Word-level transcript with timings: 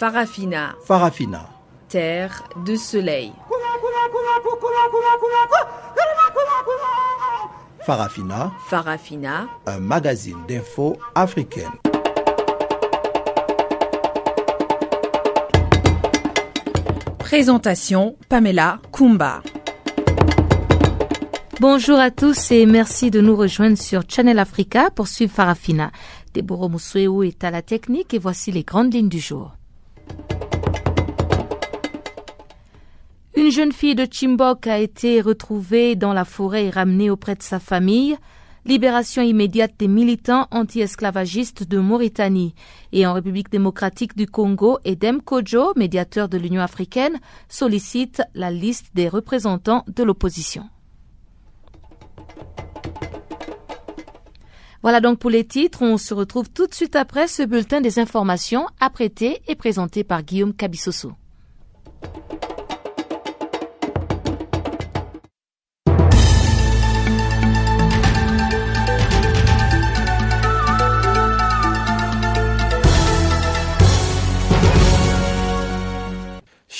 Farafina. 0.00 0.76
Farafina. 0.82 1.46
Terre 1.90 2.42
de 2.64 2.74
soleil. 2.74 3.34
Farafina. 7.84 8.50
Farafina. 8.66 9.46
Un 9.66 9.80
magazine 9.80 10.38
d'infos 10.48 10.96
africaine. 11.14 11.68
Présentation 17.18 18.16
Pamela 18.30 18.78
Kumba. 18.92 19.42
Bonjour 21.60 21.98
à 21.98 22.10
tous 22.10 22.52
et 22.52 22.64
merci 22.64 23.10
de 23.10 23.20
nous 23.20 23.36
rejoindre 23.36 23.76
sur 23.76 24.04
Channel 24.08 24.38
Africa 24.38 24.88
pour 24.88 25.08
suivre 25.08 25.34
Farafina. 25.34 25.92
Deborah 26.32 26.68
Moussueo 26.68 27.22
est 27.22 27.44
à 27.44 27.50
la 27.50 27.60
technique 27.60 28.14
et 28.14 28.18
voici 28.18 28.50
les 28.50 28.62
grandes 28.62 28.94
lignes 28.94 29.10
du 29.10 29.20
jour. 29.20 29.59
Une 33.50 33.56
jeune 33.56 33.72
fille 33.72 33.96
de 33.96 34.06
Chimbok 34.08 34.68
a 34.68 34.78
été 34.78 35.20
retrouvée 35.20 35.96
dans 35.96 36.12
la 36.12 36.24
forêt 36.24 36.66
et 36.66 36.70
ramenée 36.70 37.10
auprès 37.10 37.34
de 37.34 37.42
sa 37.42 37.58
famille. 37.58 38.16
Libération 38.64 39.22
immédiate 39.22 39.72
des 39.76 39.88
militants 39.88 40.46
anti-esclavagistes 40.52 41.64
de 41.64 41.78
Mauritanie. 41.80 42.54
Et 42.92 43.08
en 43.08 43.12
République 43.12 43.50
démocratique 43.50 44.16
du 44.16 44.28
Congo, 44.28 44.78
Edem 44.84 45.20
Kojo, 45.20 45.72
médiateur 45.74 46.28
de 46.28 46.38
l'Union 46.38 46.62
africaine, 46.62 47.18
sollicite 47.48 48.22
la 48.36 48.52
liste 48.52 48.94
des 48.94 49.08
représentants 49.08 49.84
de 49.88 50.04
l'opposition. 50.04 50.70
Voilà 54.82 55.00
donc 55.00 55.18
pour 55.18 55.30
les 55.30 55.44
titres. 55.44 55.82
On 55.82 55.98
se 55.98 56.14
retrouve 56.14 56.48
tout 56.50 56.68
de 56.68 56.74
suite 56.74 56.94
après 56.94 57.26
ce 57.26 57.42
bulletin 57.42 57.80
des 57.80 57.98
informations 57.98 58.68
apprêté 58.78 59.42
et 59.48 59.56
présenté 59.56 60.04
par 60.04 60.22
Guillaume 60.22 60.54
Cabissoso. 60.54 61.14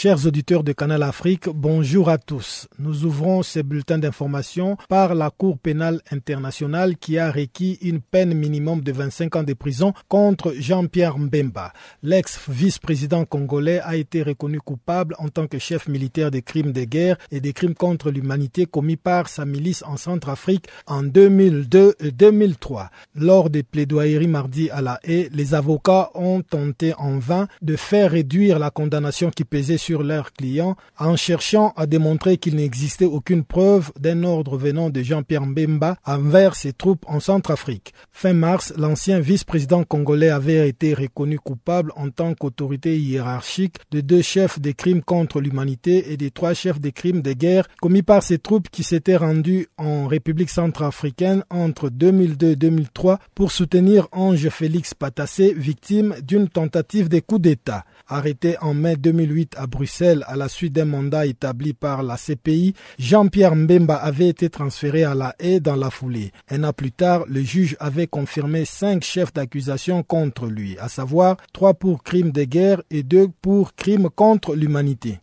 Chers 0.03 0.25
auditeurs 0.27 0.65
de 0.65 0.73
Canal 0.73 1.03
Afrique, 1.03 1.51
bonjour 1.55 2.09
à 2.09 2.17
tous. 2.17 2.69
Nous 2.79 3.05
ouvrons 3.05 3.43
ce 3.43 3.61
bulletin 3.61 3.99
d'information 3.99 4.79
par 4.89 5.15
la 5.15 5.29
Cour 5.29 5.59
pénale 5.59 6.01
internationale 6.11 6.97
qui 6.97 7.19
a 7.19 7.31
requis 7.31 7.79
une 7.83 8.01
peine 8.01 8.33
minimum 8.33 8.81
de 8.81 8.93
25 8.93 9.37
ans 9.37 9.43
de 9.43 9.53
prison 9.53 9.93
contre 10.09 10.55
Jean-Pierre 10.59 11.19
Mbemba. 11.19 11.75
L'ex-vice-président 12.03 13.27
congolais 13.27 13.81
a 13.81 13.97
été 13.97 14.23
reconnu 14.23 14.59
coupable 14.59 15.15
en 15.19 15.29
tant 15.29 15.47
que 15.47 15.59
chef 15.59 15.87
militaire 15.87 16.31
des 16.31 16.41
crimes 16.41 16.73
de 16.73 16.85
guerre 16.85 17.19
et 17.31 17.43
des 17.43 17.53
crimes 17.53 17.75
contre 17.75 18.11
l'humanité 18.11 18.65
commis 18.65 18.97
par 18.97 19.29
sa 19.29 19.45
milice 19.45 19.85
en 19.87 19.99
Centrafrique 19.99 20.65
en 20.87 21.03
2002 21.03 21.97
et 22.01 22.11
2003. 22.11 22.89
Lors 23.17 23.51
des 23.51 23.63
plaidoyeries 23.65 24.29
mardi 24.29 24.71
à 24.71 24.81
la 24.81 24.99
haie, 25.05 25.29
les 25.31 25.53
avocats 25.53 26.09
ont 26.15 26.41
tenté 26.41 26.95
en 26.97 27.19
vain 27.19 27.49
de 27.61 27.77
faire 27.77 28.13
réduire 28.13 28.59
la 28.59 28.71
condamnation 28.71 29.31
qui 29.31 29.45
pesait 29.45 29.77
sur 29.77 29.90
leurs 29.99 30.33
clients 30.33 30.77
en 30.99 31.17
cherchant 31.17 31.73
à 31.77 31.87
démontrer 31.87 32.37
qu'il 32.39 32.57
n'existait 32.57 33.05
aucune 33.05 33.45
preuve 33.45 33.93
d'un 33.99 34.25
ordre 34.25 34.57
venant 34.57 34.91
de 34.91 35.03
Jean-Pierre 35.03 35.47
Mbemba 35.47 35.97
envers 36.05 36.55
ses 36.55 36.73
troupes 36.73 37.05
en 37.09 37.21
Centrafrique. 37.21 37.93
Fin 38.13 38.33
mars, 38.33 38.73
l'ancien 38.77 39.21
vice-président 39.21 39.85
congolais 39.85 40.31
avait 40.31 40.69
été 40.69 40.95
reconnu 40.95 41.39
coupable 41.39 41.93
en 41.97 42.11
tant 42.11 42.35
qu'autorité 42.35 42.99
hiérarchique 42.99 43.77
de 43.91 44.01
deux 44.01 44.23
chefs 44.23 44.61
des 44.61 44.75
crimes 44.75 45.03
contre 45.03 45.41
l'humanité 45.41 46.13
et 46.13 46.17
des 46.17 46.31
trois 46.31 46.55
chefs 46.55 46.81
des 46.81 46.93
crimes 46.93 47.23
de 47.23 47.33
guerre 47.33 47.69
commis 47.81 48.03
par 48.03 48.23
ses 48.23 48.39
troupes 48.39 48.69
qui 48.69 48.83
s'étaient 48.83 49.17
rendues 49.17 49.69
en 49.77 50.07
République 50.07 50.51
centrafricaine 50.51 51.45
entre 51.51 51.89
2002 51.91 52.51
et 52.51 52.57
2003 52.57 53.19
pour 53.35 53.53
soutenir 53.53 54.09
Ange 54.13 54.49
Félix 54.49 54.95
Patassé, 54.95 55.55
victime 55.57 56.15
d'une 56.23 56.49
tentative 56.49 57.09
de 57.09 57.21
coup 57.21 57.39
d'État. 57.39 57.85
Arrêté 58.13 58.57
en 58.61 58.75
mai 58.75 58.97
2008 58.97 59.55
à 59.57 59.69
Bruxelles 59.69 60.25
à 60.27 60.35
la 60.35 60.49
suite 60.49 60.73
d'un 60.73 60.85
mandat 60.85 61.27
établi 61.27 61.75
par 61.75 62.03
la 62.03 62.17
CPI, 62.17 62.75
Jean-Pierre 62.99 63.55
Mbemba 63.55 63.95
avait 63.95 64.29
été 64.29 64.51
transféré 64.51 65.05
à 65.05 65.15
la 65.15 65.37
haie 65.39 65.61
dans 65.61 65.77
la 65.77 65.91
foulée. 65.91 66.33
Un 66.51 66.65
an 66.65 66.73
plus 66.73 66.91
tard, 66.91 67.25
le 67.29 67.41
juge 67.41 67.77
avait 67.79 68.09
confirmé 68.09 68.65
cinq 68.65 69.05
chefs 69.05 69.33
d'accusation 69.33 70.03
contre 70.03 70.47
lui, 70.47 70.77
à 70.79 70.89
savoir 70.89 71.37
trois 71.53 71.75
pour 71.75 72.03
crimes 72.03 72.33
de 72.33 72.43
guerre 72.43 72.83
et 72.91 73.05
deux 73.05 73.29
pour 73.43 73.77
crimes 73.77 74.09
contre 74.11 74.57
l'humanité. 74.57 75.21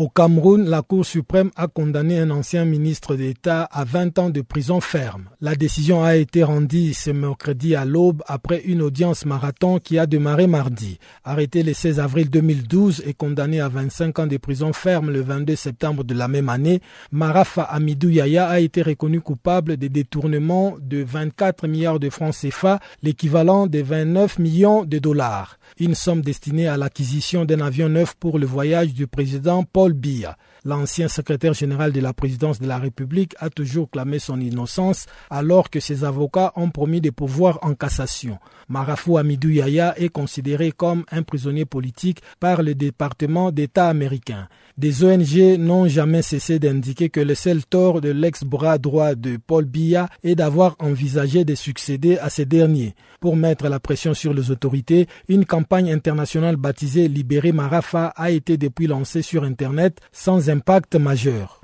Au 0.00 0.08
Cameroun, 0.08 0.64
la 0.66 0.80
Cour 0.80 1.04
suprême 1.04 1.50
a 1.56 1.66
condamné 1.68 2.20
un 2.20 2.30
ancien 2.30 2.64
ministre 2.64 3.16
d'État 3.16 3.64
à 3.64 3.84
20 3.84 4.18
ans 4.18 4.30
de 4.30 4.40
prison 4.40 4.80
ferme. 4.80 5.24
La 5.42 5.54
décision 5.54 6.02
a 6.02 6.16
été 6.16 6.42
rendue 6.42 6.94
ce 6.94 7.10
mercredi 7.10 7.74
à 7.74 7.84
l'aube 7.84 8.22
après 8.26 8.62
une 8.62 8.80
audience 8.80 9.26
marathon 9.26 9.78
qui 9.78 9.98
a 9.98 10.06
démarré 10.06 10.46
mardi. 10.46 10.98
Arrêté 11.22 11.62
le 11.62 11.74
16 11.74 12.00
avril 12.00 12.30
2012 12.30 13.02
et 13.04 13.12
condamné 13.12 13.60
à 13.60 13.68
25 13.68 14.20
ans 14.20 14.26
de 14.26 14.38
prison 14.38 14.72
ferme 14.72 15.10
le 15.10 15.20
22 15.20 15.54
septembre 15.54 16.02
de 16.02 16.14
la 16.14 16.28
même 16.28 16.48
année, 16.48 16.80
Marafa 17.12 17.64
Amidou 17.64 18.08
Yaya 18.08 18.48
a 18.48 18.58
été 18.58 18.80
reconnu 18.80 19.20
coupable 19.20 19.76
de 19.76 19.88
détournement 19.88 20.76
de 20.80 21.04
24 21.04 21.68
milliards 21.68 22.00
de 22.00 22.08
francs 22.08 22.34
CFA, 22.40 22.80
l'équivalent 23.02 23.66
de 23.66 23.82
29 23.82 24.38
millions 24.38 24.82
de 24.86 24.98
dollars. 24.98 25.58
Une 25.78 25.94
somme 25.94 26.22
destinée 26.22 26.68
à 26.68 26.76
l'acquisition 26.76 27.44
d'un 27.44 27.60
avion 27.60 27.88
neuf 27.88 28.14
pour 28.14 28.38
le 28.38 28.46
voyage 28.46 28.92
du 28.92 29.06
président 29.06 29.62
Paul 29.62 29.92
Biya. 29.92 30.36
L'ancien 30.64 31.08
secrétaire 31.08 31.54
général 31.54 31.92
de 31.92 32.00
la 32.00 32.12
présidence 32.12 32.60
de 32.60 32.66
la 32.66 32.78
République 32.78 33.34
a 33.38 33.48
toujours 33.48 33.90
clamé 33.90 34.18
son 34.18 34.40
innocence 34.40 35.06
alors 35.30 35.70
que 35.70 35.80
ses 35.80 36.04
avocats 36.04 36.52
ont 36.54 36.70
promis 36.70 37.00
des 37.00 37.12
pouvoirs 37.12 37.58
en 37.62 37.74
cassation. 37.74 38.38
Marafou 38.68 39.16
Amidou 39.16 39.48
Yaya 39.48 39.94
est 39.98 40.10
considéré 40.10 40.70
comme 40.70 41.04
un 41.10 41.22
prisonnier 41.22 41.64
politique 41.64 42.20
par 42.38 42.62
le 42.62 42.74
département 42.74 43.50
d'État 43.50 43.88
américain. 43.88 44.48
Des 44.76 45.04
ONG 45.04 45.58
n'ont 45.58 45.88
jamais 45.88 46.22
cessé 46.22 46.58
d'indiquer 46.58 47.08
que 47.08 47.20
le 47.20 47.34
seul 47.34 47.64
tort 47.64 48.00
de 48.00 48.10
l'ex-bras 48.10 48.78
droit 48.78 49.14
de 49.14 49.36
Paul 49.36 49.64
Biya 49.64 50.08
est 50.22 50.34
d'avoir 50.34 50.76
envisagé 50.78 51.44
de 51.44 51.54
succéder 51.54 52.18
à 52.18 52.30
ces 52.30 52.44
derniers. 52.44 52.94
Pour 53.20 53.36
mettre 53.36 53.68
la 53.68 53.80
pression 53.80 54.14
sur 54.14 54.32
les 54.32 54.50
autorités, 54.50 55.06
une 55.28 55.44
campagne 55.44 55.92
internationale 55.92 56.56
baptisée 56.56 57.08
Libérer 57.08 57.52
Marafa 57.52 58.06
a 58.16 58.30
été 58.30 58.56
depuis 58.56 58.86
lancée 58.86 59.22
sur 59.22 59.44
Internet 59.44 60.00
sans 60.12 60.48
impact 60.50 60.96
majeur. 60.96 61.60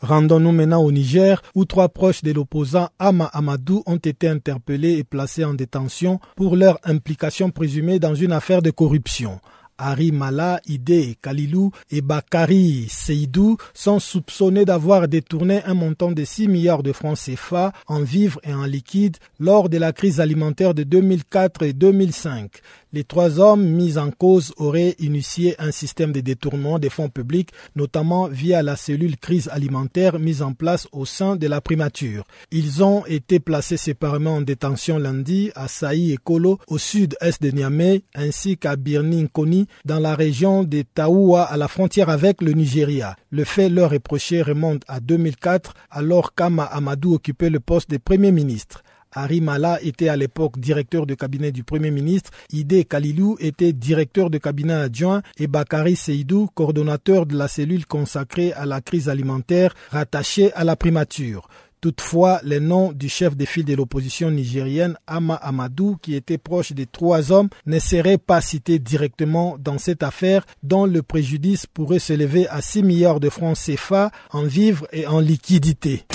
Rendons-nous 0.00 0.52
maintenant 0.52 0.82
au 0.82 0.92
Niger, 0.92 1.40
où 1.54 1.64
trois 1.64 1.88
proches 1.88 2.22
de 2.22 2.32
l'opposant 2.32 2.90
Ama 2.98 3.24
Amadou 3.32 3.82
ont 3.86 3.96
été 3.96 4.28
interpellés 4.28 4.98
et 4.98 5.04
placés 5.04 5.44
en 5.44 5.54
détention 5.54 6.20
pour 6.36 6.56
leur 6.56 6.78
implication 6.84 7.50
présumée 7.50 7.98
dans 7.98 8.14
une 8.14 8.32
affaire 8.32 8.60
de 8.60 8.70
corruption. 8.70 9.40
Hari 9.78 10.12
Mala, 10.12 10.60
Ide 10.66 11.16
Kalilou 11.20 11.70
et 11.90 12.00
Bakari 12.00 12.86
Seydou 12.88 13.56
sont 13.72 13.98
soupçonnés 13.98 14.64
d'avoir 14.64 15.08
détourné 15.08 15.62
un 15.64 15.74
montant 15.74 16.12
de 16.12 16.22
6 16.24 16.46
milliards 16.48 16.82
de 16.84 16.92
francs 16.92 17.18
CFA 17.18 17.72
en 17.88 18.00
vivres 18.02 18.38
et 18.44 18.54
en 18.54 18.64
liquide 18.66 19.16
lors 19.40 19.68
de 19.68 19.78
la 19.78 19.92
crise 19.92 20.20
alimentaire 20.20 20.74
de 20.74 20.84
2004 20.84 21.62
et 21.64 21.72
2005. 21.72 22.50
Les 22.94 23.02
trois 23.02 23.40
hommes 23.40 23.64
mis 23.66 23.98
en 23.98 24.12
cause 24.12 24.52
auraient 24.56 24.94
initié 25.00 25.56
un 25.60 25.72
système 25.72 26.12
de 26.12 26.20
détournement 26.20 26.78
des 26.78 26.90
fonds 26.90 27.08
publics, 27.08 27.50
notamment 27.74 28.28
via 28.28 28.62
la 28.62 28.76
cellule 28.76 29.16
crise 29.16 29.48
alimentaire 29.48 30.20
mise 30.20 30.42
en 30.42 30.52
place 30.52 30.86
au 30.92 31.04
sein 31.04 31.34
de 31.34 31.48
la 31.48 31.60
primature. 31.60 32.22
Ils 32.52 32.84
ont 32.84 33.04
été 33.06 33.40
placés 33.40 33.78
séparément 33.78 34.36
en 34.36 34.42
détention 34.42 34.96
lundi 34.98 35.50
à 35.56 35.66
Saï 35.66 36.12
et 36.12 36.18
Kolo, 36.18 36.60
au 36.68 36.78
sud-est 36.78 37.42
de 37.42 37.50
Niamey, 37.50 38.04
ainsi 38.14 38.56
qu'à 38.56 38.76
Birni 38.76 39.24
Nkoni, 39.24 39.66
dans 39.84 39.98
la 39.98 40.14
région 40.14 40.62
de 40.62 40.82
Taoua, 40.82 41.42
à 41.42 41.56
la 41.56 41.66
frontière 41.66 42.10
avec 42.10 42.42
le 42.42 42.52
Nigeria. 42.52 43.16
Le 43.30 43.42
fait 43.42 43.70
leur 43.70 43.90
reproché 43.90 44.40
remonte 44.40 44.82
à 44.86 45.00
2004, 45.00 45.74
alors 45.90 46.32
qu'Ama 46.36 46.62
Amadou 46.62 47.14
occupait 47.14 47.50
le 47.50 47.58
poste 47.58 47.90
de 47.90 47.96
Premier 47.96 48.30
ministre. 48.30 48.83
Harry 49.14 49.40
Mala 49.40 49.78
était 49.82 50.08
à 50.08 50.16
l'époque 50.16 50.58
directeur 50.58 51.06
de 51.06 51.14
cabinet 51.14 51.52
du 51.52 51.64
Premier 51.64 51.90
ministre, 51.90 52.30
Ide 52.52 52.86
Kalilou 52.86 53.36
était 53.40 53.72
directeur 53.72 54.30
de 54.30 54.38
cabinet 54.38 54.74
adjoint 54.74 55.22
et 55.38 55.46
Bakari 55.46 55.96
Seydou, 55.96 56.48
coordonnateur 56.54 57.26
de 57.26 57.36
la 57.36 57.48
cellule 57.48 57.86
consacrée 57.86 58.52
à 58.52 58.66
la 58.66 58.80
crise 58.80 59.08
alimentaire 59.08 59.74
rattachée 59.90 60.52
à 60.54 60.64
la 60.64 60.76
primature. 60.76 61.48
Toutefois, 61.84 62.40
les 62.44 62.60
noms 62.60 62.92
du 62.92 63.10
chef 63.10 63.36
de 63.36 63.44
file 63.44 63.66
de 63.66 63.74
l'opposition 63.74 64.30
nigérienne, 64.30 64.96
Ama 65.06 65.34
Amadou, 65.34 65.98
qui 66.00 66.14
était 66.14 66.38
proche 66.38 66.72
des 66.72 66.86
trois 66.86 67.30
hommes, 67.30 67.50
ne 67.66 67.78
seraient 67.78 68.16
pas 68.16 68.40
cités 68.40 68.78
directement 68.78 69.56
dans 69.58 69.76
cette 69.76 70.02
affaire 70.02 70.46
dont 70.62 70.86
le 70.86 71.02
préjudice 71.02 71.66
pourrait 71.66 71.98
s'élever 71.98 72.48
à 72.48 72.62
6 72.62 72.84
milliards 72.84 73.20
de 73.20 73.28
francs 73.28 73.58
CFA 73.58 74.10
en 74.30 74.44
vivres 74.44 74.86
et 74.92 75.06
en 75.06 75.20
liquidités. 75.20 76.06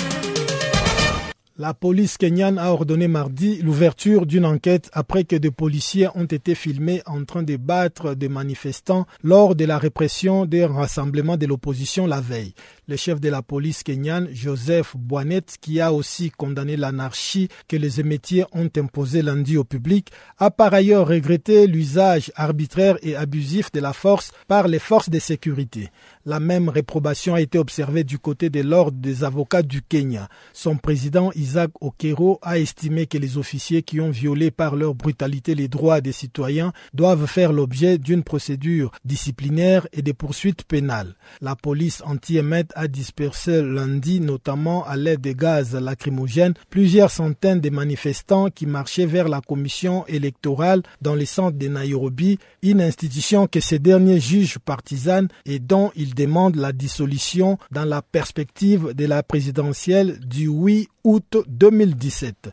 La 1.62 1.74
police 1.74 2.16
kenyane 2.18 2.58
a 2.58 2.72
ordonné 2.72 3.10
mardi 3.10 3.62
l'ouverture 3.62 4.26
d'une 4.26 4.46
enquête 4.46 4.90
après 4.94 5.26
que 5.26 5.36
des 5.36 5.52
policiers 5.52 6.08
ont 6.16 6.24
été 6.24 6.56
filmés 6.56 7.02
en 7.06 7.26
train 7.26 7.44
de 7.44 7.58
battre 7.58 8.14
des 8.14 8.30
manifestants 8.30 9.06
lors 9.24 9.56
de 9.56 9.66
la 9.66 9.78
répression 9.78 10.46
des 10.46 10.64
rassemblements 10.64 11.36
de 11.36 11.46
l'opposition 11.46 12.08
la 12.08 12.22
veille. 12.22 12.54
Le 12.88 12.96
chef 12.96 13.20
de 13.20 13.28
la 13.28 13.42
police 13.42 13.84
kenyane, 13.84 14.30
Joseph 14.32 14.96
Boinet, 14.96 15.42
qui 15.60 15.82
a 15.82 15.92
aussi 15.92 16.32
condamné 16.32 16.78
l'anarchie 16.78 17.50
que 17.68 17.76
les 17.76 18.00
émétiers 18.00 18.46
ont 18.54 18.70
imposée 18.78 19.22
lundi 19.22 19.58
au 19.58 19.66
public, 19.66 20.12
a 20.38 20.52
par 20.52 20.74
ailleurs 20.74 21.10
regretté 21.10 21.68
l'usage 21.68 22.32
arbitraire 22.38 22.98
et 23.02 23.18
abusif 23.18 23.70
de 23.74 23.82
la 23.82 23.92
force 23.92 24.32
par 24.48 24.70
les 24.70 24.80
forces 24.80 25.10
de 25.10 25.20
sécurité. 25.20 25.90
La 26.26 26.42
même 26.42 26.68
réprobation 26.68 27.36
a 27.36 27.42
été 27.42 27.58
observée 27.58 28.04
du 28.04 28.20
côté 28.20 28.50
de 28.50 28.60
l'ordre 28.60 28.98
des 29.00 29.24
avocats 29.24 29.62
du 29.62 29.82
Kenya. 29.82 30.28
Son 30.52 30.76
président 30.76 31.32
Isaac 31.34 31.72
Okero 31.80 32.40
a 32.42 32.60
estimé 32.60 33.06
que 33.08 33.18
les 33.18 33.38
officiers 33.38 33.84
qui 33.84 34.02
ont 34.02 34.10
violé 34.10 34.52
par 34.52 34.76
leur 34.76 34.96
brutalité 34.96 35.56
les 35.56 35.70
droits 35.70 36.02
des 36.02 36.12
citoyens 36.12 36.74
doivent 36.94 37.26
faire 37.26 37.54
l'objet 37.54 37.98
d'une 37.98 38.24
procédure 38.24 38.92
disciplinaire 39.06 39.88
et 39.94 40.02
des 40.02 40.14
poursuites 40.14 40.64
pénales. 40.64 41.16
La 41.40 41.56
police 41.56 42.04
anti-émet 42.06 42.66
a 42.76 42.90
dispersé 42.90 43.62
lundi, 43.62 44.20
notamment 44.20 44.86
à 44.86 44.98
l'aide 44.98 45.22
de 45.22 45.32
gaz 45.32 45.74
lacrymogènes, 45.74 46.54
plusieurs 46.70 47.12
centaines 47.12 47.62
de 47.62 47.70
manifestants 47.70 48.50
qui 48.50 48.66
marchaient 48.66 49.06
vers 49.06 49.30
la 49.30 49.40
commission 49.40 50.06
électorale 50.08 50.84
dans 51.02 51.16
le 51.16 51.26
centre 51.26 51.58
de 51.58 51.68
Nairobi, 51.70 52.40
une 52.62 52.82
institution 52.82 53.48
que 53.48 53.62
ces 53.62 53.80
derniers 53.80 54.20
jugent 54.20 54.60
partisane 54.60 55.30
et 55.46 55.60
dont 55.60 55.92
ils 55.96 56.09
demandent 56.16 56.56
la 56.56 56.72
dissolution 56.72 57.58
dans 57.72 57.86
la 57.86 58.02
perspective 58.02 58.94
de 58.94 59.06
la 59.06 59.24
présidentielle 59.24 60.20
du 60.20 60.48
8 60.48 60.90
août 61.04 61.38
2017. 61.48 62.52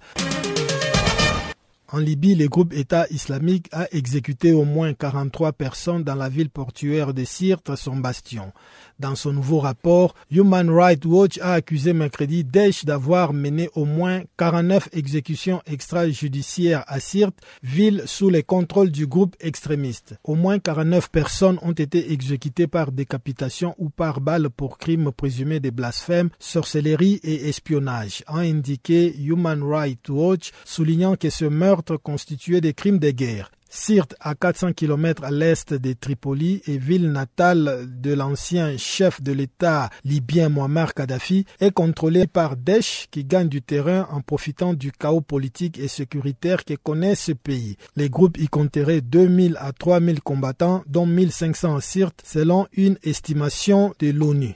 En 1.93 1.99
Libye, 1.99 2.35
le 2.35 2.49
groupe 2.49 2.73
État 2.73 3.07
islamique 3.11 3.69
a 3.71 3.87
exécuté 3.93 4.53
au 4.53 4.65
moins 4.65 4.93
43 4.93 5.53
personnes 5.53 6.03
dans 6.03 6.17
la 6.17 6.29
ville 6.29 6.51
portuaire 6.51 7.15
de 7.15 7.23
Sirte, 7.23 7.77
son 7.77 7.97
bastion. 7.97 8.53
Dans 8.99 9.15
son 9.15 9.35
nouveau 9.35 9.59
rapport, 9.59 10.15
Human 10.31 10.71
Rights 10.71 11.05
Watch 11.05 11.39
a 11.43 11.53
accusé 11.53 11.93
mercredi 11.93 12.45
Daesh 12.45 12.87
d'avoir 12.87 13.35
mené 13.35 13.69
au 13.75 13.85
moins 13.85 14.23
49 14.39 14.89
exécutions 14.93 15.61
extrajudiciaires 15.67 16.83
à 16.87 16.99
Sirte, 16.99 17.37
ville 17.63 18.05
sous 18.07 18.31
le 18.31 18.41
contrôle 18.41 18.91
du 18.91 19.07
groupe 19.07 19.37
extrémiste. 19.39 20.15
Au 20.25 20.35
moins 20.35 20.59
49 20.59 21.11
personnes 21.11 21.59
ont 21.61 21.73
été 21.73 22.11
exécutées 22.11 22.67
par 22.67 22.91
décapitation 22.91 23.75
ou 23.77 23.91
par 23.91 24.23
balle 24.23 24.49
pour 24.49 24.79
crimes 24.79 25.13
présumés 25.13 25.61
de 25.61 25.69
blasphème, 25.69 26.31
sorcellerie 26.39 27.21
et 27.23 27.51
espionnage, 27.51 28.25
a 28.27 28.39
indiqué 28.39 29.15
Human 29.19 29.63
Rights 29.63 30.09
Watch, 30.09 30.53
soulignant 30.65 31.17
que 31.17 31.29
ce 31.29 31.45
meurtre 31.45 31.99
constituait 31.99 32.63
des 32.63 32.73
crimes 32.73 32.99
de 32.99 33.11
guerre. 33.11 33.51
Sirte, 33.77 34.17
à 34.21 34.35
400 34.35 34.73
km 34.73 35.23
à 35.23 35.31
l'est 35.31 35.75
de 35.75 35.93
Tripoli 35.93 36.63
et 36.67 36.79
ville 36.79 37.13
natale 37.13 37.87
de 38.01 38.15
l'ancien 38.15 38.77
chef 38.79 39.23
de 39.23 39.33
l'État 39.33 39.91
libyen 40.03 40.49
Muammar 40.49 40.95
Kadhafi, 40.95 41.45
est 41.61 41.73
contrôlée 41.73 42.27
par 42.27 42.57
Daesh 42.57 43.07
qui 43.11 43.25
gagne 43.25 43.49
du 43.49 43.61
terrain 43.61 44.09
en 44.11 44.23
profitant 44.23 44.73
du 44.73 44.93
chaos 44.93 45.21
politique 45.21 45.79
et 45.79 45.89
sécuritaire 45.89 46.65
que 46.65 46.73
connaît 46.75 47.15
ce 47.15 47.33
pays. 47.33 47.77
Les 47.97 48.09
groupes 48.09 48.39
y 48.39 48.49
compteraient 48.49 49.03
2000 49.03 49.59
à 49.61 49.73
3000 49.73 50.23
combattants, 50.23 50.83
dont 50.87 51.07
1500 51.07 51.77
à 51.77 51.81
Sirte, 51.83 52.23
selon 52.25 52.67
une 52.73 52.97
estimation 53.05 53.93
de 53.99 54.11
l'ONU. 54.11 54.55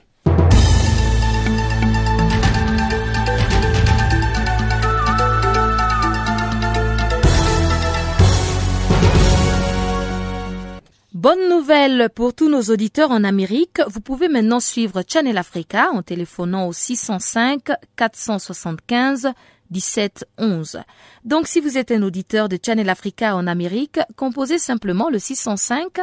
Bonne 11.21 11.49
nouvelle 11.49 12.09
pour 12.09 12.33
tous 12.33 12.49
nos 12.49 12.63
auditeurs 12.63 13.11
en 13.11 13.23
Amérique. 13.23 13.79
Vous 13.87 14.01
pouvez 14.01 14.27
maintenant 14.27 14.59
suivre 14.59 15.03
Channel 15.07 15.37
Africa 15.37 15.91
en 15.93 16.01
téléphonant 16.01 16.65
au 16.65 16.73
605 16.73 17.61
475 17.95 19.29
17 19.69 20.25
11. 20.39 20.79
Donc 21.23 21.45
si 21.45 21.59
vous 21.59 21.77
êtes 21.77 21.91
un 21.91 22.01
auditeur 22.01 22.49
de 22.49 22.57
Channel 22.59 22.89
Africa 22.89 23.35
en 23.35 23.45
Amérique, 23.45 23.99
composez 24.15 24.57
simplement 24.57 25.11
le 25.11 25.19
605 25.19 25.99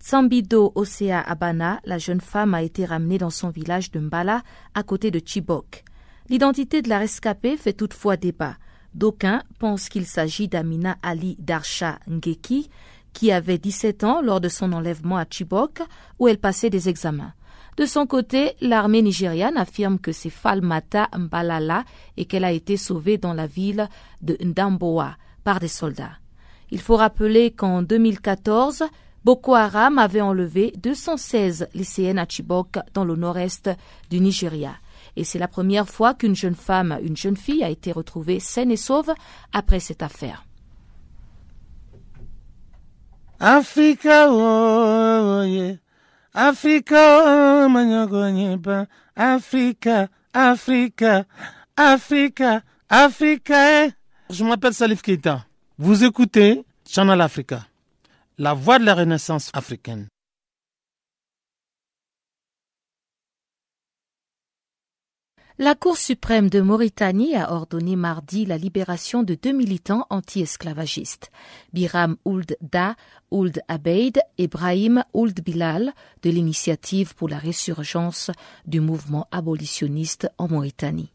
Sambido 0.05 0.73
Osea 0.75 1.21
Abana, 1.21 1.79
la 1.85 1.97
jeune 1.97 2.19
femme 2.19 2.53
a 2.53 2.61
été 2.61 2.83
ramenée 2.83 3.17
dans 3.17 3.29
son 3.29 3.47
village 3.47 3.89
de 3.89 4.01
Mbala, 4.01 4.43
à 4.73 4.83
côté 4.83 5.11
de 5.11 5.21
Chibok. 5.25 5.85
L'identité 6.27 6.81
de 6.81 6.89
la 6.89 6.99
rescapée 6.99 7.55
fait 7.55 7.71
toutefois 7.71 8.17
débat. 8.17 8.57
D'aucuns 8.93 9.43
pensent 9.59 9.87
qu'il 9.87 10.05
s'agit 10.05 10.49
d'Amina 10.49 10.97
Ali 11.03 11.37
Darsha 11.39 11.99
Ngeki, 12.09 12.69
qui 13.13 13.31
avait 13.31 13.57
17 13.57 14.03
ans 14.03 14.21
lors 14.21 14.41
de 14.41 14.49
son 14.49 14.73
enlèvement 14.73 15.15
à 15.15 15.23
Chibok, 15.23 15.81
où 16.19 16.27
elle 16.27 16.37
passait 16.37 16.69
des 16.69 16.89
examens. 16.89 17.31
De 17.77 17.85
son 17.85 18.05
côté, 18.05 18.57
l'armée 18.59 19.03
nigériane 19.03 19.55
affirme 19.55 19.99
que 19.99 20.11
c'est 20.11 20.29
Falmata 20.29 21.07
Mbalala 21.17 21.85
et 22.17 22.25
qu'elle 22.25 22.43
a 22.43 22.51
été 22.51 22.75
sauvée 22.75 23.17
dans 23.17 23.33
la 23.33 23.47
ville 23.47 23.87
de 24.21 24.37
Ndamboa 24.43 25.15
par 25.45 25.61
des 25.61 25.69
soldats. 25.69 26.17
Il 26.71 26.81
faut 26.81 26.97
rappeler 26.97 27.51
qu'en 27.51 27.83
2014, 27.83 28.83
Boko 29.23 29.55
Haram 29.55 29.99
avait 29.99 30.21
enlevé 30.21 30.73
216 30.77 31.69
lycéennes 31.73 32.19
à 32.19 32.25
Chibok 32.27 32.77
dans 32.93 33.05
le 33.05 33.15
nord-est 33.15 33.69
du 34.09 34.19
Nigeria. 34.19 34.75
Et 35.15 35.23
c'est 35.23 35.39
la 35.39 35.47
première 35.47 35.87
fois 35.87 36.13
qu'une 36.13 36.35
jeune 36.35 36.55
femme, 36.55 36.97
une 37.01 37.15
jeune 37.15 37.37
fille, 37.37 37.63
a 37.63 37.69
été 37.69 37.91
retrouvée 37.91 38.39
saine 38.39 38.71
et 38.71 38.77
sauve 38.77 39.13
après 39.53 39.79
cette 39.79 40.03
affaire. 40.03 40.45
Africa, 43.39 44.27
oh, 44.29 45.43
yeah. 45.43 45.75
Africa, 46.33 47.23
oh, 47.25 48.85
Africa, 49.15 50.07
Africa, 50.33 51.25
Africa, 51.75 52.61
Africa. 52.89 53.87
Je 54.29 54.43
m'appelle 54.43 54.73
Salif 54.73 55.01
Keita. 55.01 55.45
Vous 55.77 56.03
écoutez 56.03 56.63
Channel 56.87 57.21
Africa 57.21 57.67
la 58.37 58.53
voix 58.53 58.79
de 58.79 58.85
la 58.85 58.95
Renaissance 58.95 59.51
africaine. 59.53 60.07
La 65.59 65.75
Cour 65.75 65.97
suprême 65.97 66.49
de 66.49 66.61
Mauritanie 66.61 67.35
a 67.35 67.53
ordonné 67.53 67.95
mardi 67.95 68.47
la 68.47 68.57
libération 68.57 69.21
de 69.21 69.35
deux 69.35 69.51
militants 69.51 70.07
anti-esclavagistes, 70.09 71.31
Biram 71.73 72.17
Ould 72.25 72.57
Da 72.59 72.95
Ould 73.29 73.61
Abeid 73.67 74.19
et 74.39 74.47
Brahim 74.47 75.03
Ould 75.13 75.41
Bilal, 75.41 75.93
de 76.23 76.31
l'initiative 76.31 77.13
pour 77.13 77.29
la 77.29 77.37
résurgence 77.37 78.31
du 78.65 78.79
mouvement 78.79 79.27
abolitionniste 79.31 80.27
en 80.39 80.47
Mauritanie. 80.47 81.13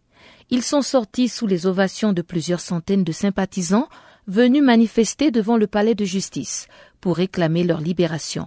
Ils 0.51 0.63
sont 0.63 0.83
sortis 0.83 1.29
sous 1.29 1.49
les 1.49 1.67
ovations 1.67 2.13
de 2.13 2.23
plusieurs 2.23 2.61
centaines 2.61 3.05
de 3.05 3.13
sympathisants 3.13 3.89
venus 4.29 4.63
manifester 4.63 5.31
devant 5.31 5.57
le 5.57 5.67
palais 5.67 5.95
de 5.95 6.05
justice 6.05 6.69
pour 7.01 7.17
réclamer 7.17 7.65
leur 7.65 7.81
libération. 7.81 8.47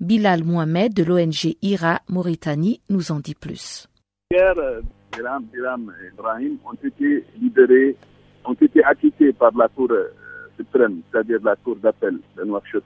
Bilal 0.00 0.42
Mohamed 0.44 0.92
de 0.92 1.04
l'ONG 1.04 1.54
IRA 1.62 2.00
Mauritanie 2.08 2.80
nous 2.90 3.12
en 3.12 3.20
dit 3.20 3.34
plus. 3.34 3.86
Hier, 4.32 4.54
euh, 4.58 4.80
Biram, 5.12 5.44
Biram 5.52 5.92
et 6.02 6.08
Ibrahim 6.14 6.56
ont 6.64 6.74
été 6.86 7.24
libérés, 7.40 7.96
ont 8.44 8.54
été 8.54 8.82
acquittés 8.84 9.32
par 9.32 9.56
la 9.56 9.68
Cour 9.68 9.88
euh, 9.92 10.08
suprême, 10.56 11.00
c'est-à-dire 11.12 11.38
la 11.44 11.54
Cour 11.56 11.76
d'appel 11.76 12.18
de 12.36 12.44
Nouakchott. 12.44 12.84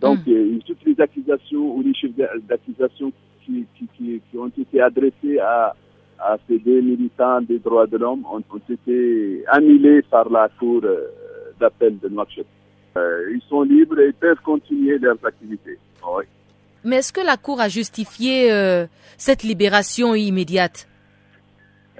Donc, 0.00 0.26
Mm. 0.26 0.30
euh, 0.32 0.58
toutes 0.66 0.84
les 0.86 0.98
accusations 1.00 1.76
ou 1.76 1.82
les 1.82 1.94
chefs 1.94 2.14
d'a- 2.16 2.30
d'accusation 2.48 3.12
qui, 3.44 3.66
qui, 3.76 3.86
qui, 3.96 4.20
qui 4.30 4.38
ont 4.38 4.48
été 4.58 4.80
adressés 4.80 5.38
à, 5.40 5.76
à 6.18 6.36
ces 6.48 6.58
deux 6.58 6.80
militants 6.80 7.42
des 7.42 7.58
droits 7.58 7.86
de 7.86 7.98
l'homme 7.98 8.24
ont, 8.32 8.42
ont 8.50 8.72
été 8.72 9.44
annulés 9.48 10.02
par 10.10 10.30
la 10.30 10.48
Cour 10.58 10.82
d'appel 11.60 11.98
de 12.00 12.08
Nouakchott. 12.08 12.46
Euh, 12.96 13.30
ils 13.34 13.42
sont 13.48 13.62
libres 13.62 13.98
et 14.00 14.06
ils 14.08 14.14
peuvent 14.14 14.40
continuer 14.44 14.98
leurs 14.98 15.24
activités. 15.24 15.78
Oui. 16.16 16.24
Mais 16.84 16.96
est-ce 16.96 17.12
que 17.12 17.20
la 17.20 17.36
Cour 17.36 17.60
a 17.60 17.68
justifié 17.68 18.50
euh, 18.52 18.86
cette 19.16 19.42
libération 19.42 20.14
immédiate? 20.14 20.88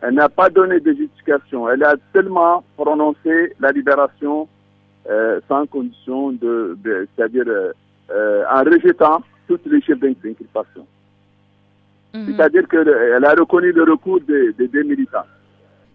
Elle 0.03 0.15
n'a 0.15 0.29
pas 0.31 0.49
donné 0.49 0.81
de 0.81 0.93
justification. 0.95 1.69
Elle 1.69 1.85
a 1.85 1.95
seulement 2.15 2.65
prononcé 2.77 3.55
la 3.61 3.71
libération 3.71 4.49
euh, 5.11 5.41
sans 5.49 5.67
condition 5.67 6.33
de, 6.33 6.77
de- 6.83 7.07
c'est-à-dire 7.15 7.45
euh, 7.47 8.45
en 8.51 8.63
rejetant 8.65 9.23
toutes 9.47 9.67
les 9.67 9.83
chefs 9.83 10.01
d'inculpation. 10.01 10.87
Mhm. 12.15 12.27
C'est-à-dire 12.27 12.67
qu'elle 12.67 13.25
a 13.25 13.35
reconnu 13.35 13.71
le 13.73 13.85
recours 13.85 14.21
des, 14.27 14.53
des 14.55 14.67
deux 14.69 14.83
militants. 14.83 15.27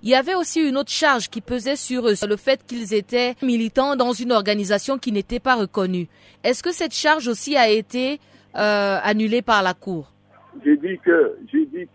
Il 0.05 0.11
y 0.11 0.15
avait 0.15 0.35
aussi 0.35 0.61
une 0.61 0.77
autre 0.77 0.91
charge 0.91 1.31
qui 1.31 1.41
pesait 1.41 1.75
sur 1.75 2.07
eux, 2.07 2.13
le 2.29 2.35
fait 2.35 2.63
qu'ils 2.63 2.93
étaient 2.93 3.33
militants 3.41 3.95
dans 3.95 4.13
une 4.13 4.31
organisation 4.31 4.99
qui 4.99 5.11
n'était 5.11 5.39
pas 5.39 5.55
reconnue. 5.55 6.07
Est-ce 6.43 6.61
que 6.61 6.71
cette 6.71 6.93
charge 6.93 7.27
aussi 7.27 7.57
a 7.57 7.69
été 7.69 8.19
euh, 8.55 8.99
annulée 9.01 9.41
par 9.41 9.63
la 9.63 9.73
Cour? 9.73 10.11
J'ai 10.63 10.77
dit 10.77 10.99
que 11.03 11.35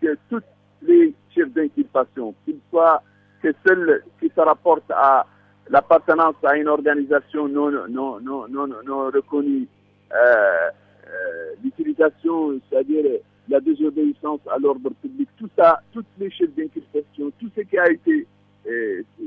que 0.01 0.17
toutes 0.29 0.43
les 0.81 1.13
chefs 1.33 1.53
d'inculpation, 1.53 2.35
qu'ils 2.43 2.59
soient 2.69 3.01
que 3.41 3.47
celles 3.65 4.03
qui 4.19 4.29
se 4.35 4.41
rapportent 4.41 4.91
à 4.91 5.25
l'appartenance 5.69 6.35
à 6.43 6.57
une 6.57 6.67
organisation 6.67 7.47
non 7.47 7.71
non 7.71 8.19
non 8.19 8.45
non, 8.49 8.67
non 8.85 9.05
reconnue, 9.05 9.69
euh, 10.13 10.69
euh, 11.07 11.53
l'utilisation, 11.63 12.59
c'est-à-dire 12.69 13.21
la 13.51 13.59
désobéissance 13.59 14.39
à 14.49 14.57
l'ordre 14.57 14.89
public, 15.01 15.29
tout 15.37 15.49
ça, 15.57 15.79
toutes 15.93 16.05
les 16.19 16.31
chefs 16.31 16.53
d'inculpation, 16.55 17.31
tout 17.39 17.49
ce 17.55 17.61
qui 17.61 17.77
a 17.77 17.89
été, 17.91 18.25
euh, 18.67 19.01
euh, 19.21 19.23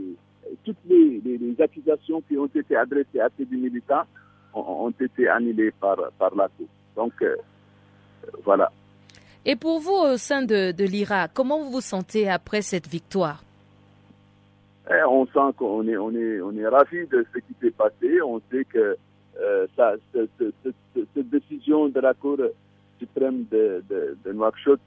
toutes 0.65 0.83
les, 0.89 1.21
les- 1.25 1.39
les 1.39 1.61
accusations 1.61 2.21
qui 2.27 2.37
ont 2.37 2.47
été 2.63 2.75
adressées 2.77 3.21
à 3.21 3.29
ces 3.37 3.47
militants 3.47 4.05
ont, 4.55 4.87
ont 4.87 4.95
été 5.09 5.29
annulées 5.29 5.73
par, 5.81 5.97
par 6.19 6.35
la 6.35 6.49
Cour. 6.49 6.67
Donc, 6.97 7.13
euh, 7.23 7.37
voilà. 8.45 8.71
Et 9.45 9.57
pour 9.57 9.79
vous, 9.81 9.93
au 9.93 10.17
sein 10.17 10.43
de, 10.43 10.73
de 10.73 10.85
l'IRA, 10.85 11.29
comment 11.29 11.59
vous 11.63 11.71
vous 11.71 11.81
sentez 11.83 12.31
après 12.31 12.63
cette 12.63 12.89
victoire? 12.89 13.43
Eh, 14.91 15.03
on 15.09 15.27
sent 15.27 15.53
qu'on 15.57 15.87
est, 15.89 15.97
on 15.97 16.11
est, 16.15 16.41
on 16.41 16.53
est 16.57 16.67
ravi 16.67 17.07
de 17.09 17.27
ce 17.33 17.39
qui 17.41 17.55
s'est 17.61 17.71
passé. 17.71 18.21
On 18.23 18.41
sait 18.51 18.65
que 18.65 18.97
euh, 19.41 19.67
ça, 19.77 19.95
cette 20.13 21.29
décision 21.31 21.89
de 21.89 22.01
la 22.01 22.15
Cour 22.15 22.39
suprême 22.99 23.45
de, 23.51 23.83
de, 23.89 24.17
de 24.25 24.33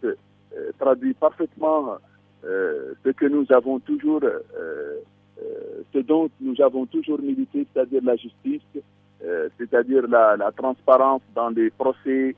euh, 0.04 0.72
traduit 0.80 1.14
parfaitement 1.14 1.98
euh, 2.46 2.94
ce 3.04 3.10
que 3.10 3.26
nous 3.26 3.46
avons 3.52 3.80
toujours, 3.80 4.22
euh, 4.24 4.98
ce 5.94 6.00
dont 6.00 6.30
nous 6.40 6.60
avons 6.62 6.86
toujours 6.86 7.20
milité, 7.20 7.66
c'est-à-dire 7.74 8.02
la 8.04 8.16
justice, 8.16 8.62
c'est-à-dire 9.58 10.08
la, 10.08 10.52
transparence 10.56 11.22
dans 11.36 11.50
les 11.50 11.70
procès, 11.72 12.36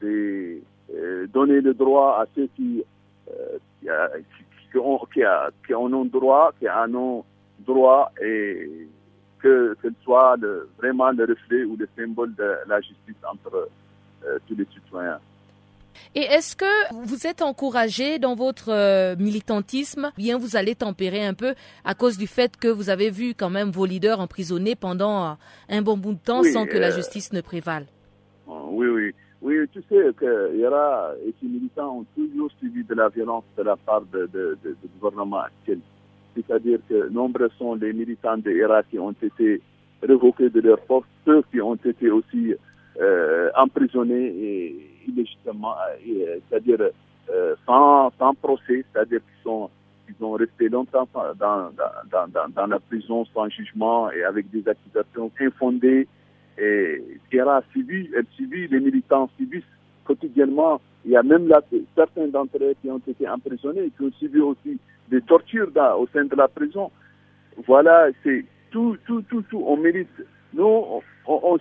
donner 0.00 1.60
le 1.60 1.74
droit 1.74 2.18
à 2.20 2.26
ceux 2.34 2.48
qui, 2.56 2.82
ont, 4.74 4.98
en 5.74 5.92
ont 5.92 6.04
droit, 6.06 6.52
qui 6.58 6.68
en 6.68 6.94
ont 6.94 7.24
droit 7.60 8.10
et 8.20 8.88
que 9.42 9.76
ce 9.82 9.88
soit 10.04 10.36
le, 10.40 10.68
vraiment 10.78 11.10
le 11.10 11.24
reflet 11.24 11.64
ou 11.64 11.76
le 11.76 11.88
symbole 11.96 12.34
de 12.34 12.54
la 12.66 12.80
justice 12.80 13.16
entre 13.30 13.54
euh, 13.54 13.66
tous 14.46 14.54
les 14.56 14.66
citoyens. 14.72 15.18
Et 16.14 16.20
est-ce 16.20 16.56
que 16.56 16.94
vous 17.06 17.26
êtes 17.26 17.42
encouragé 17.42 18.18
dans 18.18 18.34
votre 18.34 18.70
euh, 18.70 19.16
militantisme? 19.16 20.10
Ou 20.18 20.20
Bien, 20.20 20.38
vous 20.38 20.56
allez 20.56 20.74
tempérer 20.74 21.24
un 21.24 21.34
peu 21.34 21.54
à 21.84 21.94
cause 21.94 22.18
du 22.18 22.26
fait 22.26 22.56
que 22.56 22.68
vous 22.68 22.90
avez 22.90 23.10
vu 23.10 23.34
quand 23.34 23.50
même 23.50 23.70
vos 23.70 23.86
leaders 23.86 24.20
emprisonnés 24.20 24.74
pendant 24.74 25.24
euh, 25.24 25.34
un 25.68 25.82
bon 25.82 25.96
bout 25.96 26.14
de 26.14 26.18
temps 26.18 26.42
Oui, 26.42 26.52
sans 26.52 26.66
que 26.66 26.76
la 26.76 26.88
euh, 26.88 26.96
justice 26.96 27.32
ne 27.32 27.40
prévale? 27.40 27.86
Oui, 28.46 28.88
oui. 28.88 29.14
Oui, 29.40 29.56
tu 29.72 29.80
sais 29.88 30.12
que 30.16 30.56
Yara 30.56 31.12
et 31.26 31.34
ses 31.40 31.48
militants 31.48 31.98
ont 31.98 32.06
toujours 32.14 32.50
subi 32.60 32.84
de 32.84 32.94
la 32.94 33.08
violence 33.08 33.44
de 33.56 33.62
la 33.64 33.76
part 33.76 34.02
du 34.02 34.18
gouvernement 35.00 35.40
actuel. 35.40 35.80
C'est-à-dire 36.36 36.78
que 36.88 37.08
nombreux 37.08 37.50
sont 37.58 37.74
les 37.74 37.92
militants 37.92 38.38
de 38.38 38.52
Yara 38.52 38.84
qui 38.84 39.00
ont 39.00 39.10
été 39.20 39.60
révoqués 40.00 40.48
de 40.48 40.60
leur 40.60 40.78
poste, 40.82 41.08
ceux 41.24 41.42
qui 41.50 41.60
ont 41.60 41.74
été 41.74 42.08
aussi 42.08 42.54
euh, 43.00 43.50
emprisonnés 43.56 44.26
et 44.26 44.90
illégitimement, 45.08 45.74
et, 46.04 46.28
euh, 46.28 46.38
c'est-à-dire 46.48 46.78
euh, 47.30 47.54
sans, 47.66 48.12
sans 48.18 48.34
procès, 48.34 48.84
c'est-à-dire 48.92 49.20
qu'ils 49.20 49.42
sont 49.44 49.70
ils 50.08 50.24
ont 50.24 50.32
resté 50.32 50.68
longtemps 50.68 51.08
dans, 51.14 51.34
dans, 51.38 52.28
dans, 52.28 52.48
dans, 52.54 52.66
la 52.66 52.80
prison 52.80 53.24
sans 53.32 53.48
jugement 53.48 54.10
et 54.10 54.24
avec 54.24 54.50
des 54.50 54.62
accusations 54.68 55.30
infondées. 55.40 56.06
Et 56.58 57.02
Sierra 57.30 57.58
a 57.58 57.62
suivi, 57.70 58.10
elle 58.14 58.26
subit, 58.36 58.68
les 58.68 58.80
militants 58.80 59.30
subissent 59.38 59.62
quotidiennement. 60.04 60.80
Il 61.04 61.12
y 61.12 61.16
a 61.16 61.22
même 61.22 61.48
là 61.48 61.62
certains 61.94 62.28
d'entre 62.28 62.58
eux 62.60 62.74
qui 62.82 62.90
ont 62.90 63.00
été 63.06 63.26
emprisonnés, 63.28 63.90
qui 63.96 64.04
ont 64.04 64.12
subi 64.18 64.40
aussi 64.40 64.78
des 65.08 65.22
tortures 65.22 65.70
au 65.98 66.06
sein 66.12 66.24
de 66.24 66.36
la 66.36 66.48
prison. 66.48 66.90
Voilà, 67.66 68.08
c'est 68.22 68.44
tout, 68.70 68.96
tout, 69.06 69.22
tout, 69.22 69.42
tout. 69.42 69.62
On 69.66 69.76
mérite. 69.76 70.08
Nous, 70.54 70.64
on, 70.64 71.00
on 71.26 71.58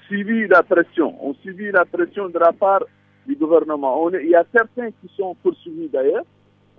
la 0.50 0.64
pression. 0.64 1.16
On 1.24 1.34
subit 1.36 1.72
la 1.72 1.86
pression 1.86 2.30
de 2.30 2.40
la 2.40 2.52
part 2.52 2.84
du 3.28 3.36
gouvernement. 3.36 4.02
On 4.04 4.12
est- 4.14 4.24
il 4.24 4.30
y 4.32 4.36
a 4.36 4.46
certains 4.52 4.90
qui 4.92 5.10
sont 5.16 5.36
poursuivis 5.36 5.88
d'ailleurs 5.90 6.24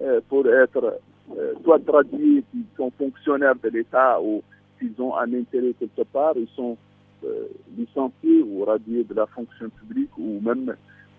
euh, 0.03 0.21
pour 0.29 0.47
être 0.49 0.99
euh, 1.39 1.53
soit 1.63 1.79
traduits, 1.87 2.45
qui 2.51 2.65
sont 2.77 2.91
fonctionnaires 2.99 3.55
de 3.63 3.69
l'État 3.69 4.21
ou 4.21 4.43
s'ils 4.79 5.01
ont 5.01 5.17
un 5.17 5.33
intérêt 5.33 5.73
quelque 5.79 6.03
part, 6.13 6.35
ils 6.37 6.49
sont 6.57 6.77
euh, 7.25 7.47
licenciés 7.79 8.43
ou 8.43 8.65
radiés 8.65 9.05
de 9.05 9.15
la 9.15 9.27
fonction 9.27 9.69
publique 9.71 10.11
ou 10.19 10.41
même 10.41 10.75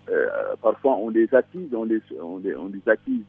euh, 0.10 0.28
parfois 0.62 0.98
on 0.98 1.10
les 1.10 1.34
accuse, 1.34 1.74
on 1.74 1.86
les, 1.86 2.02
on 2.22 2.40
les, 2.40 2.56
on 2.56 2.68
les 2.68 2.82
accuse 2.92 3.24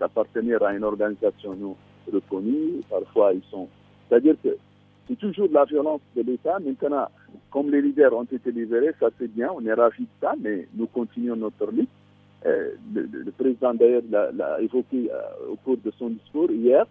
d'appartenir 0.00 0.62
à 0.62 0.72
une 0.74 0.84
organisation 0.84 1.54
non 1.54 1.76
reconnue. 2.10 2.80
Parfois 2.88 3.34
ils 3.34 3.42
sont, 3.50 3.68
c'est-à-dire 4.08 4.36
que 4.42 4.56
c'est 5.08 5.18
toujours 5.18 5.48
de 5.48 5.54
la 5.54 5.64
violence 5.64 6.00
de 6.16 6.22
l'État. 6.22 6.58
Maintenant, 6.64 7.08
comme 7.50 7.70
les 7.70 7.82
leaders 7.82 8.12
ont 8.14 8.24
été 8.24 8.50
libérés, 8.52 8.92
ça 9.00 9.08
c'est 9.18 9.32
bien, 9.32 9.50
on 9.54 9.64
est 9.66 9.72
ravis 9.74 10.02
de 10.04 10.08
ça, 10.20 10.34
mais 10.40 10.66
nous 10.74 10.86
continuons 10.86 11.36
notre 11.36 11.70
lutte. 11.72 11.88
Euh, 12.44 12.70
le, 12.94 13.30
président 13.30 13.72
d'ailleurs 13.74 14.02
l'a 14.10 14.60
évoqué 14.60 15.08
euh, 15.12 15.52
au 15.52 15.56
cours 15.56 15.76
de 15.76 15.92
son 15.98 16.10
discours 16.10 16.50
hier, 16.50 16.84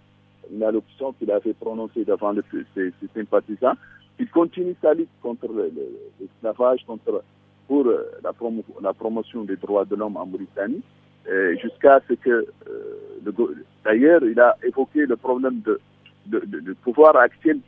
une 0.53 0.63
allocution 0.63 1.12
qu'il 1.13 1.30
avait 1.32 1.53
prononcée 1.53 2.06
devant 2.06 2.32
le- 2.32 2.44
ses, 2.74 2.94
sympathisants. 3.13 3.74
Il 4.20 4.30
continue 4.30 4.75
sa 4.82 4.94
lutte 4.94 5.10
contre 5.22 5.48
le- 5.51 5.72
le- 5.75 5.98
l'esclavage, 6.22 6.86
contre 6.86 7.22
pour 7.68 7.86
euh, 7.88 8.12
la, 8.24 8.32
promo- 8.32 8.63
la 8.82 8.94
promotion 8.94 9.44
des 9.44 9.58
droits 9.58 9.86
de 9.86 9.96
l'homme 9.96 10.15
en 10.18 10.25
Mauritanie, 10.25 10.82
jusqu'à 11.62 12.01
ce 12.08 12.13
que 12.15 12.46
d'ailleurs 13.86 14.24
il 14.24 14.39
a 14.39 14.58
évoqué 14.65 15.06
le 15.06 15.15
problème 15.15 15.62
de, 15.65 15.80
de 16.28 16.74
pouvoir 16.74 17.16
actuel 17.18 17.60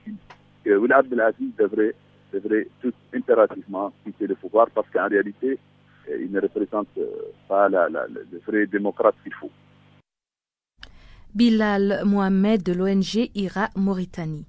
que 0.64 0.76
Oulad 0.78 1.00
Abdelaziz 1.06 1.52
devrait 1.58 1.96
devrait 2.34 2.68
tout 2.82 2.94
impérativement 3.14 3.94
quitter 4.04 4.28
le 4.28 4.36
pouvoir 4.36 4.68
parce 4.74 4.90
qu'en 4.92 5.08
réalité 5.08 5.60
euh, 6.10 6.18
il 6.24 6.32
ne 6.32 6.42
représente 6.42 6.88
euh, 6.98 7.06
pas 7.48 7.70
la, 7.70 7.90
la- 7.90 8.08
le 8.08 8.26
le 8.32 8.40
vrai 8.48 8.66
démocrate 8.68 9.16
qu'il 9.24 9.34
faut. 9.34 9.52
Bilal 11.36 12.04
Mohamed 12.06 12.64
de 12.64 12.74
l'ONG 12.74 13.30
IRA 13.36 13.70
Mauritanie. 13.76 14.46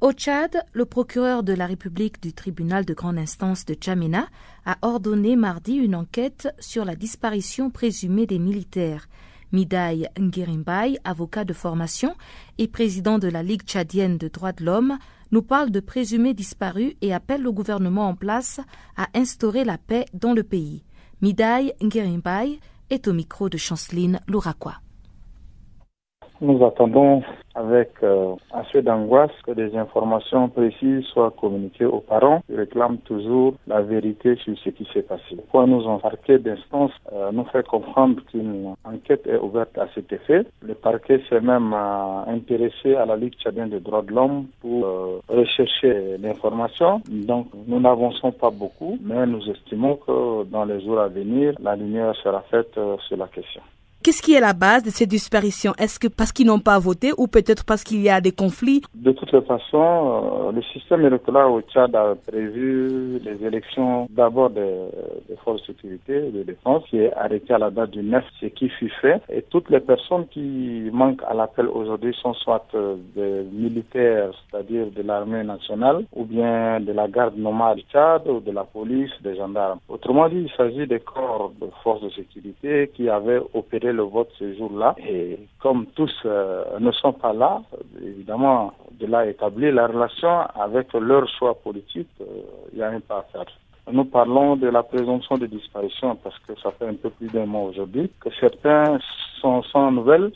Au 0.00 0.12
Tchad, 0.12 0.56
le 0.72 0.84
procureur 0.84 1.42
de 1.42 1.52
la 1.52 1.66
République 1.66 2.20
du 2.20 2.32
tribunal 2.32 2.84
de 2.84 2.94
grande 2.94 3.18
instance 3.18 3.64
de 3.64 3.76
Djamena 3.80 4.26
a 4.66 4.76
ordonné 4.82 5.36
mardi 5.36 5.74
une 5.76 5.94
enquête 5.94 6.48
sur 6.58 6.84
la 6.84 6.96
disparition 6.96 7.70
présumée 7.70 8.26
des 8.26 8.38
militaires. 8.40 9.06
Midaï 9.52 10.08
Ngirimbay, 10.18 10.98
avocat 11.04 11.44
de 11.44 11.52
formation 11.52 12.14
et 12.58 12.68
président 12.68 13.18
de 13.18 13.28
la 13.28 13.42
Ligue 13.42 13.62
tchadienne 13.62 14.18
de 14.18 14.28
droits 14.28 14.52
de 14.52 14.64
l'homme, 14.64 14.98
nous 15.30 15.42
parle 15.42 15.70
de 15.70 15.80
présumés 15.80 16.34
disparus 16.34 16.94
et 17.00 17.14
appelle 17.14 17.42
le 17.42 17.52
gouvernement 17.52 18.08
en 18.08 18.14
place 18.14 18.60
à 18.96 19.08
instaurer 19.14 19.64
la 19.64 19.78
paix 19.78 20.04
dans 20.12 20.34
le 20.34 20.42
pays. 20.42 20.84
Midaï 21.22 21.72
Ngirimbay 21.82 22.58
est 22.90 23.08
au 23.08 23.12
micro 23.12 23.48
de 23.48 23.56
Chanceline 23.56 24.20
Louraquois. 24.26 24.81
Nous 26.40 26.64
attendons 26.64 27.22
avec 27.54 27.90
euh, 28.02 28.34
assez 28.52 28.82
d'angoisse 28.82 29.30
que 29.46 29.52
des 29.52 29.76
informations 29.76 30.48
précises 30.48 31.04
soient 31.04 31.32
communiquées 31.38 31.84
aux 31.84 32.00
parents 32.00 32.42
qui 32.46 32.56
réclament 32.56 32.98
toujours 32.98 33.54
la 33.66 33.82
vérité 33.82 34.36
sur 34.36 34.56
ce 34.58 34.70
qui 34.70 34.88
s'est 34.92 35.02
passé. 35.02 35.36
Pourquoi 35.36 35.66
nous 35.66 35.86
en 35.86 35.98
parquet 35.98 36.38
d'instance 36.38 36.92
euh, 37.12 37.30
nous 37.32 37.44
fait 37.44 37.66
comprendre 37.66 38.22
qu'une 38.30 38.74
enquête 38.84 39.26
est 39.26 39.36
ouverte 39.36 39.76
à 39.76 39.86
cet 39.94 40.12
effet. 40.12 40.46
Le 40.62 40.74
parquet 40.74 41.20
s'est 41.28 41.40
même 41.40 41.72
euh, 41.74 42.24
intéressé 42.26 42.94
à 42.94 43.04
la 43.04 43.16
Ligue 43.16 43.34
tchadienne 43.34 43.70
des 43.70 43.80
droits 43.80 44.02
de 44.02 44.12
l'homme 44.12 44.46
pour 44.60 44.84
euh, 44.86 45.20
rechercher 45.28 46.16
l'information. 46.18 47.02
Donc 47.08 47.48
nous 47.66 47.80
n'avançons 47.80 48.32
pas 48.32 48.50
beaucoup, 48.50 48.98
mais 49.02 49.26
nous 49.26 49.42
estimons 49.50 49.96
que 49.96 50.44
dans 50.44 50.64
les 50.64 50.80
jours 50.84 51.00
à 51.00 51.08
venir, 51.08 51.54
la 51.60 51.76
lumière 51.76 52.14
sera 52.16 52.40
faite 52.50 52.76
euh, 52.78 52.96
sur 53.08 53.16
la 53.16 53.26
question. 53.26 53.62
Qu'est-ce 54.02 54.20
qui 54.20 54.34
est 54.34 54.40
la 54.40 54.52
base 54.52 54.82
de 54.82 54.90
ces 54.90 55.06
disparitions? 55.06 55.74
Est-ce 55.78 56.00
que 56.00 56.08
parce 56.08 56.32
qu'ils 56.32 56.48
n'ont 56.48 56.58
pas 56.58 56.76
voté 56.80 57.12
ou 57.18 57.28
peut-être 57.28 57.64
parce 57.64 57.84
qu'il 57.84 58.02
y 58.02 58.10
a 58.10 58.20
des 58.20 58.32
conflits? 58.32 58.82
De 58.96 59.12
toutes 59.12 59.30
les 59.30 59.42
façons, 59.42 60.48
euh, 60.48 60.52
le 60.52 60.60
système 60.62 61.06
électoral 61.06 61.46
au 61.46 61.60
Tchad 61.60 61.94
a 61.94 62.16
prévu 62.26 63.20
les 63.20 63.46
élections 63.46 64.08
d'abord 64.10 64.50
des, 64.50 64.88
forces 65.44 65.60
de 65.62 65.66
sécurité 65.66 66.32
de 66.32 66.42
défense 66.42 66.82
qui 66.90 66.98
est 66.98 67.12
arrêté 67.14 67.54
à 67.54 67.58
la 67.58 67.70
date 67.70 67.90
du 67.90 68.02
9, 68.02 68.24
ce 68.40 68.46
qui 68.46 68.68
fut 68.70 68.92
fait. 69.00 69.20
Et 69.32 69.42
toutes 69.42 69.70
les 69.70 69.78
personnes 69.78 70.26
qui 70.26 70.90
manquent 70.92 71.22
à 71.28 71.34
l'appel 71.34 71.68
aujourd'hui 71.68 72.12
sont 72.20 72.34
soit 72.34 72.66
euh, 72.74 72.96
des 73.14 73.44
militaires, 73.52 74.32
c'est-à-dire 74.50 74.86
de 74.90 75.02
l'armée 75.02 75.44
nationale, 75.44 76.04
ou 76.16 76.24
bien 76.24 76.80
de 76.80 76.90
la 76.92 77.06
garde 77.06 77.36
nomade 77.36 77.78
Tchad, 77.92 78.26
ou 78.26 78.40
de 78.40 78.50
la 78.50 78.64
police, 78.64 79.12
des 79.22 79.36
gendarmes. 79.36 79.78
Autrement 79.88 80.28
dit, 80.28 80.48
il 80.48 80.50
s'agit 80.56 80.88
des 80.88 80.98
corps 80.98 81.52
de 81.60 81.68
forces 81.84 82.02
de 82.02 82.10
sécurité 82.10 82.90
qui 82.96 83.08
avaient 83.08 83.40
opéré 83.54 83.91
le 83.92 84.02
vote 84.02 84.30
ce 84.38 84.54
jour-là. 84.54 84.94
Et 85.06 85.38
comme 85.60 85.86
tous 85.94 86.12
euh, 86.24 86.64
ne 86.78 86.92
sont 86.92 87.12
pas 87.12 87.32
là, 87.32 87.62
évidemment, 88.02 88.72
de 88.98 89.06
là 89.06 89.26
établir 89.26 89.74
la 89.74 89.86
relation 89.86 90.40
avec 90.54 90.92
leur 90.94 91.28
choix 91.38 91.54
politique, 91.54 92.08
euh, 92.20 92.24
il 92.72 92.78
y 92.78 92.82
a 92.82 92.88
un 92.88 93.00
pas 93.00 93.18
à 93.18 93.22
faire. 93.32 93.44
Nous 93.90 94.04
parlons 94.04 94.56
de 94.56 94.68
la 94.68 94.82
présomption 94.82 95.38
de 95.38 95.46
disparition 95.46 96.16
parce 96.16 96.38
que 96.46 96.52
ça 96.62 96.70
fait 96.78 96.86
un 96.86 96.94
peu 96.94 97.10
plus 97.10 97.28
d'un 97.28 97.46
mois 97.46 97.68
aujourd'hui 97.68 98.10
que 98.20 98.28
certains 98.38 98.98
sont 99.40 99.62
sans 99.64 99.90
nouvelles. 99.90 100.30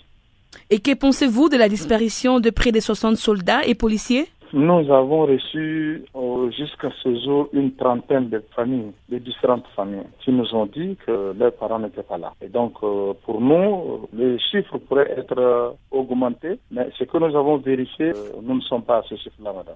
Et 0.70 0.80
que 0.80 0.94
pensez-vous 0.94 1.48
de 1.48 1.56
la 1.56 1.68
disparition 1.68 2.40
de 2.40 2.50
près 2.50 2.72
de 2.72 2.80
60 2.80 3.16
soldats 3.16 3.64
et 3.64 3.74
policiers? 3.74 4.26
Nous 4.52 4.90
avons 4.92 5.26
reçu 5.26 6.04
euh, 6.14 6.50
jusqu'à 6.52 6.90
ce 7.02 7.14
jour 7.24 7.48
une 7.52 7.72
trentaine 7.74 8.28
de 8.28 8.42
familles, 8.54 8.92
de 9.08 9.18
différentes 9.18 9.66
familles, 9.74 10.06
qui 10.20 10.30
nous 10.30 10.54
ont 10.54 10.66
dit 10.66 10.96
que 11.04 11.34
leurs 11.36 11.54
parents 11.54 11.80
n'étaient 11.80 12.04
pas 12.04 12.16
là. 12.18 12.32
Et 12.40 12.48
donc, 12.48 12.74
euh, 12.82 13.12
pour 13.24 13.40
nous, 13.40 14.08
les 14.12 14.38
chiffres 14.38 14.78
pourraient 14.78 15.10
être 15.16 15.38
euh, 15.38 15.70
augmentés, 15.90 16.58
mais 16.70 16.88
ce 16.96 17.04
que 17.04 17.18
nous 17.18 17.36
avons 17.36 17.56
vérifié, 17.56 18.10
euh, 18.10 18.40
nous 18.42 18.54
ne 18.54 18.60
sommes 18.60 18.82
pas 18.82 18.98
à 18.98 19.02
ce 19.02 19.16
chiffre-là, 19.16 19.52
madame. 19.52 19.74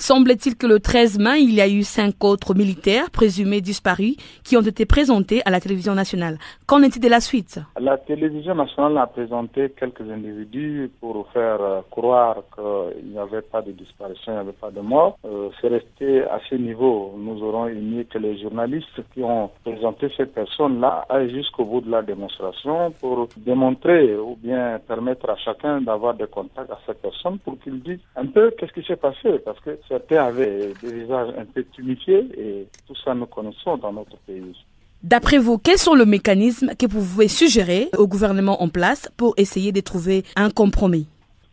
Semble-t-il 0.00 0.56
que 0.56 0.66
le 0.66 0.80
13 0.80 1.18
mai, 1.18 1.42
il 1.42 1.52
y 1.52 1.60
a 1.60 1.68
eu 1.68 1.82
cinq 1.82 2.24
autres 2.24 2.54
militaires 2.54 3.10
présumés 3.10 3.60
disparus 3.60 4.16
qui 4.44 4.56
ont 4.56 4.62
été 4.62 4.86
présentés 4.86 5.42
à 5.44 5.50
la 5.50 5.60
télévision 5.60 5.94
nationale. 5.94 6.38
Qu'en 6.66 6.80
est-il 6.80 7.02
de 7.02 7.08
la 7.08 7.20
suite? 7.20 7.60
La 7.78 7.98
télévision 7.98 8.54
nationale 8.54 8.96
a 8.96 9.06
présenté 9.06 9.68
quelques 9.78 10.10
individus 10.10 10.90
pour 11.02 11.28
faire 11.32 11.60
euh, 11.60 11.80
croire 11.90 12.36
qu'il 12.54 13.10
n'y 13.10 13.18
avait 13.18 13.42
pas 13.42 13.60
de 13.60 13.72
disparition, 13.72 14.32
il 14.32 14.36
n'y 14.36 14.40
avait 14.40 14.52
pas 14.52 14.70
de 14.70 14.80
mort. 14.80 15.18
Euh, 15.26 15.50
C'est 15.60 15.68
resté 15.68 16.22
à 16.24 16.40
ce 16.48 16.54
niveau. 16.54 17.14
Nous 17.18 17.42
aurons 17.42 17.66
aimé 17.66 18.06
que 18.10 18.16
les 18.16 18.40
journalistes 18.40 19.02
qui 19.12 19.22
ont 19.22 19.50
présenté 19.62 20.08
ces 20.16 20.24
personnes-là 20.24 21.04
aillent 21.10 21.30
jusqu'au 21.34 21.66
bout 21.66 21.82
de 21.82 21.90
la 21.90 22.00
démonstration 22.00 22.90
pour 23.02 23.28
démontrer 23.36 24.16
ou 24.16 24.34
bien 24.42 24.80
permettre 24.88 25.28
à 25.28 25.36
chacun 25.36 25.82
d'avoir 25.82 26.14
des 26.14 26.26
contacts 26.26 26.70
à 26.70 26.78
ces 26.86 26.94
personnes 26.94 27.38
pour 27.40 27.58
qu'ils 27.60 27.82
disent 27.82 28.00
un 28.16 28.24
peu 28.24 28.50
qu'est-ce 28.56 28.72
qui 28.72 28.82
s'est 28.86 28.96
passé 28.96 29.38
parce 29.44 29.60
que 29.60 29.78
certains 29.90 30.24
avaient 30.24 30.72
des 30.82 30.92
visages 30.92 31.34
un 31.36 31.44
peu 31.44 31.64
tumifiés 31.64 32.26
et 32.38 32.66
tout 32.86 32.94
ça 33.04 33.14
nous 33.14 33.26
connaissons 33.26 33.76
dans 33.76 33.92
notre 33.92 34.16
pays. 34.18 34.56
D'après 35.02 35.38
vous, 35.38 35.58
quels 35.58 35.78
sont 35.78 35.94
les 35.94 36.06
mécanismes 36.06 36.72
que 36.78 36.86
vous 36.86 37.00
pouvez 37.00 37.28
suggérer 37.28 37.88
au 37.96 38.06
gouvernement 38.06 38.62
en 38.62 38.68
place 38.68 39.10
pour 39.16 39.34
essayer 39.36 39.72
de 39.72 39.80
trouver 39.80 40.24
un 40.36 40.50
compromis? 40.50 41.06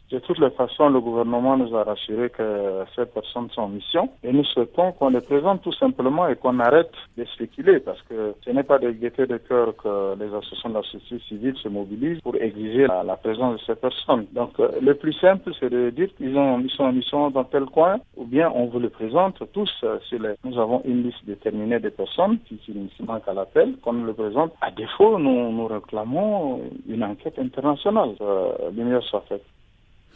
De 0.09 0.19
toutes 0.19 0.39
les 0.39 0.51
façons, 0.51 0.87
le 0.87 1.01
gouvernement 1.01 1.57
nous 1.57 1.75
a 1.75 1.83
rassuré 1.83 2.29
que 2.29 2.83
ces 2.95 3.05
personnes 3.07 3.49
sont 3.49 3.63
en 3.63 3.67
mission 3.67 4.09
et 4.23 4.31
nous 4.31 4.45
souhaitons 4.45 4.93
qu'on 4.93 5.09
les 5.09 5.19
présente 5.19 5.61
tout 5.63 5.73
simplement 5.73 6.29
et 6.29 6.37
qu'on 6.37 6.59
arrête 6.59 6.93
de 7.17 7.25
spéculer 7.25 7.81
parce 7.81 8.01
que 8.03 8.33
ce 8.45 8.51
n'est 8.51 8.63
pas 8.63 8.79
de 8.79 8.91
gaieté 8.91 9.27
de 9.27 9.35
cœur 9.35 9.75
que 9.75 10.15
les 10.17 10.33
associations 10.33 10.69
de 10.69 10.75
la 10.75 10.83
société 10.83 11.19
civile 11.27 11.55
se 11.57 11.67
mobilisent 11.67 12.21
pour 12.21 12.35
exiger 12.37 12.87
la, 12.87 13.17
présence 13.17 13.59
de 13.59 13.65
ces 13.65 13.75
personnes. 13.75 14.27
Donc 14.31 14.57
euh, 14.61 14.69
le 14.81 14.95
plus 14.95 15.11
simple, 15.11 15.51
c'est 15.59 15.69
de 15.69 15.89
dire 15.89 16.07
qu'ils 16.15 16.37
ont, 16.37 16.57
ils 16.59 16.69
sont 16.69 16.85
en 16.85 16.93
mission 16.93 17.29
dans 17.29 17.43
tel 17.43 17.65
coin 17.65 17.97
ou 18.15 18.23
bien 18.23 18.49
on 18.55 18.67
vous 18.67 18.79
les 18.79 18.89
présente 18.89 19.43
tous. 19.51 19.69
euh, 19.83 19.99
les... 20.11 20.35
Nous 20.45 20.57
avons 20.57 20.81
une 20.85 21.03
liste 21.03 21.25
déterminée 21.25 21.79
de 21.79 21.89
personnes 21.89 22.39
qui, 22.47 22.55
qui 22.57 23.03
manquent 23.05 23.27
à 23.27 23.33
l'appel, 23.33 23.75
qu'on 23.81 23.91
nous 23.91 24.05
le 24.05 24.13
présente. 24.13 24.53
À 24.61 24.71
défaut, 24.71 25.19
nous, 25.19 25.51
nous 25.51 25.67
réclamons 25.67 26.61
une 26.87 27.03
enquête 27.03 27.37
internationale. 27.39 28.15
Euh, 28.21 28.71
lumière 28.71 29.03
soit 29.03 29.25
faite. 29.27 29.43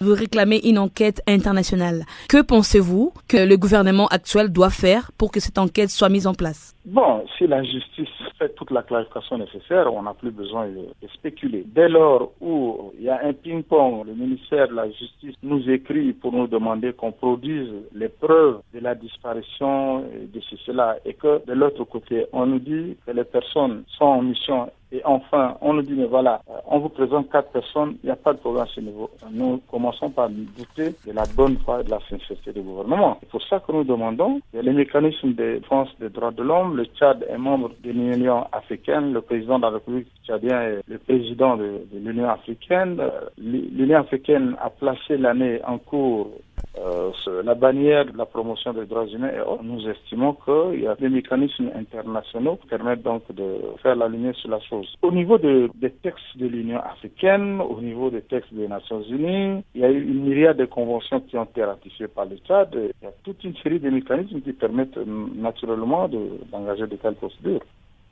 Vous 0.02 0.16
réclamez 0.16 0.60
une 0.64 0.80
enquête 0.80 1.22
internationale. 1.28 2.06
Que 2.28 2.42
pensez-vous 2.42 3.14
que 3.28 3.38
le 3.38 3.56
gouvernement 3.56 4.08
actuel 4.08 4.50
doit 4.50 4.72
faire 4.72 5.12
pour 5.16 5.32
que 5.32 5.40
cette 5.40 5.60
enquête 5.60 5.92
soit 5.92 6.10
mise 6.10 6.26
en 6.26 6.34
place? 6.34 6.76
Bon, 6.86 7.24
si 7.38 7.46
la 7.46 7.64
justice 7.64 8.10
fait 8.40 8.50
toute 8.56 8.72
la 8.72 8.82
clarification 8.82 9.38
nécessaire, 9.38 9.94
on 9.94 10.02
n'a 10.02 10.16
plus 10.16 10.32
besoin 10.32 10.68
de, 10.70 10.88
spéculer. 11.14 11.64
Dès 11.68 11.88
lors 11.88 12.32
où 12.42 12.92
il 12.98 13.04
y 13.04 13.10
a 13.10 13.20
un 13.24 13.34
ping-pong, 13.34 14.08
le 14.08 14.16
ministère 14.16 14.70
de 14.70 14.74
la 14.74 14.90
Justice 14.90 15.36
nous 15.44 15.70
écrit 15.70 16.14
pour 16.14 16.32
nous 16.32 16.48
demander 16.48 16.94
qu'on 16.94 17.12
produise 17.12 17.70
les 17.94 18.10
preuves 18.10 18.62
de 18.74 18.80
la 18.80 18.96
disparition 18.96 20.00
de 20.00 20.42
ceci-là 20.50 20.98
et 21.06 21.14
que 21.14 21.46
de 21.46 21.54
l'autre 21.54 21.84
côté, 21.84 22.26
on 22.34 22.48
nous 22.48 22.60
dit 22.60 22.98
que 23.06 23.12
les 23.12 23.24
personnes 23.24 23.84
sont 24.00 24.06
en 24.06 24.22
mission 24.24 24.72
et 24.92 25.02
enfin, 25.06 25.58
on 25.62 25.74
nous 25.74 25.82
dit, 25.84 25.94
mais 25.94 26.06
voilà, 26.06 26.42
euh, 26.50 26.54
on 26.68 26.80
vous 26.80 26.90
présente 26.90 27.30
quatre 27.30 27.52
personnes, 27.52 27.96
il 28.04 28.08
n'y 28.08 28.12
a 28.12 28.16
pas 28.18 28.34
de 28.34 28.40
problème 28.40 28.64
à 28.64 28.68
ce 28.68 28.82
niveau. 28.82 29.10
Nous 29.32 29.62
commençons 29.70 30.10
par 30.10 30.30
nous 30.30 30.46
douter 30.58 30.96
de 31.08 31.14
la 31.14 31.24
bonne 31.36 31.58
foi 31.60 31.82
et 31.82 31.84
de 31.86 31.90
la 31.92 32.00
sincérité 32.10 32.52
du 32.52 32.62
gouvernement. 32.62 33.18
C'est 33.22 33.30
pour 33.30 33.44
ça 33.44 33.60
que 33.60 33.72
nous 33.72 33.84
demandons 33.84 34.42
les 34.54 34.74
mécanismes 34.74 35.34
de 35.34 35.60
défense 35.60 35.90
des 36.00 36.10
droits 36.10 36.32
de 36.32 36.44
l'homme, 36.44 36.76
le 36.76 36.86
Tchad 36.86 37.26
est 37.30 37.38
membre 37.38 37.72
de 37.84 37.92
l'Union 37.92 38.46
africaine, 38.52 39.14
le 39.14 39.22
président 39.22 39.58
de 39.58 39.64
la 39.64 39.70
République 39.70 40.08
tchadienne 40.26 40.62
est 40.62 40.82
le 40.88 40.98
président 40.98 41.56
de, 41.56 41.82
de 41.92 42.00
l'Union 42.00 42.30
africaine. 42.30 42.98
Euh, 43.00 43.10
L'Union 43.38 44.00
africaine 44.00 44.56
a 44.62 44.70
placé 44.70 45.18
l'année 45.18 45.62
en 45.66 45.78
cours 45.78 46.32
euh, 46.78 47.12
la 47.44 47.54
bannière 47.56 48.06
de 48.06 48.18
la 48.18 48.26
promotion 48.26 48.74
des 48.74 48.86
droits 48.86 49.06
humains 49.08 49.30
et 49.30 49.64
nous 49.64 49.88
estimons 49.90 50.34
qu'il 50.34 50.82
y 50.82 50.88
a 50.88 50.96
des 50.96 51.10
mécanismes 51.10 51.70
internationaux 51.76 52.58
qui 52.62 52.68
permettent 52.68 53.04
donc 53.04 53.24
de 53.34 53.46
faire 53.82 53.96
la 53.96 54.08
lumière 54.08 54.36
sur 54.36 54.50
la 54.50 54.60
chose. 54.62 54.88
Au 55.02 55.12
niveau 55.12 55.38
de- 55.38 55.70
des 55.76 55.92
textes 55.92 56.38
de 56.38 56.48
l'Union 56.48 56.80
africaine, 56.80 57.62
au 57.62 57.82
niveau 57.82 58.10
des 58.10 58.22
textes 58.22 58.54
des 58.54 58.68
Nations 58.68 59.02
Unies, 59.04 59.64
il 59.76 59.82
y 59.82 59.86
a 59.86 59.92
eu 59.92 60.02
une 60.02 60.24
myriade 60.24 60.58
de 60.58 60.66
conventions 60.66 61.20
qui 61.22 61.38
ont 61.38 61.44
été 61.44 61.64
ratifiées 61.64 62.08
par 62.08 62.26
le 62.26 62.38
Tchad. 62.38 62.70
Il 62.74 63.04
y 63.04 63.08
a 63.08 63.12
toute 63.24 63.44
une 63.44 63.56
série 63.58 63.80
de 63.80 63.90
mécanismes 63.90 64.42
qui 64.42 64.54
permettent 64.54 64.98
euh, 64.98 65.06
naturellement 65.36 66.08
de- 66.08 66.40
d'engager 66.52 66.88
de 66.88 66.96
telles 66.96 67.16
procédures. 67.16 67.62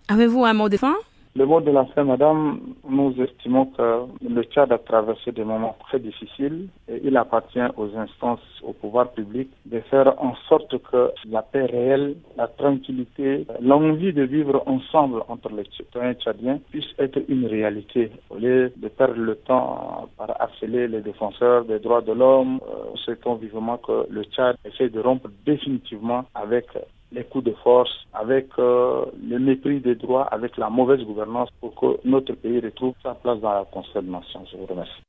Avez-vous 0.10 0.44
un 0.44 0.54
mot 0.54 0.70
de 0.70 0.78
fin? 0.78 0.96
Le 1.36 1.46
mot 1.46 1.62
de 1.62 1.70
la 1.70 1.86
fin, 1.86 2.04
madame, 2.06 2.60
nous 2.90 3.14
estimons 3.22 3.68
que 3.68 4.06
le 4.28 4.44
Tchad 4.44 4.72
a 4.72 4.80
traversé 4.80 5.32
des 5.32 5.44
moments 5.44 5.78
très 5.88 6.00
difficiles 6.00 6.70
et 6.88 7.00
il 7.04 7.16
appartient 7.18 7.70
aux 7.78 7.96
instances, 7.96 8.42
au 8.64 8.74
pouvoir 8.74 9.12
public 9.12 9.48
de 9.68 9.80
faire 9.92 10.16
en 10.22 10.34
sorte 10.50 10.76
que 10.90 11.12
la 11.30 11.44
paix 11.44 11.66
réelle, 11.66 12.16
la 12.36 12.48
tranquillité, 12.48 13.46
l'envie 13.62 14.12
de 14.12 14.24
vivre 14.24 14.64
ensemble 14.66 15.22
entre 15.28 15.50
les 15.50 15.66
citoyens 15.78 16.16
tchadiens 16.16 16.60
puisse 16.72 16.94
être 16.98 17.20
une 17.28 17.46
réalité 17.46 18.12
au 18.32 18.38
lieu 18.38 18.74
de 18.76 18.88
perdre 18.88 19.20
le 19.20 19.36
temps 19.36 20.10
par 20.18 20.42
harceler 20.42 20.88
les 20.88 21.02
défenseurs 21.02 21.64
des 21.64 21.80
droits 21.80 22.02
de 22.02 22.12
l'homme. 22.12 22.60
Euh, 22.68 22.96
souhaitons 22.96 23.36
vivement 23.36 23.78
que 23.78 24.08
le 24.10 24.24
Tchad 24.24 24.58
essaie 24.66 24.90
de 24.90 25.00
rompre 25.00 25.30
définitivement 25.46 26.26
avec 26.34 26.66
les 27.12 27.24
coups 27.24 27.46
de 27.46 27.54
force, 27.64 27.90
avec 28.14 28.48
euh, 28.60 29.06
le 29.28 29.40
mépris 29.40 29.80
des 29.80 29.96
droits, 29.96 30.26
avec 30.26 30.58
la 30.58 30.70
mauvaise 30.70 31.02
gouvernance 31.02 31.50
pour 31.60 31.76
que 31.76 32.08
notre 32.08 32.34
pays 32.34 32.60
retrouve 32.60 32.94
sa 33.04 33.16
place 33.16 33.40
dans 33.40 33.52
la 33.52 34.02
nation. 34.02 34.46
Je 34.52 34.58
vous 34.58 34.66
remercie. 34.66 35.02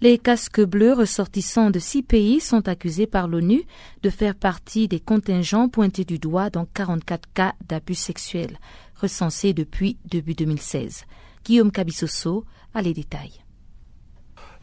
Les 0.00 0.18
casques 0.18 0.64
bleus 0.64 0.94
ressortissants 0.94 1.70
de 1.70 1.78
six 1.78 2.02
pays 2.02 2.40
sont 2.40 2.66
accusés 2.66 3.06
par 3.06 3.28
l'ONU 3.28 3.62
de 4.02 4.10
faire 4.10 4.34
partie 4.34 4.88
des 4.88 4.98
contingents 4.98 5.68
pointés 5.68 6.04
du 6.04 6.18
doigt 6.18 6.50
dans 6.50 6.64
44 6.64 7.32
cas 7.32 7.52
d'abus 7.68 7.94
sexuels 7.94 8.58
recensés 9.00 9.52
depuis 9.52 9.98
début 10.04 10.34
2016. 10.34 11.04
Guillaume 11.44 11.70
Cabissoso 11.70 12.44
a 12.74 12.82
les 12.82 12.94
détails. 12.94 13.42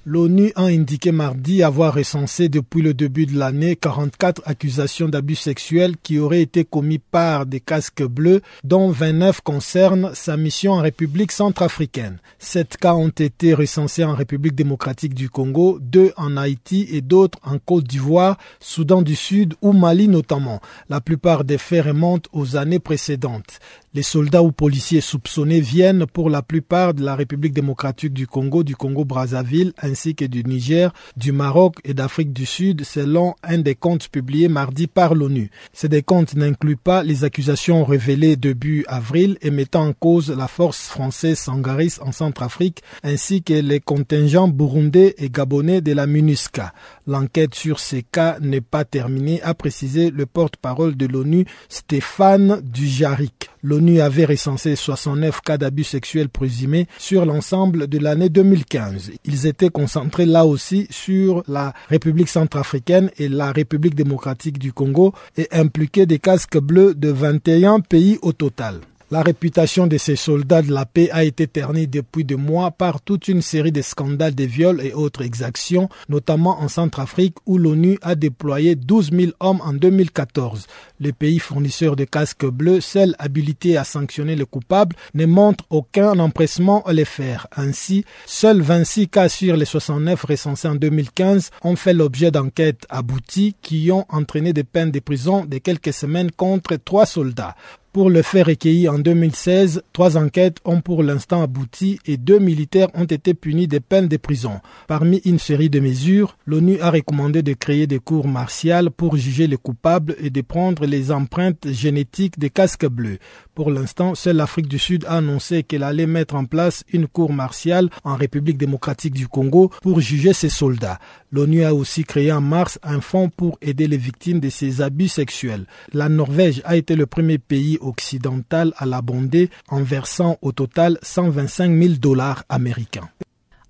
L'ONU 0.06 0.54
a 0.56 0.64
indiqué 0.64 1.12
mardi 1.12 1.62
avoir 1.62 1.94
recensé 1.94 2.48
depuis 2.48 2.82
le 2.82 2.94
début 2.94 3.26
de 3.26 3.38
l'année 3.38 3.76
44 3.76 4.42
accusations 4.46 5.10
d'abus 5.10 5.36
sexuels 5.36 5.96
qui 6.02 6.20
auraient 6.20 6.42
été 6.42 6.64
commis 6.64 7.00
par 7.00 7.46
des 7.46 7.60
casques 7.60 8.04
bleus, 8.04 8.42
dont 8.64 8.92
29 8.92 9.42
concernent 9.42 10.12
sa 10.14 10.38
mission 10.38 10.72
en 10.72 10.82
République 10.82 11.34
centrafricaine. 11.34 12.20
Sept 12.40 12.78
cas 12.78 12.94
ont 12.94 13.10
été 13.10 13.54
recensés 13.54 14.06
en 14.06 14.14
République 14.14 14.56
démocratique 14.56 15.14
du 15.14 15.30
Congo, 15.30 15.80
deux 15.82 16.14
en 16.16 16.38
Haïti 16.38 16.88
et 16.92 17.02
d'autres 17.02 17.38
en 17.44 17.60
Côte 17.60 17.84
d'Ivoire, 17.84 18.38
Soudan 18.62 19.02
du 19.02 19.16
Sud 19.16 19.56
ou 19.62 19.74
Mali 19.74 20.08
notamment. 20.08 20.62
La 20.88 21.02
plupart 21.02 21.44
des 21.44 21.58
faits 21.58 21.86
remontent 21.86 22.30
aux 22.32 22.56
années 22.56 22.80
précédentes. 22.80 23.60
Les 23.96 24.04
soldats 24.04 24.44
ou 24.44 24.52
policiers 24.52 25.02
soupçonnés 25.02 25.62
viennent 25.62 26.06
pour 26.06 26.30
la 26.30 26.44
plupart 26.44 26.94
de 26.94 27.04
la 27.04 27.16
République 27.16 27.54
démocratique 27.54 28.14
du 28.14 28.28
Congo, 28.28 28.64
du 28.64 28.76
Congo-Brazzaville, 28.76 29.74
ainsi 29.90 30.16
que 30.16 30.26
du 30.26 30.44
Niger, 30.44 30.94
du 31.18 31.32
Maroc 31.32 31.76
et 31.84 31.94
d'Afrique 31.94 32.34
du 32.34 32.46
Sud, 32.46 32.84
selon 32.84 33.36
un 33.44 33.58
des 33.58 33.76
comptes 33.76 34.08
publiés 34.10 34.48
mardi 34.48 34.88
par 34.88 35.16
l'ONU. 35.16 35.50
Ces 35.74 35.90
décomptes 35.90 36.36
n'incluent 36.36 36.78
pas 36.78 37.04
les 37.04 37.24
accusations 37.24 37.84
révélées 37.84 38.36
début 38.36 38.86
avril 38.88 39.38
et 39.42 39.52
mettant 39.52 39.88
en 39.88 39.94
cause 39.94 40.30
la 40.30 40.48
force 40.48 40.88
française 40.88 41.40
Sangaris 41.40 41.96
en 42.02 42.12
Centrafrique, 42.12 42.82
ainsi 43.04 43.42
que 43.42 43.54
les 43.54 43.80
contingents 43.80 44.48
burundais 44.48 45.16
et 45.18 45.30
gabonais 45.30 45.82
de 45.82 45.92
la 45.94 46.08
MINUSCA. 46.08 46.74
L'enquête 47.08 47.56
sur 47.56 47.80
ces 47.80 48.04
cas 48.04 48.38
n'est 48.40 48.62
pas 48.62 48.86
terminée, 48.86 49.42
a 49.42 49.54
précisé 49.54 50.12
le 50.12 50.26
porte-parole 50.26 50.96
de 50.96 51.06
l'ONU, 51.08 51.46
Stéphane 51.70 52.62
Dujarric. 52.62 53.50
L'ONU 53.64 54.00
avait 54.00 54.26
recensé 54.26 54.76
69 54.76 55.42
cas 55.42 55.58
d'abus 55.58 55.84
sexuels 55.84 56.30
présumés 56.30 56.88
sur 56.98 57.26
l'ensemble 57.26 57.88
de 57.88 57.98
l'année 57.98 58.30
2015. 58.30 59.12
Ils 59.26 59.48
étaient 59.48 59.70
concentrés 59.80 60.26
là 60.26 60.46
aussi 60.46 60.88
sur 60.90 61.42
la 61.48 61.74
République 61.88 62.28
centrafricaine 62.28 63.12
et 63.18 63.30
la 63.30 63.54
République 63.54 63.96
démocratique 63.96 64.60
du 64.60 64.74
Congo 64.74 65.14
et 65.38 65.48
impliquaient 65.54 66.06
des 66.06 66.20
casques 66.20 66.58
bleus 66.58 66.94
de 66.96 67.10
21 67.10 67.80
pays 67.80 68.20
au 68.22 68.34
total. 68.34 68.82
La 69.12 69.24
réputation 69.24 69.88
de 69.88 69.98
ces 69.98 70.16
soldats 70.16 70.62
de 70.62 70.72
la 70.72 70.86
paix 70.86 71.10
a 71.12 71.24
été 71.24 71.48
ternie 71.48 71.88
depuis 71.88 72.24
des 72.24 72.36
mois 72.36 72.70
par 72.70 73.02
toute 73.02 73.28
une 73.28 73.42
série 73.42 73.72
de 73.72 73.82
scandales 73.82 74.36
de 74.36 74.44
viols 74.44 74.86
et 74.86 74.94
autres 74.94 75.24
exactions, 75.24 75.90
notamment 76.10 76.62
en 76.62 76.68
Centrafrique 76.68 77.36
où 77.48 77.58
l'ONU 77.58 77.98
a 78.04 78.14
déployé 78.14 78.76
12 78.76 79.10
000 79.12 79.32
hommes 79.40 79.62
en 79.62 79.74
2014. 79.74 80.68
Les 81.00 81.12
pays 81.12 81.40
fournisseurs 81.40 81.96
de 81.96 82.04
casques 82.04 82.46
bleus, 82.46 82.82
seuls 82.82 83.16
habilités 83.18 83.78
à 83.78 83.84
sanctionner 83.84 84.36
les 84.36 84.46
coupables, 84.46 84.96
ne 85.16 85.26
montrent 85.26 85.66
aucun 85.72 86.20
empressement 86.20 86.84
à 86.84 86.94
les 86.94 87.04
faire. 87.06 87.48
Ainsi, 87.58 88.06
seuls 88.28 88.62
26 88.62 89.08
cas 89.08 89.28
sur 89.28 89.58
les 89.58 89.66
69 89.66 90.24
recensés 90.24 90.68
en 90.68 90.76
2015 90.76 91.50
ont 91.64 91.76
fait 91.76 91.96
l'objet 91.96 92.30
d'enquêtes 92.30 92.86
abouties 92.90 93.56
qui 93.64 93.92
ont 93.92 94.06
entraîné 94.10 94.54
des 94.54 94.64
peines 94.64 94.92
de 94.92 95.00
prison 95.00 95.46
de 95.46 95.58
quelques 95.58 95.94
semaines 95.94 96.30
contre 96.30 96.76
trois 96.76 97.08
soldats. 97.08 97.56
Pour 97.92 98.12
le 98.12 98.22
fait 98.22 98.44
recueilli 98.44 98.88
en 98.88 99.00
2016, 99.00 99.82
trois 99.94 100.16
enquêtes 100.16 100.58
ont 100.64 100.80
pour 100.80 101.02
l'instant 101.02 101.42
abouti 101.42 101.98
et 102.06 102.18
deux 102.18 102.38
militaires 102.38 102.90
ont 102.94 103.06
été 103.06 103.34
punis 103.34 103.68
de 103.68 103.80
peines 103.80 104.08
de 104.08 104.18
prison. 104.18 104.60
Parmi 104.88 105.18
une 105.26 105.40
série 105.40 105.72
de 105.72 105.80
mesures, 105.80 106.38
l'ONU 106.46 106.80
a 106.82 106.92
recommandé 106.92 107.42
de 107.42 107.54
créer 107.54 107.88
des 107.88 107.98
cours 107.98 108.28
martiales 108.28 108.92
pour 108.92 109.18
juger 109.18 109.48
les 109.48 109.58
coupables 109.58 110.16
et 110.20 110.30
de 110.30 110.42
prendre 110.42 110.86
les 110.86 111.12
empreintes 111.12 111.68
génétiques 111.72 112.38
des 112.38 112.52
casques 112.52 112.86
bleus. 112.86 113.18
Pour 113.56 113.72
l'instant, 113.72 114.14
seule 114.14 114.36
l'Afrique 114.36 114.68
du 114.68 114.78
Sud 114.78 115.04
a 115.06 115.18
annoncé 115.18 115.64
qu'elle 115.64 115.84
allait 115.84 116.06
mettre 116.06 116.36
en 116.36 116.46
place 116.46 116.84
une 116.94 117.08
cour 117.08 117.34
martiale 117.34 117.90
en 118.04 118.16
République 118.16 118.60
démocratique 118.60 119.16
du 119.16 119.28
Congo 119.28 119.72
pour 119.82 120.00
juger 120.00 120.34
ses 120.34 120.50
soldats. 120.50 121.00
L'ONU 121.32 121.64
a 121.64 121.76
aussi 121.76 122.04
créé 122.04 122.32
en 122.32 122.42
mars 122.42 122.80
un 122.82 123.02
fonds 123.02 123.30
pour 123.30 123.58
aider 123.62 123.88
les 123.88 123.98
victimes 123.98 124.40
de 124.40 124.50
ces 124.50 124.82
abus 124.82 125.10
sexuels. 125.10 125.66
La 125.94 126.10
Norvège 126.10 126.62
a 126.66 126.76
été 126.76 126.96
le 126.96 127.06
premier 127.06 127.38
pays 127.38 127.78
occidental 127.82 128.74
à 128.78 128.86
l'abonder 128.86 129.50
en 129.68 129.84
versant 129.84 130.38
au 130.42 130.52
total 130.52 130.98
125 131.04 131.82
000 131.82 131.94
dollars 132.00 132.44
américains. 132.50 133.10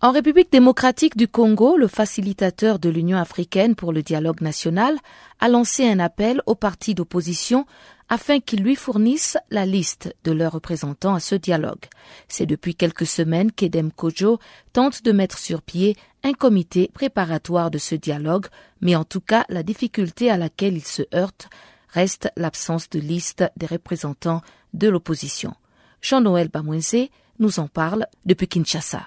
En 0.02 0.12
République 0.12 0.50
démocratique 0.50 1.18
du 1.18 1.28
Congo, 1.28 1.76
le 1.76 1.90
facilitateur 1.90 2.80
de 2.80 2.88
l'Union 2.88 3.18
africaine 3.18 3.76
pour 3.76 3.92
le 3.92 4.02
dialogue 4.02 4.40
national 4.40 4.96
a 5.42 5.50
lancé 5.50 5.86
un 5.86 6.00
appel 6.00 6.42
aux 6.46 6.56
partis 6.56 6.96
d'opposition 6.96 7.66
afin 8.08 8.40
qu'ils 8.40 8.64
lui 8.64 8.76
fournissent 8.76 9.38
la 9.52 9.66
liste 9.66 10.16
de 10.24 10.32
leurs 10.32 10.54
représentants 10.54 11.16
à 11.16 11.20
ce 11.20 11.36
dialogue. 11.36 11.86
C'est 12.30 12.46
depuis 12.46 12.76
quelques 12.76 13.06
semaines 13.06 13.52
qu'Edem 13.52 13.92
Kojo 13.92 14.40
tente 14.72 15.04
de 15.04 15.12
mettre 15.12 15.38
sur 15.38 15.62
pied 15.62 15.98
un 16.24 16.34
comité 16.34 16.90
préparatoire 16.94 17.72
de 17.72 17.78
ce 17.78 17.96
dialogue, 17.96 18.48
mais 18.82 18.96
en 18.96 19.04
tout 19.04 19.22
cas 19.22 19.46
la 19.50 19.64
difficulté 19.64 20.30
à 20.30 20.38
laquelle 20.38 20.76
il 20.76 20.86
se 20.86 21.04
heurte 21.14 21.50
reste 21.90 22.30
l'absence 22.36 22.90
de 22.90 23.00
liste 23.00 23.44
des 23.58 23.66
représentants 23.66 24.42
de 24.74 24.88
l'opposition. 24.88 25.56
Jean-Noël 26.02 26.50
Bamouense 26.50 26.96
nous 27.40 27.60
en 27.60 27.68
parle 27.68 28.06
depuis 28.26 28.48
Kinshasa. 28.48 29.04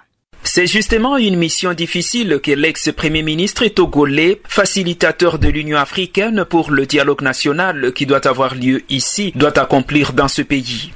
C'est 0.55 0.67
justement 0.67 1.17
une 1.17 1.37
mission 1.37 1.73
difficile 1.73 2.39
que 2.43 2.51
l'ex-premier 2.51 3.23
ministre 3.23 3.67
togolais, 3.69 4.39
facilitateur 4.47 5.39
de 5.39 5.49
l'Union 5.49 5.79
africaine 5.79 6.45
pour 6.45 6.71
le 6.71 6.85
dialogue 6.85 7.23
national 7.23 7.95
qui 7.95 8.05
doit 8.05 8.29
avoir 8.29 8.55
lieu 8.55 8.83
ici, 8.91 9.33
doit 9.35 9.59
accomplir 9.59 10.13
dans 10.13 10.29
ce 10.29 10.43
pays. 10.43 10.93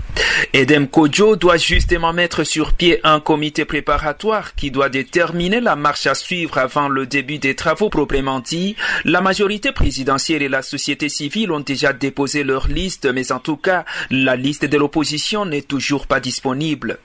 Edem 0.53 0.87
Kojo 0.88 1.37
doit 1.37 1.57
justement 1.57 2.12
mettre 2.12 2.45
sur 2.45 2.75
pied 2.75 3.01
un 3.03 3.19
comité 3.19 3.64
préparatoire 3.64 4.55
qui 4.57 4.71
doit 4.71 4.90
déterminer 4.90 5.62
la 5.62 5.75
marche 5.75 6.07
à 6.07 6.14
suivre 6.14 6.59
avant 6.59 6.90
le 6.90 7.07
début 7.07 7.38
des 7.38 7.55
travaux 7.55 7.88
proprement 7.88 8.40
dit. 8.40 8.77
La 9.07 9.23
majorité 9.23 9.73
présidentielle 9.73 10.42
et 10.42 10.51
la 10.51 10.61
société 10.61 11.09
civile 11.09 11.51
ont 11.51 11.61
déjà 11.61 11.95
déposé 11.95 12.45
leur 12.45 12.69
liste, 12.69 13.07
mais 13.11 13.33
en 13.33 13.38
tout 13.38 13.57
cas, 13.57 13.87
la 14.11 14.37
liste 14.37 14.66
de 14.66 14.77
l'opposition 14.77 15.47
n'est 15.47 15.62
toujours 15.62 16.07
pas 16.07 16.21
disponible. 16.21 16.99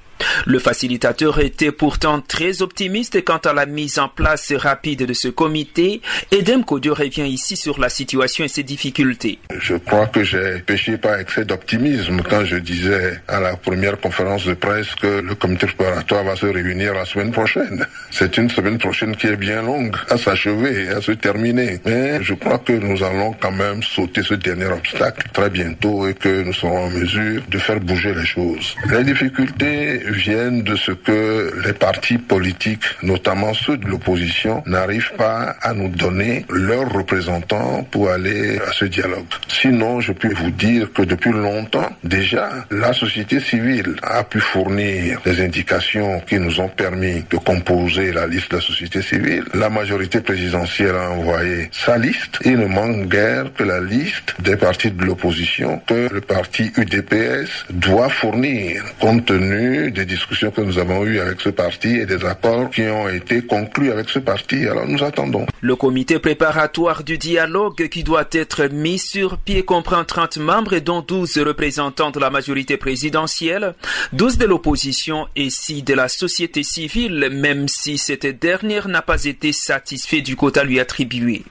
Le 0.46 0.60
facilitateur 0.60 1.40
était 1.40 1.72
pourtant 1.72 2.22
très 2.22 2.62
optimiste 2.62 3.24
quant 3.24 3.38
à 3.38 3.54
la 3.54 3.66
mise 3.66 4.00
en 4.00 4.10
place 4.10 4.52
rapide 4.54 5.06
de 5.06 5.14
ce 5.14 5.28
comité. 5.28 6.02
Edem 6.32 6.64
Kodio 6.64 6.94
revient 6.94 7.28
ici 7.28 7.56
sur 7.56 7.80
la 7.80 7.90
situation 7.90 8.44
et 8.44 8.48
ses 8.48 8.64
difficultés. 8.64 9.40
Je 9.60 9.76
crois 9.76 10.08
que 10.08 10.24
j'ai 10.24 10.60
péché 10.66 10.98
par 10.98 11.20
excès 11.20 11.46
d'optimisme 11.46 12.22
quand 12.28 12.46
je 12.46 12.58
disais 12.58 13.22
à 13.28 13.40
la 13.40 13.56
première 13.56 14.00
conférence 14.00 14.46
de 14.46 14.54
presse 14.54 14.94
que 14.96 15.22
le 15.22 15.36
comité 15.36 15.68
préparatoire 15.68 16.24
va 16.24 16.36
se 16.36 16.46
réunir 16.46 16.94
la 16.94 17.06
semaine 17.06 17.32
prochaine. 17.32 17.86
C'est 18.10 18.38
une 18.38 18.50
semaine 18.50 18.78
prochaine 18.78 19.16
qui 19.16 19.28
est 19.28 19.38
bien 19.38 19.62
longue 19.62 19.96
à 20.10 20.18
s'achever, 20.18 20.90
à 20.90 21.02
se 21.02 21.12
terminer. 21.12 21.80
Mais 21.86 22.22
je 22.24 22.34
crois 22.34 22.60
que 22.60 22.74
nous 22.74 23.04
allons 23.04 23.34
quand 23.34 23.52
même 23.52 23.82
sauter 23.84 24.24
ce 24.24 24.34
dernier 24.34 24.66
obstacle 24.66 25.28
très 25.34 25.50
bientôt 25.50 26.08
et 26.08 26.14
que 26.14 26.44
nous 26.44 26.54
serons 26.54 26.86
en 26.86 26.90
mesure 26.90 27.42
de 27.50 27.58
faire 27.58 27.80
bouger 27.80 28.14
les 28.14 28.26
choses. 28.26 28.76
Les 28.90 29.04
difficultés 29.04 30.02
viennent 30.12 30.63
de 30.63 30.76
ce 30.76 30.91
que 30.91 31.52
les 31.65 31.74
partis 31.74 32.17
politiques, 32.17 32.84
notamment 33.04 33.54
ceux 33.54 33.78
de 33.78 33.88
l'opposition, 33.88 34.63
n'arrivent 34.65 35.13
pas 35.17 35.56
à 35.62 35.74
nous 35.74 35.89
donner 35.89 36.45
leurs 36.50 36.91
représentants 36.91 37.84
pour 37.89 38.10
aller 38.10 38.60
à 38.60 38.71
ce 38.71 38.86
dialogue. 38.86 39.26
Sinon, 39.47 40.00
je 40.00 40.12
peux 40.12 40.34
vous 40.34 40.52
dire 40.52 40.91
que 40.93 41.02
depuis 41.02 41.32
longtemps, 41.32 41.89
déjà, 42.04 42.50
la 42.69 42.93
société 42.93 43.39
civile 43.39 43.95
a 44.04 44.24
pu 44.24 44.39
fournir 44.39 45.21
des 45.26 45.41
indications 45.41 46.19
qui 46.21 46.39
nous 46.39 46.60
ont 46.60 46.69
permis 46.69 47.24
de 47.30 47.38
composer 47.38 48.12
la 48.12 48.28
liste 48.28 48.52
de 48.52 48.58
la 48.58 48.62
société 48.62 49.02
civile. 49.02 49.45
La 49.54 49.69
majorité 49.69 50.21
présidentielle 50.21 50.95
a 50.95 51.12
envoyé 51.12 51.69
sa 51.71 51.97
liste. 51.97 52.39
Il 52.45 52.58
ne 52.58 52.67
manque 52.67 53.08
guère 53.08 53.45
que 53.54 53.63
la 53.63 53.80
liste 53.80 54.36
des 54.39 54.56
partis 54.56 54.91
de 54.91 55.04
l'opposition 55.04 55.82
que 55.88 56.10
le 56.12 56.21
parti 56.21 56.71
UDPS 56.78 57.65
doit 57.69 58.10
fournir 58.10 58.84
compte 59.00 59.26
tenu 59.26 59.90
des 59.91 60.06
discussions 60.06 60.51
que 60.51 60.62
nous 60.62 60.80
avons 60.80 61.06
eues 61.06 61.19
avec 61.19 61.41
ce 61.41 61.49
parti 61.49 61.95
et 61.95 62.06
des 62.06 62.25
accords 62.25 62.69
qui 62.69 62.84
ont 62.84 63.08
été 63.08 63.41
conclus 63.41 63.91
avec 63.91 64.10
ce 64.10 64.19
parti. 64.19 64.67
Alors 64.67 64.88
nous 64.88 65.04
attendons. 65.04 65.45
Le 65.62 65.75
comité 65.75 66.19
préparatoire 66.19 67.04
du 67.04 67.17
dialogue 67.17 67.88
qui 67.89 68.04
doit 68.04 68.27
être 68.32 68.65
mis 68.65 68.99
sur 68.99 69.38
pied 69.38 69.63
comprend 69.63 70.04
30 70.04 70.38
membres 70.38 70.80
dont 70.80 71.01
12 71.01 71.39
représentants 71.39 72.12
de 72.12 72.19
la 72.19 72.30
majorité 72.30 72.77
présidentielle, 72.77 73.75
12 74.13 74.38
de 74.38 74.45
l'opposition 74.45 75.27
et 75.36 75.49
6 75.49 75.84
de 75.84 75.93
la 75.93 76.08
société 76.08 76.63
civile, 76.63 77.30
même 77.32 77.67
si 77.67 77.97
cette 77.97 78.39
dernière 78.39 78.88
n'a 78.88 79.01
pas 79.01 79.25
été 79.25 79.51
satisfaite 79.51 80.23
du 80.23 80.36
quota 80.36 80.63
lui 80.63 80.80
attribué. 80.80 81.43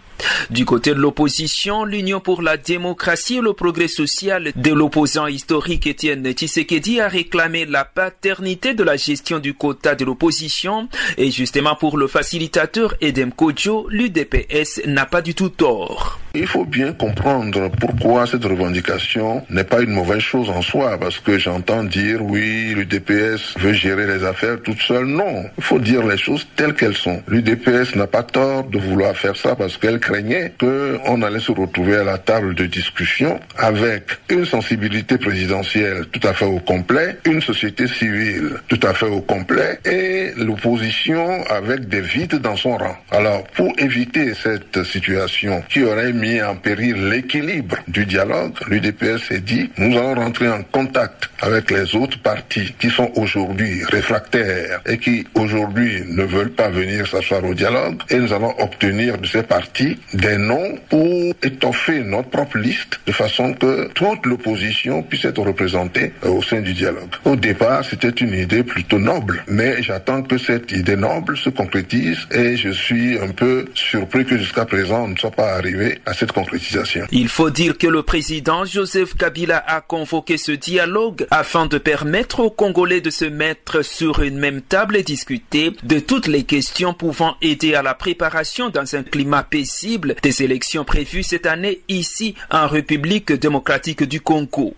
Du 0.51 0.65
côté 0.65 0.91
de 0.95 1.01
l'opposition, 1.01 1.85
l'Union 1.85 2.21
pour 2.21 2.43
la 2.43 2.57
démocratie 2.57 3.37
et 3.37 3.41
le 3.41 3.53
progrès 3.53 3.89
social 3.89 4.53
de 4.55 4.73
l'opposant 4.73 5.27
historique 5.27 5.87
Étienne 5.87 6.33
Tshisekedi 6.33 7.01
a 7.01 7.09
réclamé 7.09 7.67
la 7.67 7.85
paternité 7.85 8.75
de 8.75 8.83
la 8.83 8.97
gestion 8.97 9.39
du 9.39 9.55
quota 9.55 9.95
de 9.95 10.05
l'opposition 10.05 10.89
et 11.19 11.31
justement 11.31 11.77
pour 11.77 11.97
le 11.97 12.07
facilitateur 12.07 12.95
Edem 13.01 13.33
Kojo, 13.33 13.87
l'UDPS 13.91 14.83
n'a 14.87 15.07
pas 15.07 15.23
du 15.23 15.35
tout 15.35 15.51
tort. 15.51 16.19
Il 16.35 16.47
faut 16.47 16.65
bien 16.65 16.93
comprendre 16.93 17.71
pourquoi 17.81 18.25
cette 18.25 18.45
revendication 18.45 19.45
n'est 19.51 19.65
pas 19.65 19.81
une 19.81 19.91
mauvaise 19.91 20.21
chose 20.21 20.49
en 20.49 20.63
soi, 20.63 20.97
parce 20.97 21.19
que 21.19 21.39
j'entends 21.39 21.83
dire 21.83 22.23
oui, 22.23 22.73
l'UDPS 22.75 23.59
veut 23.59 23.73
gérer 23.73 24.07
les 24.07 24.25
affaires 24.25 24.63
toute 24.63 24.81
seule. 24.81 25.07
Non, 25.07 25.45
il 25.59 25.65
faut 25.65 25.81
dire 25.81 26.07
les 26.07 26.17
choses 26.17 26.47
telles 26.55 26.75
qu'elles 26.75 26.97
sont. 26.97 27.21
L'UDPS 27.27 27.97
n'a 27.97 28.07
pas 28.07 28.23
tort 28.23 28.65
de 28.65 28.79
vouloir 28.79 29.17
faire 29.17 29.35
ça 29.35 29.57
parce 29.57 29.77
qu'elle 29.77 29.99
craignait 30.11 30.53
qu'on 30.59 31.23
allait 31.23 31.38
se 31.38 31.53
retrouver 31.53 31.96
à 31.96 32.05
la 32.05 32.18
table 32.18 32.55
de 32.57 32.66
discussion 32.66 33.38
avec 33.57 34.03
une 34.29 34.44
sensibilité 34.44 35.18
présidentielle 35.18 36.07
tout 36.11 36.27
à 36.27 36.33
fait 36.33 36.46
au 36.46 36.59
complet, 36.59 37.16
une 37.25 37.40
société 37.40 37.87
civile 37.87 38.57
tout 38.66 38.81
à 38.83 38.92
fait 38.92 39.07
au 39.07 39.20
complet 39.20 39.79
et 39.85 40.33
l'opposition 40.37 41.44
avec 41.49 41.88
des 41.88 42.01
vides 42.01 42.40
dans 42.40 42.57
son 42.57 42.77
rang. 42.77 42.96
Alors, 43.12 43.44
pour 43.55 43.73
éviter 43.79 44.35
cette 44.35 44.83
situation 44.83 45.62
qui 45.68 45.85
aurait 45.85 46.12
mis 46.12 46.42
en 46.42 46.57
péril 46.57 47.09
l'équilibre 47.09 47.77
du 47.87 48.05
dialogue, 48.05 48.55
l'UDPS 48.68 49.29
s'est 49.29 49.40
dit, 49.40 49.70
nous 49.79 49.96
allons 49.96 50.14
rentrer 50.14 50.49
en 50.49 50.62
contact 50.62 51.31
avec 51.40 51.70
les 51.70 51.94
autres 51.94 52.20
partis 52.20 52.75
qui 52.81 52.90
sont 52.90 53.12
aujourd'hui 53.14 53.85
réfractaires 53.85 54.81
et 54.87 54.99
qui 54.99 55.25
aujourd'hui 55.35 56.03
ne 56.09 56.25
veulent 56.25 56.51
pas 56.51 56.68
venir 56.68 57.07
s'asseoir 57.07 57.44
au 57.44 57.55
dialogue 57.55 58.01
et 58.11 58.16
nous 58.16 58.33
allons 58.33 58.55
obtenir 58.61 59.16
de 59.16 59.27
ces 59.27 59.44
partis 59.44 60.00
des 60.15 60.37
noms 60.37 60.79
pour 60.89 61.35
étoffer 61.43 62.01
notre 62.01 62.29
propre 62.29 62.59
liste 62.59 63.01
de 63.07 63.13
façon 63.13 63.55
que 63.55 63.89
toute 63.89 64.27
l'opposition 64.27 65.03
puisse 65.03 65.25
être 65.25 65.41
représentée 65.41 66.13
au 66.23 66.43
sein 66.43 66.61
du 66.61 66.75
dialogue. 66.75 67.11
Au 67.25 67.37
départ, 67.37 67.85
c'était 67.85 68.11
une 68.11 68.35
idée 68.35 68.63
plutôt 68.63 68.99
noble, 68.99 69.45
mais 69.47 69.83
j'attends 69.83 70.23
que 70.23 70.39
cette 70.39 70.73
idée 70.73 70.97
noble 70.97 71.37
se 71.37 71.51
concrétise 71.51 72.19
et 72.31 72.57
je 72.57 72.71
suis 72.71 73.19
un 73.19 73.29
peu 73.29 73.67
surpris 73.75 74.25
que 74.25 74.37
jusqu'à 74.39 74.65
présent 74.65 75.05
on 75.05 75.09
ne 75.09 75.17
soit 75.17 75.31
pas 75.31 75.55
arrivé 75.55 75.99
cette 76.13 76.33
concrétisation. 76.33 77.07
Il 77.13 77.29
faut 77.29 77.51
dire 77.51 77.79
que 77.79 77.87
le 77.87 78.03
président 78.03 78.65
Joseph 78.65 79.15
Kabila 79.15 79.63
a 79.67 79.81
convoqué 79.81 80.37
ce 80.37 80.53
dialogue 80.53 81.27
afin 81.31 81.67
de 81.67 81.79
permettre 81.79 82.41
aux 82.41 82.51
Congolais 82.51 83.01
de 83.01 83.11
se 83.11 83.25
mettre 83.25 83.83
sur 83.83 84.21
une 84.23 84.39
même 84.39 84.61
table 84.61 84.97
et 84.97 85.03
discuter 85.03 85.73
de 85.83 85.99
toutes 85.99 86.27
les 86.27 86.45
questions 86.45 86.95
pouvant 86.95 87.37
aider 87.41 87.75
à 87.75 87.83
la 87.83 87.95
préparation 87.95 88.69
dans 88.69 88.95
un 88.95 89.03
climat 89.03 89.43
paisible 89.43 89.89
des 89.98 90.42
élections 90.42 90.85
prévues 90.85 91.22
cette 91.22 91.46
année 91.46 91.81
ici 91.88 92.35
en 92.50 92.66
République 92.66 93.33
démocratique 93.33 94.05
du 94.05 94.20
Congo. 94.20 94.74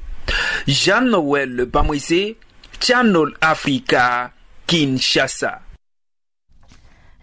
Jean-Noël 0.66 1.66
Bamouise, 1.66 2.34
Channel 2.80 3.28
Africa, 3.40 4.32
Kinshasa. 4.66 5.60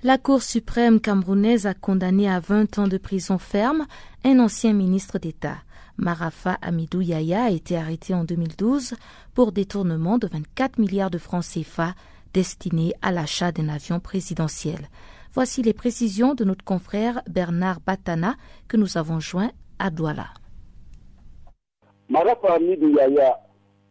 La 0.03 0.17
Cour 0.17 0.41
suprême 0.43 1.01
camerounaise 1.01 1.65
a 1.65 1.73
condamné 1.73 2.29
à 2.29 2.39
20 2.39 2.79
ans 2.79 2.87
de 2.87 2.97
prison 2.97 3.37
ferme 3.37 3.85
un 4.23 4.39
ancien 4.39 4.73
ministre 4.73 5.19
d'État. 5.19 5.57
Marafa 5.97 6.57
Amidou 6.61 7.01
Yaya 7.01 7.45
a 7.45 7.49
été 7.49 7.75
arrêté 7.75 8.13
en 8.13 8.23
2012 8.23 8.93
pour 9.33 9.51
détournement 9.51 10.17
de 10.17 10.27
24 10.27 10.79
milliards 10.79 11.09
de 11.09 11.17
francs 11.17 11.43
CFA 11.43 11.93
destinés 12.33 12.93
à 13.01 13.11
l'achat 13.11 13.51
d'un 13.51 13.67
avion 13.67 13.99
présidentiel. 13.99 14.87
Voici 15.31 15.61
les 15.61 15.73
précisions 15.73 16.33
de 16.33 16.43
notre 16.43 16.65
confrère 16.65 17.21
Bernard 17.29 17.81
Batana 17.85 18.33
que 18.67 18.77
nous 18.77 18.97
avons 18.97 19.19
joint 19.19 19.51
à 19.77 19.91
Douala. 19.91 20.25
Marafa 22.09 22.55
Amidou 22.55 22.89
Yaya, 22.95 23.39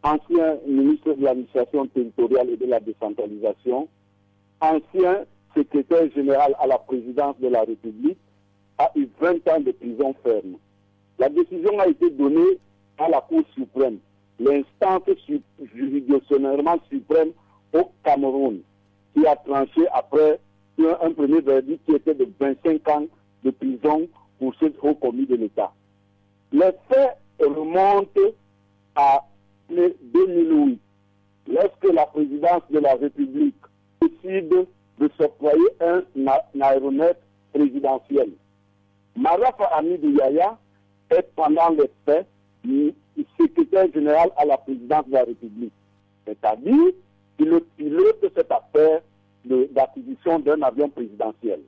ancien 0.03 0.57
ministre 0.67 1.13
de 1.13 1.23
l'administration 1.23 1.87
territoriale 1.87 2.49
et 2.49 2.57
de 2.57 2.65
la 2.65 2.81
décentralisation, 2.81 3.87
ancien 4.59 5.23
secrétaire 5.55 6.11
général 6.13 6.55
à 6.59 6.67
la 6.67 6.77
présidence 6.77 7.39
de 7.39 7.47
la 7.47 7.61
République, 7.61 8.17
a 8.77 8.91
eu 8.95 9.07
20 9.21 9.47
ans 9.47 9.61
de 9.61 9.71
prison 9.71 10.13
ferme. 10.21 10.57
La 11.19 11.29
décision 11.29 11.79
a 11.79 11.87
été 11.87 12.09
donnée 12.11 12.59
à 12.97 13.07
la 13.07 13.21
Cour 13.21 13.43
suprême, 13.55 13.99
l'instance 14.39 15.03
juridictionnellement 15.73 16.79
suprême 16.91 17.31
au 17.73 17.89
Cameroun, 18.03 18.59
qui 19.13 19.25
a 19.25 19.37
tranché 19.37 19.87
après 19.93 20.39
un, 21.01 21.11
premier 21.11 21.41
verdict 21.41 21.85
qui 21.85 21.95
était 21.95 22.13
de 22.13 22.27
25 22.39 22.87
ans 22.89 23.05
de 23.43 23.51
prison 23.51 24.07
pour 24.39 24.53
ce 24.55 24.65
haut 24.81 24.95
commis 24.95 25.25
de 25.25 25.35
l'État. 25.35 25.71
Les 26.51 26.71
faits 26.89 27.17
remontent 27.39 28.21
à 28.95 29.25
2008, 29.69 30.79
lorsque 31.47 31.93
la 31.93 32.05
présidence 32.07 32.63
de 32.69 32.79
la 32.79 32.95
République 32.95 33.55
décide 34.01 34.49
de 34.99 35.09
s'octroyer 35.17 35.69
un, 35.81 36.03
aéronef 36.61 37.15
présidentiel. 37.53 38.29
Marafa 39.15 39.65
Amidou 39.65 40.11
Yaya 40.11 40.57
est 41.11 41.27
pendant 41.35 41.69
les 41.69 41.89
faits 42.05 42.27
secrétaire 43.39 43.91
général 43.93 44.31
à 44.37 44.45
la 44.45 44.57
présidence 44.57 45.07
de 45.07 45.13
la 45.13 45.23
République. 45.23 45.73
C'est-à-dire 46.25 46.91
qu'il 47.37 47.59
pilote 47.77 48.31
cette 48.35 48.51
affaire 48.51 49.01
d'acquisition 49.45 50.39
d'un 50.39 50.61
avion 50.61 50.89
présidentiel. 50.89 51.61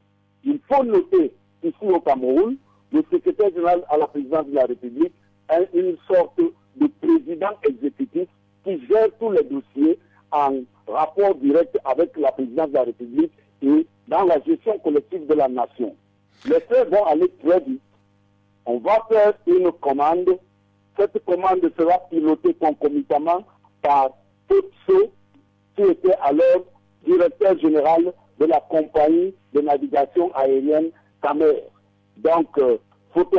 Il 0.44 0.60
faut 0.70 0.84
noter 0.84 1.32
ici 1.64 1.76
au 1.82 2.00
Cameroun, 2.00 2.58
le 2.92 3.04
secrétaire 3.12 3.50
général 3.50 3.84
à 3.90 3.98
la 3.98 4.08
présidence 4.08 4.48
de 4.48 4.56
la 4.56 4.66
République 4.66 5.14
est 5.50 5.70
une 5.74 5.98
sorte 6.08 6.40
de 6.76 6.88
président 7.02 7.52
exécutif 7.68 8.28
qui 8.64 8.86
gère 8.88 9.08
tous 9.20 9.32
les 9.32 9.44
dossiers 9.44 10.00
en 10.32 10.60
rapport 10.88 11.36
direct 11.36 11.78
avec 11.86 12.16
la 12.18 12.32
présidence 12.32 12.70
de 12.70 12.74
la 12.74 12.84
République 12.84 13.32
et 13.62 13.86
dans 14.08 14.24
la 14.24 14.42
gestion 14.42 14.78
collective 14.80 15.26
de 15.28 15.34
la 15.34 15.48
nation. 15.48 15.96
Les 16.46 16.60
faits 16.62 16.90
vont 16.90 17.06
aller 17.06 17.30
très 17.44 17.60
vite. 17.62 17.82
On 18.66 18.80
va 18.80 19.00
faire 19.10 19.34
une 19.48 19.72
commande. 19.74 20.38
Cette 20.98 21.24
commande 21.26 21.72
sera 21.78 22.00
pilotée 22.10 22.54
concomitamment 22.56 23.44
par 23.82 24.12
Tutsu, 24.50 25.08
qui 25.76 25.84
était 25.84 26.16
alors 26.22 26.66
directeur 27.06 27.58
général 27.60 28.14
de 28.40 28.46
la 28.46 28.60
compagnie 28.62 29.34
de 29.54 29.62
navigation 29.62 30.34
aérienne 30.36 30.92
Camer. 31.22 31.64
Donc, 32.18 32.58
euh, 32.58 32.78
Photo 33.14 33.38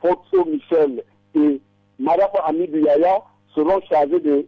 Photo 0.00 0.44
Michel 0.46 1.02
et 1.34 1.60
Marafa 1.98 2.44
Amidou 2.46 2.78
Yaya 2.78 3.22
seront 3.54 3.80
chargés 3.88 4.20
de 4.20 4.46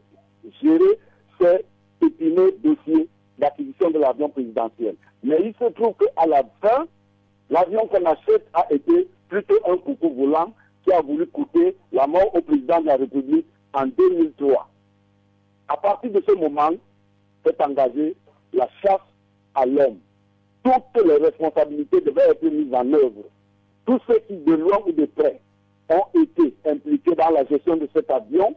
gérer 0.62 0.98
ces 1.40 1.64
épineux 2.06 2.56
dossier 2.62 3.08
d'acquisition 3.38 3.90
de 3.90 3.98
l'avion 3.98 4.28
présidentiel. 4.28 4.94
Mais 5.22 5.38
il 5.42 5.54
se 5.54 5.70
trouve 5.72 5.94
qu'à 5.94 6.26
la 6.26 6.42
fin, 6.60 6.86
l'avion 7.50 7.86
qu'on 7.88 8.04
achète 8.04 8.46
a 8.54 8.66
été 8.72 9.08
plutôt 9.28 9.58
un 9.66 9.76
coucou 9.76 10.10
volant 10.10 10.52
qui 10.84 10.92
a 10.92 11.00
voulu 11.00 11.26
coûter 11.26 11.76
la 11.92 12.06
mort 12.06 12.34
au 12.34 12.40
président 12.40 12.80
de 12.80 12.86
la 12.86 12.96
République 12.96 13.46
en 13.72 13.86
2003. 13.86 14.68
À 15.68 15.76
partir 15.76 16.10
de 16.10 16.22
ce 16.26 16.32
moment, 16.32 16.70
s'est 17.44 17.56
engagée 17.62 18.14
la 18.52 18.68
chasse 18.82 19.00
à 19.54 19.66
l'homme. 19.66 19.98
Toutes 20.62 21.04
les 21.04 21.16
responsabilités 21.16 22.00
devaient 22.00 22.30
être 22.30 22.44
mises 22.44 22.72
en 22.74 22.92
œuvre. 22.92 23.24
Tous 23.86 23.98
ceux 24.06 24.20
qui, 24.28 24.36
de 24.36 24.54
loin 24.54 24.78
ou 24.86 24.92
de 24.92 25.06
près, 25.06 25.40
ont 25.88 26.20
été 26.20 26.54
impliqués 26.66 27.14
dans 27.14 27.30
la 27.30 27.44
gestion 27.44 27.76
de 27.76 27.88
cet 27.92 28.10
avion 28.10 28.54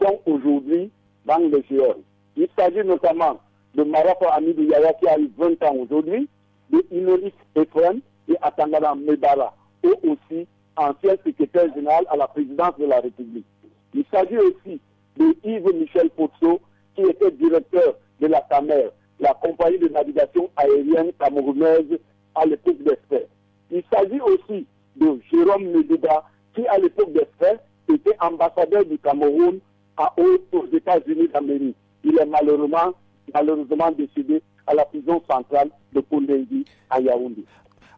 sont 0.00 0.20
aujourd'hui 0.26 0.90
dans 1.24 1.38
les 1.38 1.62
géoles. 1.70 2.02
Il 2.36 2.48
s'agit 2.58 2.84
notamment 2.84 3.38
de 3.74 3.84
Marafa 3.84 4.34
Amidou 4.34 4.62
Yaya 4.64 4.92
qui 4.94 5.08
a 5.08 5.18
eu 5.18 5.30
20 5.36 5.62
ans 5.64 5.76
aujourd'hui, 5.76 6.28
de 6.70 6.84
Inoris 6.90 7.32
Ephraim 7.54 7.98
et 8.28 8.36
Atangana 8.42 8.94
Medara, 8.94 9.54
eux 9.84 9.94
aussi 10.02 10.46
ancien 10.76 11.14
secrétaire 11.24 11.72
général 11.74 12.04
à 12.08 12.16
la 12.16 12.26
présidence 12.26 12.76
de 12.78 12.86
la 12.86 13.00
République. 13.00 13.46
Il 13.94 14.04
s'agit 14.12 14.38
aussi 14.38 14.80
de 15.16 15.36
Yves 15.44 15.74
Michel 15.74 16.10
Potso, 16.10 16.60
qui 16.94 17.02
était 17.02 17.30
directeur 17.30 17.94
de 18.20 18.26
la 18.26 18.40
CAMER, 18.42 18.88
la 19.20 19.34
compagnie 19.34 19.78
de 19.78 19.88
navigation 19.88 20.50
aérienne 20.56 21.12
camerounaise 21.18 21.98
à 22.34 22.44
l'époque 22.46 22.82
des 22.82 22.98
faits. 23.08 23.28
Il 23.70 23.82
s'agit 23.92 24.20
aussi 24.20 24.66
de 24.96 25.20
Jérôme 25.30 25.64
Medeba, 25.64 26.24
qui 26.54 26.66
à 26.66 26.78
l'époque 26.78 27.12
des 27.12 27.26
faits 27.38 27.60
était 27.92 28.16
ambassadeur 28.20 28.84
du 28.84 28.98
Cameroun 28.98 29.58
à, 29.96 30.12
aux 30.18 30.66
États-Unis 30.72 31.28
d'Amérique 31.28 31.76
il 32.06 32.18
est 32.18 32.26
malheureusement, 32.26 32.92
malheureusement 33.34 33.90
décédé 33.90 34.42
à 34.66 34.74
la 34.74 34.84
prison 34.84 35.20
centrale 35.28 35.70
de 35.92 36.00
Kondengui 36.00 36.64
à 36.88 37.00
Yaoundé. 37.00 37.44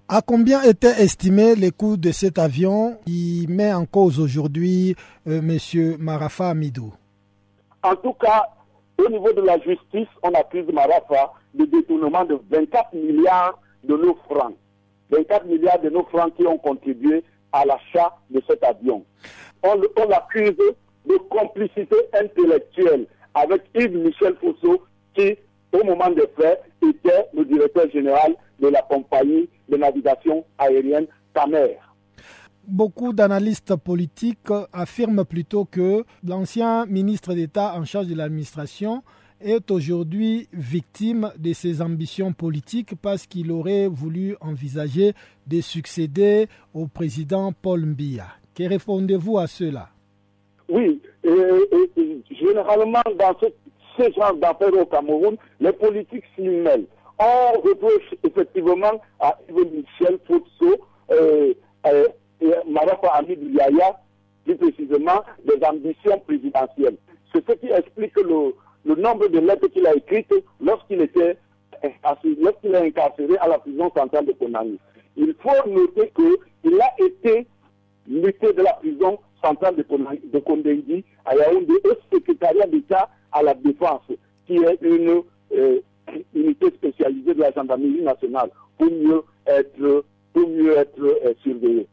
À 0.08 0.22
combien 0.22 0.62
était 0.62 1.02
estimé 1.02 1.54
le 1.54 1.70
coût 1.70 1.98
de 1.98 2.10
cet 2.10 2.38
avion 2.38 2.96
qui 3.06 3.44
met 3.48 3.72
en 3.72 3.84
cause 3.84 4.18
aujourd'hui 4.18 4.96
euh, 5.26 5.40
M. 5.40 5.96
Marafa 5.98 6.48
Amidou? 6.48 6.94
En 7.82 7.94
tout 7.96 8.14
cas, 8.14 8.48
au 8.98 9.08
niveau 9.08 9.32
de 9.32 9.42
la 9.42 9.58
justice, 9.60 10.08
on 10.22 10.30
accuse 10.34 10.66
Marafa 10.72 11.32
de 11.54 11.64
détournement 11.64 12.24
de 12.24 12.38
24 12.50 12.94
milliards 12.94 13.58
de 13.84 13.96
nos 13.96 14.14
francs. 14.28 14.54
24 15.10 15.46
milliards 15.46 15.80
de 15.80 15.90
nos 15.90 16.04
francs 16.04 16.34
qui 16.36 16.46
ont 16.46 16.58
contribué 16.58 17.22
à 17.52 17.64
l'achat 17.64 18.16
de 18.30 18.42
cet 18.48 18.62
avion. 18.62 19.04
On, 19.62 19.74
l'accuse 20.08 20.56
de 21.06 21.16
complicité 21.30 21.96
intellectuelle 22.12 23.06
avec 23.34 23.62
Yves 23.74 23.96
Michel 23.96 24.36
Fosso 24.40 24.82
qui, 25.14 25.36
au 25.72 25.84
moment 25.84 26.10
des 26.10 26.28
faits, 26.38 26.62
était 26.82 27.26
le 27.34 27.44
directeur 27.44 27.90
général 27.90 28.36
de 28.60 28.68
la 28.68 28.82
compagnie 28.82 29.48
de 29.68 29.76
navigation 29.76 30.44
aérienne 30.58 31.06
Tamer. 31.34 31.78
Beaucoup 32.68 33.14
d'analystes 33.14 33.76
politiques 33.76 34.50
affirment 34.74 35.24
plutôt 35.24 35.64
que 35.64 36.04
l'ancien 36.22 36.84
ministre 36.84 37.32
d'État 37.32 37.74
en 37.74 37.86
charge 37.86 38.08
de 38.08 38.14
l'administration 38.14 39.02
est 39.40 39.70
aujourd'hui 39.70 40.50
victime 40.52 41.32
de 41.38 41.54
ses 41.54 41.80
ambitions 41.80 42.34
politiques 42.34 42.94
parce 43.00 43.26
qu'il 43.26 43.52
aurait 43.52 43.86
voulu 43.88 44.36
envisager 44.42 45.14
de 45.46 45.62
succéder 45.62 46.46
au 46.74 46.88
président 46.88 47.52
Paul 47.52 47.86
Mbiya. 47.86 48.26
Que 48.54 48.64
répondez-vous 48.64 49.38
à 49.38 49.46
cela? 49.46 49.88
Oui, 50.68 51.00
généralement 51.24 53.02
dans 53.18 53.34
ce, 53.96 54.12
genre 54.12 54.34
d'affaires 54.34 54.74
au 54.78 54.84
Cameroun, 54.84 55.38
les 55.58 55.72
politiques 55.72 56.24
s'y 56.36 56.42
mêlent. 56.42 56.84
On 57.18 57.60
reproche 57.62 58.14
effectivement 58.22 59.00
à 59.20 59.38
Yves 59.48 59.72
Michel 59.72 60.18
Foutso 60.26 60.76
Marafa 62.66 63.08
Amid 63.14 63.42
Yaya, 63.54 63.98
plus 64.44 64.56
précisément, 64.56 65.22
des 65.44 65.64
ambitions 65.64 66.18
présidentielles. 66.26 66.96
C'est 67.32 67.48
ce 67.48 67.54
qui 67.56 67.66
explique 67.70 68.16
le, 68.16 68.54
nombre 68.96 69.28
de 69.28 69.38
lettres 69.38 69.68
qu'il 69.68 69.86
a 69.86 69.94
écrites 69.94 70.32
lorsqu'il 70.60 71.00
était 71.02 71.36
lorsqu'il 72.40 72.74
est 72.74 72.86
incarcéré 72.86 73.36
à 73.38 73.48
la 73.48 73.58
prison 73.58 73.90
centrale 73.94 74.26
de 74.26 74.32
Konami. 74.32 74.78
Il 75.16 75.34
faut 75.40 75.70
noter 75.70 76.12
qu'il 76.16 76.80
a 76.80 76.94
été 76.98 77.46
muté 78.06 78.52
de 78.52 78.62
la 78.62 78.72
prison 78.74 79.18
centrale 79.42 79.76
de, 79.76 79.82
de 79.82 81.02
à 81.24 81.36
Yaoundé 81.36 81.74
au 81.84 82.14
secrétariat 82.16 82.66
d'État 82.66 83.08
à 83.32 83.42
la 83.42 83.54
défense, 83.54 84.02
qui 84.46 84.56
est 84.56 84.78
une 84.82 85.22
euh, 85.52 85.80
unité 86.34 86.66
spécialisée 86.70 87.34
de 87.34 87.40
la 87.40 87.52
gendarmerie 87.52 88.02
nationale 88.02 88.50
pour 88.78 88.90
mieux 88.90 89.22
être, 89.46 90.04
pour 90.32 90.48
mieux 90.48 90.76
être 90.76 91.00
euh, 91.00 91.34
surveillé. 91.42 91.86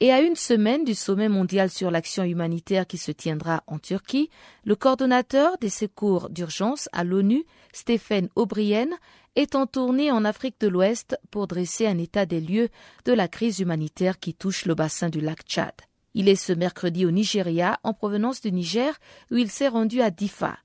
Et 0.00 0.12
à 0.12 0.20
une 0.20 0.36
semaine 0.36 0.84
du 0.84 0.94
sommet 0.94 1.30
mondial 1.30 1.70
sur 1.70 1.90
l'action 1.90 2.22
humanitaire 2.22 2.86
qui 2.86 2.98
se 2.98 3.12
tiendra 3.12 3.62
en 3.66 3.78
Turquie, 3.78 4.28
le 4.64 4.76
coordonnateur 4.76 5.56
des 5.56 5.70
secours 5.70 6.28
d'urgence 6.28 6.90
à 6.92 7.02
l'ONU, 7.02 7.44
Stéphane 7.72 8.28
O'Brien, 8.36 8.88
est 9.36 9.54
en 9.54 9.66
tournée 9.66 10.10
en 10.10 10.26
Afrique 10.26 10.60
de 10.60 10.68
l'Ouest 10.68 11.18
pour 11.30 11.46
dresser 11.46 11.86
un 11.86 11.96
état 11.96 12.26
des 12.26 12.42
lieux 12.42 12.68
de 13.06 13.12
la 13.14 13.26
crise 13.26 13.58
humanitaire 13.60 14.18
qui 14.18 14.34
touche 14.34 14.66
le 14.66 14.74
bassin 14.74 15.08
du 15.08 15.22
lac 15.22 15.40
Tchad. 15.44 15.72
Il 16.12 16.28
est 16.28 16.36
ce 16.36 16.52
mercredi 16.52 17.06
au 17.06 17.10
Nigeria 17.10 17.80
en 17.82 17.94
provenance 17.94 18.42
du 18.42 18.52
Niger 18.52 18.92
où 19.30 19.36
il 19.36 19.50
s'est 19.50 19.68
rendu 19.68 20.02
à 20.02 20.10
Difa, 20.10 20.58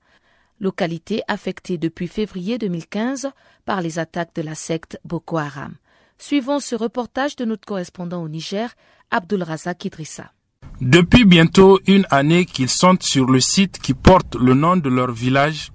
localité 0.60 1.22
affectée 1.30 1.78
depuis 1.78 2.10
février 2.10 2.58
2015 2.58 3.32
par 3.64 3.82
les 3.82 3.98
attaques 3.98 4.36
de 4.36 4.42
la 4.42 4.56
secte 4.56 5.00
Boko 5.06 5.38
Haram. 5.38 5.76
Suivons 6.18 6.60
ce 6.60 6.76
reportage 6.76 7.36
de 7.36 7.46
notre 7.46 7.66
correspondant 7.66 8.22
au 8.22 8.30
Niger, 8.30 8.76
Abdul 9.12 9.44
Razak 9.44 9.86
Idrissa. 9.86 10.32
Depuis 10.80 11.26
bientôt 11.26 11.80
une 11.86 12.08
année 12.10 12.46
qu'ils 12.46 12.70
sont 12.70 12.98
sur 13.02 13.26
le 13.28 13.40
site 13.40 13.78
qui 13.78 13.94
porte 13.94 14.36
le 14.36 14.54
nom 14.54 14.78
de 14.78 14.90
leur 14.90 15.12
village, 15.12 15.72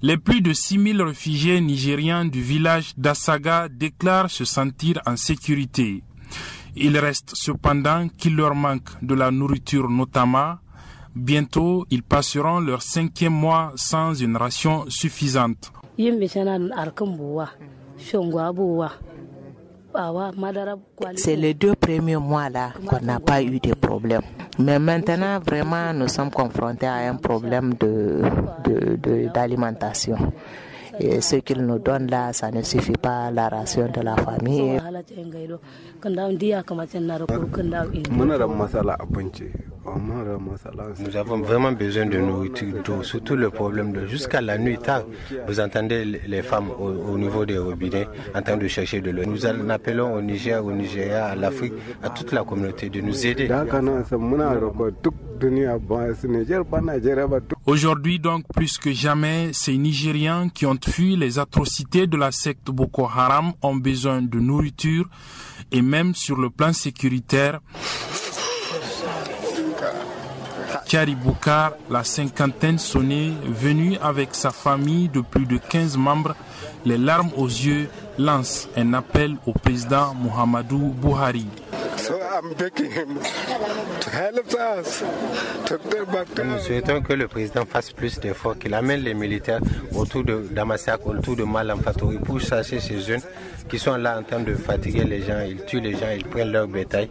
les 0.00 0.16
plus 0.16 0.40
de 0.40 0.52
6000 0.52 1.02
réfugiés 1.02 1.60
nigériens 1.60 2.24
du 2.24 2.40
village 2.40 2.92
d'Assaga 2.96 3.68
déclarent 3.68 4.30
se 4.30 4.44
sentir 4.44 5.00
en 5.06 5.16
sécurité. 5.16 6.02
Il 6.76 6.96
reste 6.98 7.32
cependant 7.34 8.08
qu'il 8.08 8.36
leur 8.36 8.54
manque 8.54 8.90
de 9.02 9.14
la 9.14 9.30
nourriture 9.30 9.90
notamment. 9.90 10.54
Bientôt, 11.14 11.84
ils 11.90 12.02
passeront 12.02 12.60
leur 12.60 12.82
cinquième 12.82 13.32
mois 13.32 13.72
sans 13.76 14.14
une 14.14 14.36
ration 14.36 14.84
suffisante. 14.88 15.72
C'est 21.16 21.36
les 21.36 21.54
deux 21.54 21.74
premiers 21.74 22.16
mois 22.16 22.48
là 22.50 22.70
qu'on 22.86 23.00
n'a 23.04 23.18
pas 23.18 23.42
eu 23.42 23.58
de 23.58 23.74
problème. 23.74 24.22
Mais 24.58 24.78
maintenant, 24.78 25.40
vraiment, 25.40 25.92
nous 25.92 26.08
sommes 26.08 26.30
confrontés 26.30 26.86
à 26.86 27.08
un 27.10 27.16
problème 27.16 27.74
d'alimentation. 29.34 30.16
De, 30.16 30.20
de, 30.20 30.30
et 31.00 31.20
ce 31.20 31.36
qu'ils 31.36 31.64
nous 31.64 31.78
donnent 31.78 32.08
là, 32.10 32.32
ça 32.32 32.50
ne 32.50 32.62
suffit 32.62 32.92
pas 33.00 33.26
à 33.26 33.30
la 33.30 33.48
ration 33.48 33.88
de 33.88 34.00
la 34.00 34.16
famille. 34.16 34.80
Nous 41.00 41.16
avons 41.16 41.38
vraiment 41.40 41.72
besoin 41.72 42.06
de 42.06 42.18
nourriture, 42.18 42.82
surtout 43.04 43.36
le 43.36 43.50
problème 43.50 43.92
de 43.92 44.06
jusqu'à 44.06 44.40
la 44.40 44.58
nuit 44.58 44.78
tard. 44.78 45.02
Vous 45.46 45.60
entendez 45.60 46.04
les 46.04 46.42
femmes 46.42 46.70
au, 46.78 47.16
niveau 47.18 47.44
des 47.44 47.58
robinets 47.58 48.08
en 48.34 48.42
train 48.42 48.56
de 48.56 48.66
chercher 48.68 49.00
de 49.00 49.10
l'eau. 49.10 49.24
Nous 49.26 49.46
en 49.46 49.68
appelons 49.70 50.14
au 50.14 50.20
Niger, 50.22 50.64
au 50.64 50.72
Nigeria, 50.72 51.26
à 51.26 51.34
l'Afrique, 51.34 51.74
à 52.02 52.10
toute 52.10 52.32
la 52.32 52.44
communauté 52.44 52.88
de 52.88 53.00
nous 53.00 53.26
aider. 53.26 53.48
Aujourd'hui 57.66 58.18
donc, 58.18 58.44
plus 58.54 58.78
que 58.78 58.92
jamais, 58.92 59.50
ces 59.52 59.76
Nigériens 59.76 60.48
qui 60.48 60.66
ont 60.66 60.76
fui 60.84 61.16
les 61.16 61.38
atrocités 61.38 62.06
de 62.06 62.16
la 62.16 62.32
secte 62.32 62.70
Boko 62.70 63.04
Haram 63.06 63.52
ont 63.62 63.76
besoin 63.76 64.22
de 64.22 64.38
nourriture 64.38 65.08
et 65.70 65.82
même 65.82 66.14
sur 66.14 66.36
le 66.36 66.50
plan 66.50 66.72
sécuritaire. 66.72 67.60
Kari 70.88 71.14
Boukar, 71.14 71.72
la 71.90 72.02
cinquantaine 72.02 72.78
sonnée, 72.78 73.34
venu 73.44 73.98
avec 74.00 74.30
sa 74.34 74.50
famille 74.50 75.10
de 75.10 75.20
plus 75.20 75.44
de 75.44 75.58
15 75.58 75.98
membres, 75.98 76.34
les 76.84 76.98
larmes 76.98 77.30
aux 77.36 77.46
yeux, 77.46 77.88
lance 78.18 78.68
un 78.76 78.94
appel 78.94 79.36
au 79.46 79.52
président 79.52 80.14
Muhammadu 80.14 80.76
Buhari. 80.76 81.46
Nous 86.44 86.58
souhaitons 86.58 87.00
que 87.02 87.12
le 87.12 87.28
président 87.28 87.64
fasse 87.66 87.92
plus 87.92 88.18
d'efforts, 88.20 88.58
qu'il 88.58 88.74
amène 88.74 89.00
les 89.00 89.14
militaires 89.14 89.60
autour 89.94 90.24
de 90.24 90.46
Damassak, 90.50 91.06
autour 91.06 91.36
de 91.36 91.44
Malamfatouri 91.44 92.18
pour 92.18 92.40
chercher 92.40 92.80
ces 92.80 93.00
jeunes 93.00 93.22
qui 93.68 93.78
sont 93.78 93.96
là 93.96 94.18
en 94.18 94.22
train 94.22 94.40
de 94.40 94.54
fatiguer 94.54 95.04
les 95.04 95.22
gens, 95.22 95.40
ils 95.46 95.62
tuent 95.64 95.80
les 95.80 95.92
gens, 95.92 96.08
ils 96.16 96.24
prennent 96.24 96.52
leur 96.52 96.66
bétail. 96.66 97.10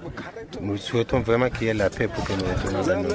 Nous 0.61 0.77
souhaitons 0.77 1.19
vraiment 1.19 1.49
qu'il 1.49 1.67
y 1.67 1.69
ait 1.69 1.73
la 1.73 1.89
paix 1.89 2.07
pour 2.07 2.23
que 2.23 2.33
nous 2.33 2.45
retournions 2.45 2.83
dans 2.83 3.03
nos 3.03 3.09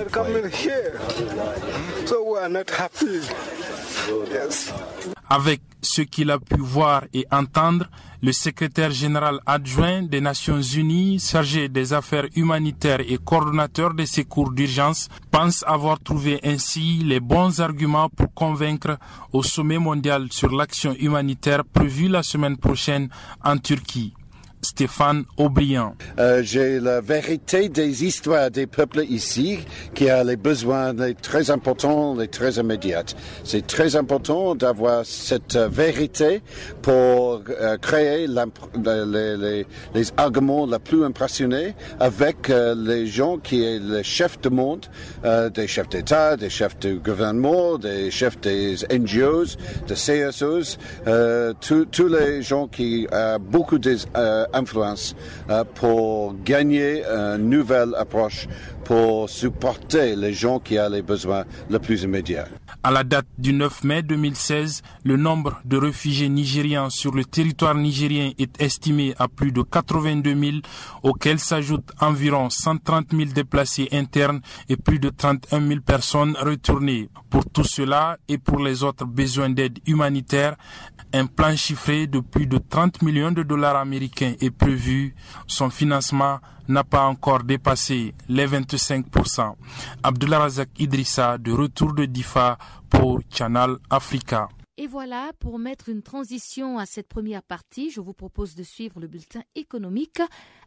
Avec 5.34 5.62
ce 5.80 6.02
qu'il 6.02 6.30
a 6.30 6.38
pu 6.38 6.56
voir 6.58 7.04
et 7.14 7.24
entendre, 7.32 7.86
le 8.20 8.32
secrétaire 8.32 8.90
général 8.90 9.40
adjoint 9.46 10.02
des 10.02 10.20
Nations 10.20 10.60
Unies 10.60 11.18
chargé 11.18 11.70
des 11.70 11.94
affaires 11.94 12.26
humanitaires 12.36 13.00
et 13.00 13.16
coordonnateur 13.16 13.94
des 13.94 14.04
secours 14.04 14.52
d'urgence 14.52 15.08
pense 15.30 15.64
avoir 15.66 15.98
trouvé 16.00 16.38
ainsi 16.44 16.98
les 16.98 17.18
bons 17.18 17.60
arguments 17.60 18.10
pour 18.10 18.34
convaincre 18.34 18.98
au 19.32 19.42
sommet 19.42 19.78
mondial 19.78 20.26
sur 20.30 20.54
l'action 20.54 20.94
humanitaire 21.00 21.64
prévu 21.64 22.08
la 22.08 22.22
semaine 22.22 22.58
prochaine 22.58 23.08
en 23.42 23.56
Turquie. 23.56 24.12
Stéphane 24.64 25.24
Aubrien. 25.36 25.94
Euh, 26.20 26.40
J'ai 26.44 26.78
la 26.78 27.00
vérité 27.00 27.68
des 27.68 28.04
histoires 28.04 28.48
des 28.48 28.68
peuples 28.68 29.04
ici 29.08 29.58
qui 29.92 30.08
a 30.08 30.22
les 30.22 30.36
besoins 30.36 30.92
les 30.92 31.14
très 31.14 31.50
importants, 31.50 32.14
les 32.14 32.28
très 32.28 32.52
immédiats. 32.52 33.02
C'est 33.42 33.66
très 33.66 33.96
important 33.96 34.54
d'avoir 34.54 35.04
cette 35.04 35.56
vérité 35.56 36.42
pour 36.80 37.42
euh, 37.50 37.76
créer 37.78 38.28
les, 38.28 38.44
les, 39.04 39.66
les, 39.94 40.06
arguments 40.16 40.66
les 40.66 40.78
plus 40.78 41.04
impressionnés 41.04 41.74
avec 41.98 42.48
euh, 42.48 42.76
les 42.76 43.06
gens 43.06 43.38
qui 43.38 43.62
sont 43.64 43.92
les 43.92 44.04
chefs 44.04 44.40
du 44.40 44.50
monde, 44.50 44.86
des 45.54 45.66
chefs 45.66 45.88
d'État, 45.88 46.36
des 46.36 46.50
chefs 46.50 46.78
du 46.78 47.00
gouvernement, 47.00 47.78
des 47.78 48.10
chefs 48.12 48.40
des 48.40 48.76
NGOs, 48.90 49.56
des 49.88 49.94
CSOs, 49.94 50.78
tous 51.60 52.08
les 52.08 52.42
gens 52.42 52.68
qui 52.68 53.08
ont 53.12 53.38
beaucoup 53.40 53.78
de 53.78 53.96
influence 54.52 55.14
euh, 55.50 55.64
pour 55.74 56.34
gagner 56.44 57.04
une 57.04 57.48
nouvelle 57.48 57.94
approche 57.96 58.46
pour 58.84 59.28
supporter 59.30 60.16
les 60.16 60.32
gens 60.32 60.58
qui 60.58 60.78
ont 60.78 60.88
les 60.88 61.02
besoins 61.02 61.44
les 61.70 61.78
plus 61.78 62.02
immédiats. 62.02 62.48
À 62.84 62.90
la 62.90 63.04
date 63.04 63.28
du 63.38 63.52
9 63.52 63.84
mai 63.84 64.02
2016, 64.02 64.82
le 65.04 65.16
nombre 65.16 65.60
de 65.64 65.76
réfugiés 65.76 66.28
nigériens 66.28 66.90
sur 66.90 67.12
le 67.14 67.24
territoire 67.24 67.76
nigérien 67.76 68.32
est 68.40 68.60
estimé 68.60 69.14
à 69.20 69.28
plus 69.28 69.52
de 69.52 69.62
82 69.62 70.34
000, 70.34 70.56
auxquels 71.04 71.38
s'ajoutent 71.38 71.92
environ 72.00 72.50
130 72.50 73.12
000 73.12 73.30
déplacés 73.32 73.88
internes 73.92 74.40
et 74.68 74.76
plus 74.76 74.98
de 74.98 75.10
31 75.10 75.64
000 75.64 75.80
personnes 75.82 76.36
retournées. 76.40 77.08
Pour 77.30 77.48
tout 77.48 77.62
cela 77.62 78.18
et 78.26 78.38
pour 78.38 78.58
les 78.58 78.82
autres 78.82 79.06
besoins 79.06 79.50
d'aide 79.50 79.78
humanitaire, 79.86 80.56
un 81.12 81.26
plan 81.26 81.54
chiffré 81.54 82.08
de 82.08 82.18
plus 82.18 82.48
de 82.48 82.58
30 82.58 83.02
millions 83.02 83.30
de 83.30 83.44
dollars 83.44 83.76
américains 83.76 84.34
est 84.40 84.50
prévu. 84.50 85.14
Son 85.46 85.70
financement 85.70 86.40
n'a 86.68 86.84
pas 86.84 87.04
encore 87.04 87.42
dépassé 87.42 88.14
les 88.28 88.46
25%. 88.46 89.54
Abdullah 90.02 90.38
Razak 90.40 90.68
Idrissa 90.78 91.38
de 91.38 91.52
retour 91.52 91.94
de 91.94 92.04
DIFA 92.04 92.58
pour 92.90 93.20
Channel 93.30 93.76
Africa. 93.90 94.48
Et 94.78 94.86
voilà, 94.86 95.32
pour 95.38 95.58
mettre 95.58 95.90
une 95.90 96.02
transition 96.02 96.78
à 96.78 96.86
cette 96.86 97.08
première 97.08 97.42
partie, 97.42 97.90
je 97.90 98.00
vous 98.00 98.14
propose 98.14 98.54
de 98.54 98.62
suivre 98.62 99.00
le 99.00 99.06
bulletin 99.06 99.42
économique 99.54 100.20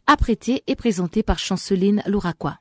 apprêté 0.06 0.62
et 0.66 0.76
présenté 0.76 1.22
par 1.22 1.38
Chanceline 1.38 2.02
Louraquois. 2.06 2.58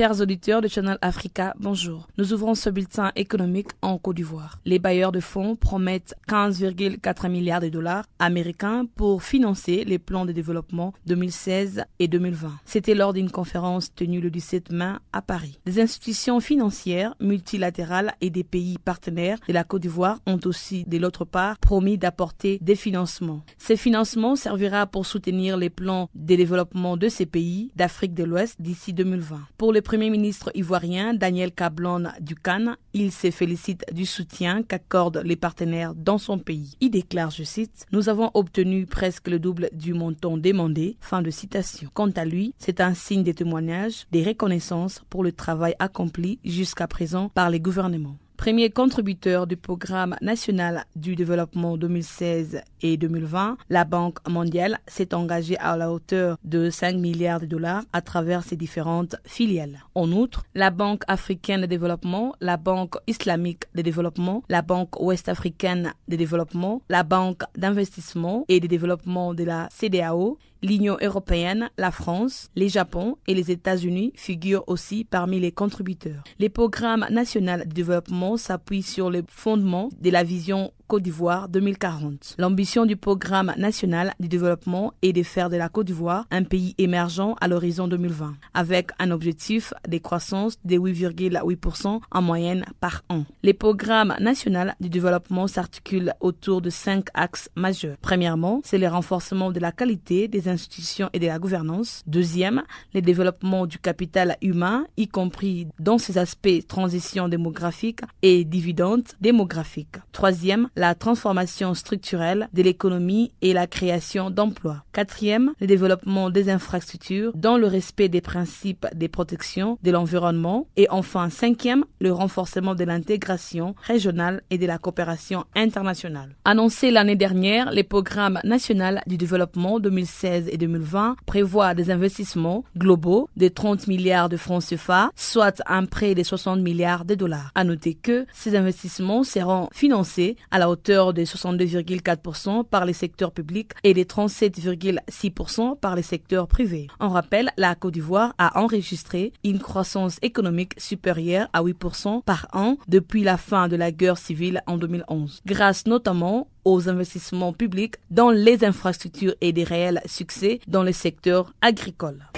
Chers 0.00 0.22
auditeurs 0.22 0.62
de 0.62 0.68
Channel 0.68 0.96
Africa, 1.02 1.52
bonjour. 1.60 2.08
Nous 2.16 2.32
ouvrons 2.32 2.54
ce 2.54 2.70
bulletin 2.70 3.12
économique 3.16 3.68
en 3.82 3.98
Côte 3.98 4.16
d'Ivoire. 4.16 4.58
Les 4.64 4.78
bailleurs 4.78 5.12
de 5.12 5.20
fonds 5.20 5.56
promettent 5.56 6.14
15,4 6.26 7.28
milliards 7.28 7.60
de 7.60 7.68
dollars 7.68 8.06
américains 8.18 8.86
pour 8.96 9.22
financer 9.22 9.84
les 9.84 9.98
plans 9.98 10.24
de 10.24 10.32
développement 10.32 10.94
2016 11.04 11.84
et 11.98 12.08
2020. 12.08 12.50
C'était 12.64 12.94
lors 12.94 13.12
d'une 13.12 13.30
conférence 13.30 13.94
tenue 13.94 14.22
le 14.22 14.30
17 14.30 14.72
mai 14.72 14.92
à 15.12 15.20
Paris. 15.20 15.58
Des 15.66 15.82
institutions 15.82 16.40
financières 16.40 17.14
multilatérales 17.20 18.14
et 18.22 18.30
des 18.30 18.42
pays 18.42 18.78
partenaires 18.82 19.36
de 19.46 19.52
la 19.52 19.64
Côte 19.64 19.82
d'Ivoire 19.82 20.20
ont 20.26 20.40
aussi, 20.46 20.84
de 20.86 20.96
l'autre 20.96 21.26
part, 21.26 21.58
promis 21.58 21.98
d'apporter 21.98 22.58
des 22.62 22.74
financements. 22.74 23.42
Ces 23.58 23.76
financements 23.76 24.34
servira 24.34 24.86
pour 24.86 25.04
soutenir 25.04 25.58
les 25.58 25.68
plans 25.68 26.08
de 26.14 26.36
développement 26.36 26.96
de 26.96 27.10
ces 27.10 27.26
pays 27.26 27.70
d'Afrique 27.76 28.14
de 28.14 28.24
l'Ouest 28.24 28.56
d'ici 28.62 28.94
2020. 28.94 29.40
Pour 29.58 29.74
le 29.74 29.82
Premier 29.90 30.10
ministre 30.10 30.52
ivoirien 30.54 31.14
Daniel 31.14 31.50
Cablon 31.50 32.04
Ducan, 32.20 32.76
il 32.92 33.10
se 33.10 33.32
félicite 33.32 33.84
du 33.92 34.06
soutien 34.06 34.62
qu'accordent 34.62 35.20
les 35.24 35.34
partenaires 35.34 35.96
dans 35.96 36.16
son 36.16 36.38
pays. 36.38 36.76
Il 36.80 36.92
déclare, 36.92 37.32
je 37.32 37.42
cite, 37.42 37.86
Nous 37.90 38.08
avons 38.08 38.30
obtenu 38.34 38.86
presque 38.86 39.26
le 39.26 39.40
double 39.40 39.68
du 39.72 39.92
montant 39.92 40.38
demandé. 40.38 40.96
Fin 41.00 41.22
de 41.22 41.30
citation. 41.30 41.90
Quant 41.92 42.10
à 42.10 42.24
lui, 42.24 42.54
c'est 42.56 42.80
un 42.80 42.94
signe 42.94 43.24
de 43.24 43.32
témoignage, 43.32 44.06
des 44.12 44.22
reconnaissances 44.22 45.02
pour 45.10 45.24
le 45.24 45.32
travail 45.32 45.74
accompli 45.80 46.38
jusqu'à 46.44 46.86
présent 46.86 47.28
par 47.28 47.50
les 47.50 47.58
gouvernements 47.58 48.16
premier 48.40 48.70
contributeur 48.70 49.46
du 49.46 49.58
programme 49.58 50.16
national 50.22 50.86
du 50.96 51.14
développement 51.14 51.76
2016 51.76 52.62
et 52.80 52.96
2020, 52.96 53.58
la 53.68 53.84
Banque 53.84 54.26
mondiale 54.26 54.78
s'est 54.86 55.12
engagée 55.12 55.58
à 55.58 55.76
la 55.76 55.92
hauteur 55.92 56.38
de 56.42 56.70
5 56.70 56.96
milliards 56.96 57.40
de 57.40 57.44
dollars 57.44 57.82
à 57.92 58.00
travers 58.00 58.42
ses 58.42 58.56
différentes 58.56 59.16
filiales. 59.26 59.84
En 59.94 60.10
outre, 60.10 60.44
la 60.54 60.70
Banque 60.70 61.02
africaine 61.06 61.60
de 61.60 61.66
développement, 61.66 62.34
la 62.40 62.56
Banque 62.56 62.94
islamique 63.06 63.64
de 63.74 63.82
développement, 63.82 64.42
la 64.48 64.62
Banque 64.62 64.98
ouest-africaine 64.98 65.92
de 66.08 66.16
développement, 66.16 66.80
la 66.88 67.02
Banque 67.02 67.42
d'investissement 67.58 68.46
et 68.48 68.58
de 68.58 68.66
développement 68.66 69.34
de 69.34 69.44
la 69.44 69.68
CDAO 69.70 70.38
L'Union 70.62 70.98
européenne, 71.00 71.70
la 71.78 71.90
France, 71.90 72.50
les 72.54 72.68
Japon 72.68 73.16
et 73.26 73.34
les 73.34 73.50
États-Unis 73.50 74.12
figurent 74.14 74.64
aussi 74.66 75.04
parmi 75.04 75.40
les 75.40 75.52
contributeurs. 75.52 76.22
Les 76.38 76.50
programmes 76.50 77.06
nationaux 77.10 77.64
de 77.64 77.72
développement 77.72 78.36
s'appuient 78.36 78.82
sur 78.82 79.10
les 79.10 79.22
fondements 79.26 79.88
de 80.00 80.10
la 80.10 80.22
vision 80.22 80.72
Côte 80.90 81.04
d'Ivoire 81.04 81.48
2040. 81.48 82.34
L'ambition 82.38 82.84
du 82.84 82.96
programme 82.96 83.54
national 83.56 84.12
du 84.18 84.26
développement 84.26 84.92
est 85.02 85.12
de 85.12 85.22
faire 85.22 85.48
de 85.48 85.54
la 85.54 85.68
Côte 85.68 85.86
d'Ivoire 85.86 86.26
un 86.32 86.42
pays 86.42 86.74
émergent 86.78 87.36
à 87.40 87.46
l'horizon 87.46 87.86
2020, 87.86 88.34
avec 88.54 88.90
un 88.98 89.12
objectif 89.12 89.72
de 89.86 89.98
croissance 89.98 90.56
de 90.64 90.74
8,8% 90.76 92.00
en 92.10 92.22
moyenne 92.22 92.64
par 92.80 93.04
an. 93.08 93.22
Les 93.44 93.54
programmes 93.54 94.16
nationaux 94.18 94.72
du 94.80 94.88
développement 94.88 95.46
s'articulent 95.46 96.12
autour 96.18 96.60
de 96.60 96.70
cinq 96.70 97.06
axes 97.14 97.48
majeurs. 97.54 97.96
Premièrement, 98.00 98.60
c'est 98.64 98.78
le 98.78 98.88
renforcement 98.88 99.52
de 99.52 99.60
la 99.60 99.70
qualité 99.70 100.26
des 100.26 100.48
institutions 100.48 101.08
et 101.12 101.20
de 101.20 101.28
la 101.28 101.38
gouvernance. 101.38 102.02
Deuxième, 102.08 102.64
le 102.94 103.00
développement 103.00 103.66
du 103.66 103.78
capital 103.78 104.36
humain, 104.42 104.86
y 104.96 105.06
compris 105.06 105.68
dans 105.78 105.98
ses 105.98 106.18
aspects 106.18 106.66
transition 106.66 107.28
démographique 107.28 108.00
et 108.22 108.44
dividendes 108.44 109.04
démographiques. 109.20 109.98
Troisième, 110.10 110.68
la 110.80 110.94
transformation 110.94 111.74
structurelle 111.74 112.48
de 112.54 112.62
l'économie 112.62 113.32
et 113.42 113.52
la 113.52 113.66
création 113.66 114.30
d'emplois. 114.30 114.82
Quatrième, 114.92 115.52
le 115.60 115.66
développement 115.66 116.30
des 116.30 116.48
infrastructures 116.48 117.32
dans 117.34 117.58
le 117.58 117.66
respect 117.66 118.08
des 118.08 118.22
principes 118.22 118.86
des 118.94 119.08
protections 119.08 119.78
de 119.82 119.90
l'environnement. 119.90 120.66
Et 120.78 120.86
enfin, 120.88 121.28
cinquième, 121.28 121.84
le 122.00 122.12
renforcement 122.12 122.74
de 122.74 122.84
l'intégration 122.84 123.74
régionale 123.82 124.40
et 124.48 124.56
de 124.56 124.66
la 124.66 124.78
coopération 124.78 125.44
internationale. 125.54 126.34
Annoncé 126.46 126.90
l'année 126.90 127.14
dernière, 127.14 127.70
les 127.72 127.84
programmes 127.84 128.40
nationaux 128.42 128.70
du 129.06 129.18
développement 129.18 129.80
2016 129.80 130.48
et 130.50 130.56
2020 130.56 131.16
prévoient 131.26 131.74
des 131.74 131.90
investissements 131.90 132.64
globaux 132.78 133.28
de 133.36 133.48
30 133.48 133.86
milliards 133.88 134.30
de 134.30 134.38
francs 134.38 134.64
CFA, 134.64 135.10
soit 135.14 135.60
un 135.66 135.84
prêt 135.84 136.14
de 136.14 136.22
60 136.22 136.60
milliards 136.60 137.04
de 137.04 137.14
dollars. 137.14 137.50
À 137.54 137.64
noter 137.64 137.92
que 137.92 138.24
ces 138.32 138.56
investissements 138.56 139.24
seront 139.24 139.68
financés 139.72 140.36
à 140.50 140.58
la 140.58 140.69
hauteur 140.70 141.12
de 141.12 141.22
62,4% 141.22 142.64
par 142.64 142.84
les 142.84 142.92
secteurs 142.92 143.32
publics 143.32 143.72
et 143.84 143.94
de 143.94 144.02
37,6% 144.02 145.78
par 145.78 145.96
les 145.96 146.02
secteurs 146.02 146.48
privés. 146.48 146.86
On 147.00 147.08
rappelle, 147.08 147.50
la 147.56 147.74
Côte 147.74 147.94
d'Ivoire 147.94 148.34
a 148.38 148.58
enregistré 148.60 149.32
une 149.44 149.58
croissance 149.58 150.18
économique 150.22 150.74
supérieure 150.78 151.48
à 151.52 151.62
8% 151.62 152.22
par 152.22 152.48
an 152.52 152.76
depuis 152.88 153.22
la 153.22 153.36
fin 153.36 153.68
de 153.68 153.76
la 153.76 153.92
guerre 153.92 154.18
civile 154.18 154.62
en 154.66 154.78
2011, 154.78 155.42
grâce 155.46 155.86
notamment 155.86 156.48
aux 156.64 156.88
investissements 156.88 157.52
publics 157.52 157.96
dans 158.10 158.30
les 158.30 158.64
infrastructures 158.64 159.34
et 159.40 159.52
des 159.52 159.64
réels 159.64 160.02
succès 160.06 160.60
dans 160.66 160.82
le 160.82 160.92
secteur 160.92 161.52
agricole 161.62 162.29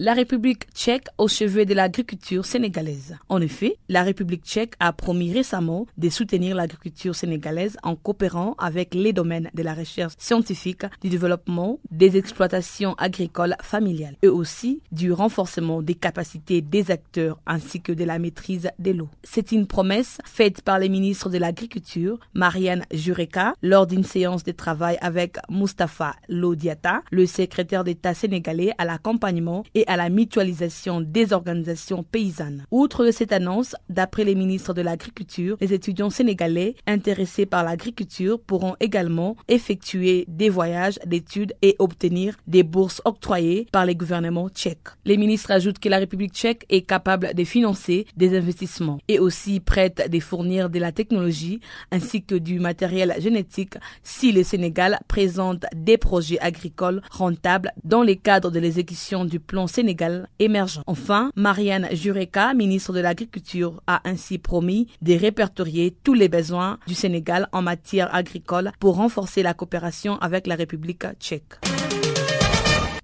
la 0.00 0.14
République 0.14 0.68
tchèque 0.74 1.08
au 1.18 1.26
chevet 1.26 1.66
de 1.66 1.74
l'agriculture 1.74 2.46
sénégalaise. 2.46 3.16
En 3.28 3.40
effet, 3.40 3.78
la 3.88 4.04
République 4.04 4.44
tchèque 4.44 4.74
a 4.78 4.92
promis 4.92 5.32
récemment 5.32 5.86
de 5.98 6.08
soutenir 6.08 6.54
l'agriculture 6.54 7.16
sénégalaise 7.16 7.76
en 7.82 7.96
coopérant 7.96 8.54
avec 8.58 8.94
les 8.94 9.12
domaines 9.12 9.50
de 9.54 9.62
la 9.64 9.74
recherche 9.74 10.12
scientifique, 10.16 10.84
du 11.02 11.08
développement, 11.08 11.80
des 11.90 12.16
exploitations 12.16 12.94
agricoles 12.94 13.56
familiales 13.60 14.14
et 14.22 14.28
aussi 14.28 14.82
du 14.92 15.10
renforcement 15.12 15.82
des 15.82 15.96
capacités 15.96 16.60
des 16.62 16.92
acteurs 16.92 17.40
ainsi 17.44 17.80
que 17.80 17.90
de 17.90 18.04
la 18.04 18.20
maîtrise 18.20 18.70
de 18.78 18.92
l'eau. 18.92 19.08
C'est 19.24 19.50
une 19.50 19.66
promesse 19.66 20.18
faite 20.24 20.62
par 20.62 20.78
le 20.78 20.86
ministre 20.86 21.28
de 21.28 21.38
l'Agriculture, 21.38 22.20
Marianne 22.34 22.84
Jureka, 22.92 23.54
lors 23.62 23.88
d'une 23.88 24.04
séance 24.04 24.44
de 24.44 24.52
travail 24.52 24.96
avec 25.00 25.38
Mustapha 25.50 26.14
Lodiata, 26.28 27.02
le 27.10 27.26
secrétaire 27.26 27.82
d'État 27.82 28.14
sénégalais 28.14 28.70
à 28.78 28.84
l'accompagnement 28.84 29.64
et 29.74 29.87
à 29.88 29.96
la 29.96 30.08
mutualisation 30.10 31.00
des 31.00 31.32
organisations 31.32 32.04
paysannes. 32.04 32.64
Outre 32.70 33.10
cette 33.10 33.32
annonce, 33.32 33.74
d'après 33.88 34.24
les 34.24 34.34
ministres 34.34 34.74
de 34.74 34.82
l'Agriculture, 34.82 35.56
les 35.60 35.72
étudiants 35.72 36.10
sénégalais 36.10 36.76
intéressés 36.86 37.46
par 37.46 37.64
l'agriculture 37.64 38.38
pourront 38.40 38.76
également 38.80 39.36
effectuer 39.48 40.24
des 40.28 40.50
voyages 40.50 40.98
d'études 41.06 41.54
et 41.62 41.74
obtenir 41.78 42.36
des 42.46 42.62
bourses 42.62 43.02
octroyées 43.04 43.66
par 43.72 43.86
les 43.86 43.96
gouvernements 43.96 44.48
tchèques. 44.50 44.88
Les 45.04 45.16
ministres 45.16 45.50
ajoutent 45.50 45.78
que 45.78 45.88
la 45.88 45.98
République 45.98 46.34
tchèque 46.34 46.66
est 46.68 46.82
capable 46.82 47.34
de 47.34 47.44
financer 47.44 48.06
des 48.16 48.36
investissements 48.36 48.98
et 49.08 49.18
aussi 49.18 49.60
prête 49.60 50.10
de 50.10 50.20
fournir 50.20 50.70
de 50.70 50.78
la 50.78 50.92
technologie 50.92 51.60
ainsi 51.90 52.22
que 52.22 52.34
du 52.34 52.60
matériel 52.60 53.14
génétique 53.18 53.74
si 54.02 54.32
le 54.32 54.42
Sénégal 54.42 54.98
présente 55.08 55.64
des 55.74 55.96
projets 55.96 56.38
agricoles 56.40 57.02
rentables 57.10 57.72
dans 57.84 58.02
le 58.02 58.14
cadre 58.14 58.50
de 58.50 58.58
l'exécution 58.60 59.24
du 59.24 59.40
plan 59.40 59.66
Enfin, 60.86 61.30
Marianne 61.36 61.88
Jureka, 61.92 62.54
ministre 62.54 62.92
de 62.92 63.00
l'Agriculture, 63.00 63.80
a 63.86 64.00
ainsi 64.08 64.38
promis 64.38 64.88
de 65.02 65.14
répertorier 65.14 65.94
tous 66.02 66.14
les 66.14 66.28
besoins 66.28 66.78
du 66.86 66.94
Sénégal 66.94 67.48
en 67.52 67.62
matière 67.62 68.12
agricole 68.14 68.72
pour 68.80 68.96
renforcer 68.96 69.42
la 69.42 69.54
coopération 69.54 70.16
avec 70.18 70.46
la 70.46 70.56
République 70.56 71.04
tchèque. 71.20 71.54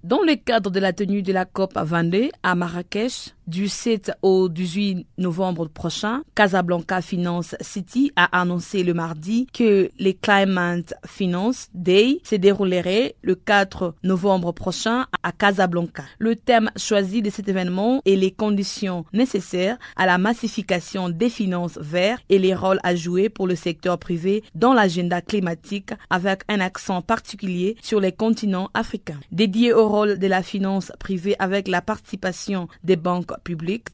Dans 0.03 0.21
le 0.21 0.35
cadre 0.35 0.69
de 0.69 0.79
la 0.79 0.93
tenue 0.93 1.23
de 1.23 1.33
la 1.33 1.45
COP 1.45 1.73
22 1.75 2.29
à 2.43 2.55
Marrakech, 2.55 3.34
Du 3.47 3.67
7 3.67 4.11
au 4.23 4.49
18 4.49 5.05
novembre 5.19 5.67
prochain, 5.67 6.23
Casablanca 6.33 6.99
Finance 7.03 7.55
City 7.61 8.11
a 8.15 8.41
annoncé 8.41 8.81
le 8.81 8.95
mardi 8.95 9.45
que 9.53 9.91
les 9.99 10.15
Climate 10.15 10.95
Finance 11.05 11.67
Day 11.75 12.21
se 12.23 12.33
déroulerait 12.33 13.15
le 13.21 13.35
4 13.35 13.93
novembre 14.01 14.51
prochain 14.51 15.05
à 15.21 15.31
Casablanca. 15.31 16.05
Le 16.17 16.35
thème 16.35 16.71
choisi 16.75 17.21
de 17.21 17.29
cet 17.29 17.47
événement 17.47 18.01
est 18.07 18.15
les 18.15 18.31
conditions 18.31 19.05
nécessaires 19.13 19.77
à 19.95 20.07
la 20.07 20.17
massification 20.17 21.09
des 21.09 21.29
finances 21.29 21.77
vertes 21.79 22.23
et 22.29 22.39
les 22.39 22.55
rôles 22.55 22.79
à 22.81 22.95
jouer 22.95 23.29
pour 23.29 23.45
le 23.45 23.55
secteur 23.55 23.99
privé 23.99 24.43
dans 24.55 24.73
l'agenda 24.73 25.21
climatique 25.21 25.91
avec 26.09 26.41
un 26.49 26.61
accent 26.61 27.03
particulier 27.03 27.77
sur 27.83 27.99
les 27.99 28.11
continents 28.11 28.71
africains. 28.73 29.19
Dédié 29.31 29.71
au 29.71 29.87
rôle 29.87 30.17
de 30.17 30.27
la 30.27 30.41
finance 30.41 30.91
privée 30.97 31.35
avec 31.37 31.67
la 31.67 31.83
participation 31.83 32.67
des 32.83 32.95
banques 32.95 33.34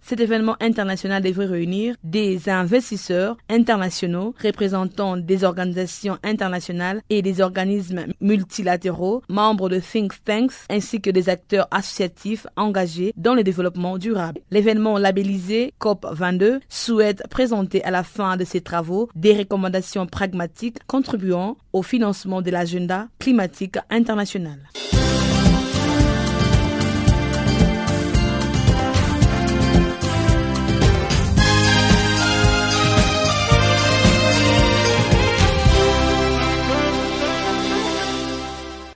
cet 0.02 0.20
événement 0.20 0.56
international 0.60 1.22
devrait 1.22 1.46
réunir 1.46 1.96
des 2.04 2.50
investisseurs 2.50 3.38
internationaux 3.50 4.34
représentant 4.44 5.18
des 5.18 5.44
organisations 5.44 6.18
internationales 6.24 7.02
et 7.10 7.22
des 7.22 7.42
organismes 7.42 8.06
multilatéraux, 8.20 9.22
membres 9.30 9.70
de 9.70 9.80
think 9.80 10.14
tanks 10.24 10.54
ainsi 10.70 11.02
que 11.02 11.10
des 11.10 11.30
acteurs 11.30 11.68
associatifs 11.72 12.48
engagés 12.56 13.14
dans 13.18 13.34
le 13.34 13.44
développement 13.44 13.98
durable. 13.98 14.42
L'événement 14.52 14.98
labellisé 14.98 15.74
COP22 15.80 16.60
souhaite 16.70 17.24
présenter 17.30 17.84
à 17.84 17.92
la 17.92 18.04
fin 18.04 18.38
de 18.38 18.46
ses 18.46 18.62
travaux 18.62 19.10
des 19.16 19.34
recommandations 19.38 20.06
pragmatiques 20.08 20.78
contribuant 20.88 21.58
au 21.74 21.84
financement 21.84 22.42
de 22.42 22.52
l'agenda 22.52 23.08
climatique 23.20 23.78
international. 23.90 24.60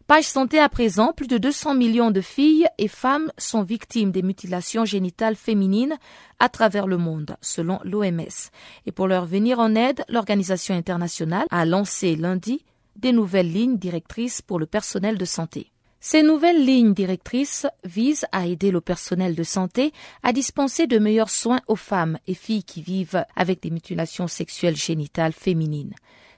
Page 0.08 0.26
santé 0.26 0.60
à 0.60 0.70
présent, 0.70 1.14
plus 1.14 1.26
de 1.26 1.40
200 1.40 1.74
millions 1.74 2.12
de 2.12 2.22
filles 2.22 2.68
et 2.78 2.88
femmes 2.88 3.32
sont 3.40 3.64
victimes 3.64 4.12
des 4.12 4.22
mutilations 4.22 4.86
génitales 4.86 5.36
féminines 5.36 5.98
à 6.38 6.48
travers 6.48 6.86
le 6.86 6.98
monde, 6.98 7.38
selon 7.42 7.80
l'OMS. 7.84 8.52
Et 8.86 8.92
pour 8.92 9.08
leur 9.08 9.26
venir 9.26 9.58
en 9.58 9.74
aide, 9.74 10.06
l'Organisation 10.08 10.76
internationale 10.76 11.48
a 11.50 11.66
lancé 11.66 12.16
lundi 12.16 12.64
des 12.96 13.14
nouvelles 13.14 13.52
lignes 13.52 13.80
directrices 13.80 14.44
pour 14.44 14.60
le 14.60 14.68
personnel 14.68 15.18
de 15.18 15.26
santé. 15.26 15.72
Ces 16.00 16.22
nouvelles 16.22 16.64
lignes 16.64 16.94
directrices 16.94 17.66
visent 17.84 18.28
à 18.32 18.46
aider 18.46 18.70
le 18.70 18.82
personnel 18.82 19.34
de 19.34 19.42
santé 19.42 19.92
à 20.22 20.34
dispenser 20.34 20.86
de 20.86 21.00
meilleurs 21.00 21.32
soins 21.32 21.62
aux 21.68 21.76
femmes 21.76 22.20
et 22.28 22.36
filles 22.36 22.64
qui 22.64 22.84
vivent 22.84 23.26
avec 23.36 23.64
des 23.64 23.72
mutilations 23.72 24.28
sexuelles 24.28 24.78
génitales 24.78 25.34
féminines. 25.34 25.96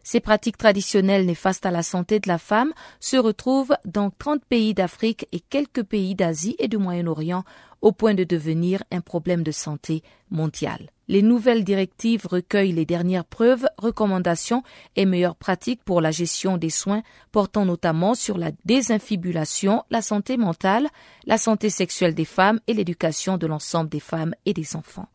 Ces 0.09 0.21
pratiques 0.21 0.55
traditionnelles 0.55 1.25
néfastes 1.25 1.65
à 1.65 1.69
la 1.69 1.83
santé 1.83 2.21
de 2.21 2.29
la 2.29 2.37
femme 2.37 2.71
se 3.01 3.17
retrouvent 3.17 3.75
dans 3.83 4.09
30 4.09 4.45
pays 4.45 4.73
d'Afrique 4.73 5.27
et 5.33 5.41
quelques 5.41 5.83
pays 5.83 6.15
d'Asie 6.15 6.55
et 6.59 6.69
du 6.69 6.77
Moyen-Orient 6.77 7.43
au 7.81 7.91
point 7.91 8.13
de 8.13 8.23
devenir 8.23 8.81
un 8.89 9.01
problème 9.01 9.43
de 9.43 9.51
santé 9.51 10.03
mondial. 10.31 10.91
Les 11.09 11.21
nouvelles 11.21 11.65
directives 11.65 12.25
recueillent 12.25 12.71
les 12.71 12.85
dernières 12.85 13.25
preuves, 13.25 13.67
recommandations 13.77 14.63
et 14.95 15.05
meilleures 15.05 15.35
pratiques 15.35 15.83
pour 15.83 15.99
la 15.99 16.11
gestion 16.11 16.55
des 16.55 16.69
soins 16.69 17.03
portant 17.33 17.65
notamment 17.65 18.15
sur 18.15 18.37
la 18.37 18.51
désinfibulation, 18.63 19.83
la 19.89 20.01
santé 20.01 20.37
mentale, 20.37 20.87
la 21.25 21.37
santé 21.37 21.69
sexuelle 21.69 22.15
des 22.15 22.23
femmes 22.23 22.61
et 22.67 22.73
l'éducation 22.73 23.35
de 23.35 23.45
l'ensemble 23.45 23.89
des 23.89 23.99
femmes 23.99 24.33
et 24.45 24.53
des 24.53 24.77
enfants. 24.77 25.09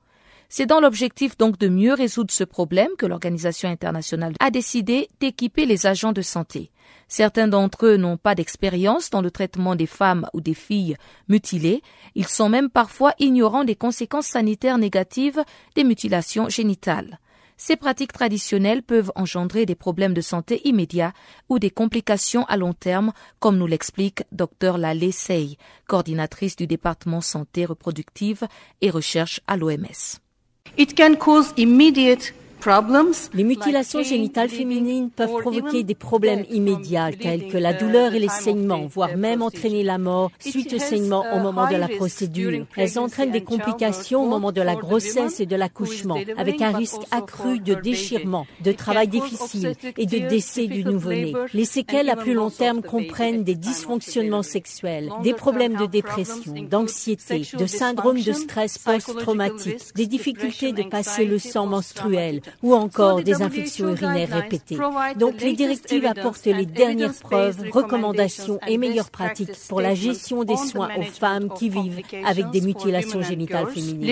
C'est 0.55 0.67
dans 0.67 0.81
l'objectif 0.81 1.39
donc 1.39 1.57
de 1.57 1.69
mieux 1.69 1.95
résoudre 1.95 2.31
ce 2.31 2.45
problème 2.45 2.91
que 2.99 3.07
l'Organisation 3.07 3.71
internationale 3.71 4.35
a 4.39 4.51
décidé 4.51 5.09
d'équiper 5.19 5.65
les 5.65 5.87
agents 5.87 6.13
de 6.13 6.21
santé. 6.21 6.71
Certains 7.09 7.49
d'entre 7.49 7.87
eux 7.87 7.97
n'ont 7.97 8.19
pas 8.19 8.35
d'expérience 8.35 9.09
dans 9.09 9.23
le 9.23 9.31
traitement 9.31 9.77
des 9.77 9.87
femmes 9.87 10.29
ou 10.35 10.43
des 10.43 10.53
filles 10.53 10.99
mutilées. 11.27 11.81
Ils 12.15 12.29
sont 12.29 12.51
même 12.51 12.69
parfois 12.69 13.15
ignorants 13.19 13.65
des 13.65 13.77
conséquences 13.77 14.27
sanitaires 14.27 14.77
négatives 14.77 15.43
des 15.75 15.85
mutilations 15.85 16.51
génitales. 16.51 17.19
Ces 17.57 17.77
pratiques 17.77 18.13
traditionnelles 18.13 18.83
peuvent 18.83 19.13
engendrer 19.15 19.65
des 19.65 19.75
problèmes 19.75 20.13
de 20.13 20.21
santé 20.21 20.61
immédiats 20.69 21.15
ou 21.49 21.61
des 21.61 21.71
complications 21.71 22.45
à 22.45 22.59
long 22.59 22.75
terme, 22.75 23.15
comme 23.41 23.57
nous 23.57 23.67
l'explique 23.67 24.23
Dr 24.33 24.77
Lalé 24.77 25.13
Sey, 25.13 25.57
coordinatrice 25.89 26.57
du 26.57 26.67
département 26.67 27.23
santé 27.23 27.65
reproductive 27.65 28.47
et 28.83 28.91
recherche 28.91 29.41
à 29.47 29.57
l'OMS. 29.57 30.21
It 30.77 30.97
can 30.97 31.17
cause 31.17 31.53
immediate 31.57 32.33
Les 33.35 33.43
mutilations 33.43 34.05
génitales 34.05 34.49
féminines 34.49 35.11
peuvent 35.11 35.41
provoquer 35.41 35.83
des 35.83 35.97
problèmes 35.97 36.45
immédiats 36.49 37.11
tels 37.11 37.49
que 37.49 37.59
la 37.59 37.73
douleur 37.73 38.15
et 38.15 38.21
les 38.21 38.29
saignements, 38.29 38.87
voire 38.87 39.17
même 39.17 39.43
entraîner 39.43 39.83
la 39.83 39.99
mort 39.99 40.31
suite 40.39 40.73
aux 40.73 40.79
saignements 40.79 41.25
au 41.35 41.41
moment 41.41 41.69
de 41.69 41.75
la 41.75 41.89
procédure. 41.89 42.65
Elles 42.77 42.99
entraînent 43.01 43.33
des 43.33 43.43
complications 43.43 44.25
au 44.25 44.29
moment 44.29 44.53
de 44.53 44.61
la 44.61 44.77
grossesse 44.77 45.41
et 45.41 45.47
de 45.47 45.57
l'accouchement, 45.57 46.19
avec 46.37 46.63
un 46.63 46.71
risque 46.71 47.03
accru 47.11 47.59
de 47.59 47.75
déchirement, 47.75 48.47
de 48.63 48.71
travail 48.71 49.09
difficile 49.09 49.75
et 49.99 50.07
de 50.07 50.29
décès 50.29 50.69
du 50.69 50.85
nouveau-né. 50.85 51.33
Les 51.55 51.65
séquelles 51.65 52.11
à 52.11 52.17
plus 52.17 52.35
long 52.35 52.51
terme 52.51 52.83
comprennent 52.83 53.43
des 53.43 53.57
dysfonctionnements 53.57 54.45
sexuels, 54.45 55.11
des 55.25 55.35
problèmes 55.35 55.77
de 55.77 55.87
dépression, 55.87 56.55
d'anxiété, 56.71 57.43
de 57.59 57.67
syndrome 57.67 58.21
de 58.21 58.33
stress 58.33 58.79
post-traumatique, 58.79 59.95
des 59.97 60.07
difficultés 60.07 60.73
de 60.73 60.85
passer 60.85 61.25
le 61.25 61.41
sang 61.41 61.67
menstruel, 61.67 62.41
ou 62.63 62.75
encore 62.75 63.23
des 63.23 63.43
infections 63.43 63.89
urinaires 63.89 64.31
répétées. 64.31 64.79
Donc 65.17 65.41
les 65.41 65.55
directives 65.55 66.07
apportent 66.07 66.45
les 66.45 66.67
dernières 66.67 67.15
preuves, 67.15 67.63
recommandations 67.71 68.59
et 68.67 68.79
meilleures 68.79 69.11
pratiques 69.11 69.57
pour 69.69 69.81
la 69.81 69.95
gestion 69.95 70.45
des 70.45 70.57
soins 70.57 70.91
aux 70.97 71.03
femmes 71.03 71.53
qui 71.55 71.69
vivent 71.69 72.03
avec 72.25 72.51
des 72.51 72.61
mutilations 72.61 73.23
génitales 73.23 73.69
féminines. 73.69 74.05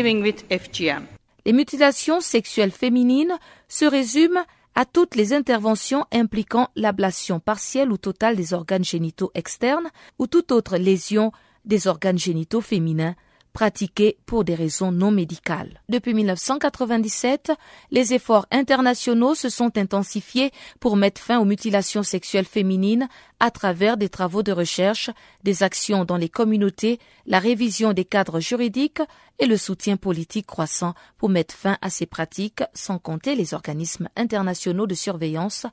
Les 1.46 1.52
mutilations 1.52 2.20
sexuelles 2.20 2.70
féminines 2.70 3.38
se 3.68 3.84
résument 3.84 4.44
à 4.74 4.84
toutes 4.84 5.16
les 5.16 5.32
interventions 5.32 6.06
impliquant 6.12 6.68
l'ablation 6.76 7.40
partielle 7.40 7.90
ou 7.90 7.96
totale 7.96 8.36
des 8.36 8.54
organes 8.54 8.84
génitaux 8.84 9.30
externes 9.34 9.90
ou 10.18 10.26
toute 10.26 10.52
autre 10.52 10.76
lésion 10.76 11.32
des 11.64 11.86
organes 11.86 12.18
génitaux 12.18 12.60
féminins 12.60 13.14
pratiquées 13.60 14.16
pour 14.24 14.42
des 14.42 14.54
raisons 14.54 14.90
non 14.90 15.10
médicales. 15.10 15.82
Depuis 15.90 16.14
1997, 16.14 17.52
les 17.90 18.14
efforts 18.14 18.46
internationaux 18.50 19.34
se 19.34 19.50
sont 19.50 19.76
intensifiés 19.76 20.50
pour 20.80 20.96
mettre 20.96 21.20
fin 21.20 21.38
aux 21.38 21.44
mutilations 21.44 22.02
sexuelles 22.02 22.46
féminines 22.46 23.06
à 23.38 23.50
travers 23.50 23.98
des 23.98 24.08
travaux 24.08 24.42
de 24.42 24.50
recherche, 24.50 25.10
des 25.44 25.62
actions 25.62 26.06
dans 26.06 26.16
les 26.16 26.30
communautés, 26.30 27.00
la 27.26 27.38
révision 27.38 27.92
des 27.92 28.06
cadres 28.06 28.40
juridiques 28.40 29.02
et 29.38 29.44
le 29.44 29.58
soutien 29.58 29.98
politique 29.98 30.46
croissant 30.46 30.94
pour 31.18 31.28
mettre 31.28 31.54
fin 31.54 31.76
à 31.82 31.90
ces 31.90 32.06
pratiques, 32.06 32.62
sans 32.72 32.98
compter 32.98 33.34
les 33.34 33.52
organismes 33.52 34.08
internationaux 34.16 34.86
de 34.86 34.94
surveillance 34.94 35.66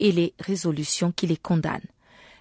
et 0.00 0.12
les 0.12 0.32
résolutions 0.40 1.12
qui 1.12 1.26
les 1.26 1.36
condamnent. 1.36 1.93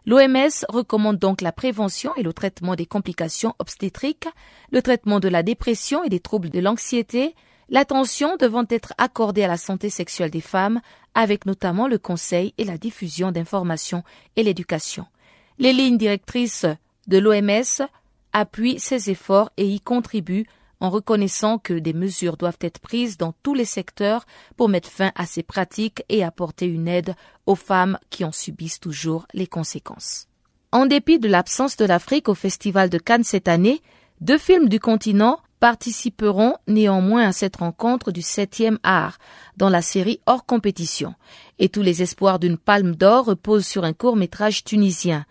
L'OMS 0.05 0.65
recommande 0.67 1.17
donc 1.17 1.41
la 1.41 1.53
prévention 1.53 2.13
et 2.15 2.23
le 2.23 2.33
traitement 2.33 2.75
des 2.75 2.85
complications 2.85 3.55
obstétriques, 3.59 4.27
le 4.71 4.81
traitement 4.81 5.19
de 5.19 5.29
la 5.29 5.43
dépression 5.43 6.03
et 6.03 6.09
des 6.09 6.19
troubles 6.19 6.49
de 6.49 6.59
l'anxiété, 6.59 7.35
l'attention 7.69 8.35
devant 8.35 8.65
être 8.69 8.93
accordée 8.97 9.43
à 9.43 9.47
la 9.47 9.57
santé 9.57 9.89
sexuelle 9.89 10.31
des 10.31 10.41
femmes, 10.41 10.81
avec 11.15 11.45
notamment 11.45 11.87
le 11.87 11.97
conseil 11.97 12.53
et 12.57 12.65
la 12.65 12.77
diffusion 12.77 13.31
d'informations 13.31 14.03
et 14.35 14.43
l'éducation. 14.43 15.05
Les 15.57 15.71
lignes 15.71 15.97
directrices 15.97 16.65
de 17.07 17.17
l'OMS 17.17 17.87
appuient 18.33 18.79
ces 18.79 19.09
efforts 19.09 19.51
et 19.55 19.67
y 19.67 19.79
contribuent 19.79 20.47
en 20.83 20.89
reconnaissant 20.89 21.59
que 21.59 21.73
des 21.73 21.93
mesures 21.93 22.35
doivent 22.35 22.57
être 22.59 22.79
prises 22.79 23.17
dans 23.17 23.33
tous 23.41 23.53
les 23.53 23.63
secteurs 23.65 24.25
pour 24.57 24.67
mettre 24.67 24.89
fin 24.89 25.13
à 25.15 25.25
ces 25.25 25.41
pratiques 25.41 26.03
et 26.09 26.25
apporter 26.25 26.65
une 26.65 26.89
aide 26.89 27.15
aux 27.45 27.55
femmes 27.55 27.97
qui 28.09 28.25
en 28.25 28.33
subissent 28.33 28.81
toujours 28.81 29.25
les 29.33 29.47
conséquences. 29.47 30.27
En 30.73 30.85
dépit 30.85 31.19
de 31.19 31.29
l'absence 31.29 31.77
de 31.77 31.85
l'Afrique 31.85 32.27
au 32.27 32.33
Festival 32.33 32.89
de 32.89 32.97
Cannes 32.97 33.23
cette 33.23 33.47
année, 33.47 33.81
deux 34.19 34.37
films 34.37 34.67
du 34.67 34.81
continent 34.81 35.39
participeront 35.61 36.55
néanmoins 36.67 37.29
à 37.29 37.31
cette 37.31 37.55
rencontre 37.55 38.11
du 38.11 38.21
septième 38.21 38.77
art 38.83 39.19
dans 39.55 39.69
la 39.69 39.81
série 39.81 40.19
hors 40.25 40.45
compétition. 40.45 41.15
Et 41.59 41.69
tous 41.69 41.81
les 41.81 42.01
espoirs 42.01 42.39
d'une 42.39 42.57
palme 42.57 42.95
d'or 42.95 43.23
reposent 43.23 43.65
sur 43.65 43.85
un 43.85 43.93
court 43.93 44.17
métrage 44.17 44.65
tunisien. 44.65 45.25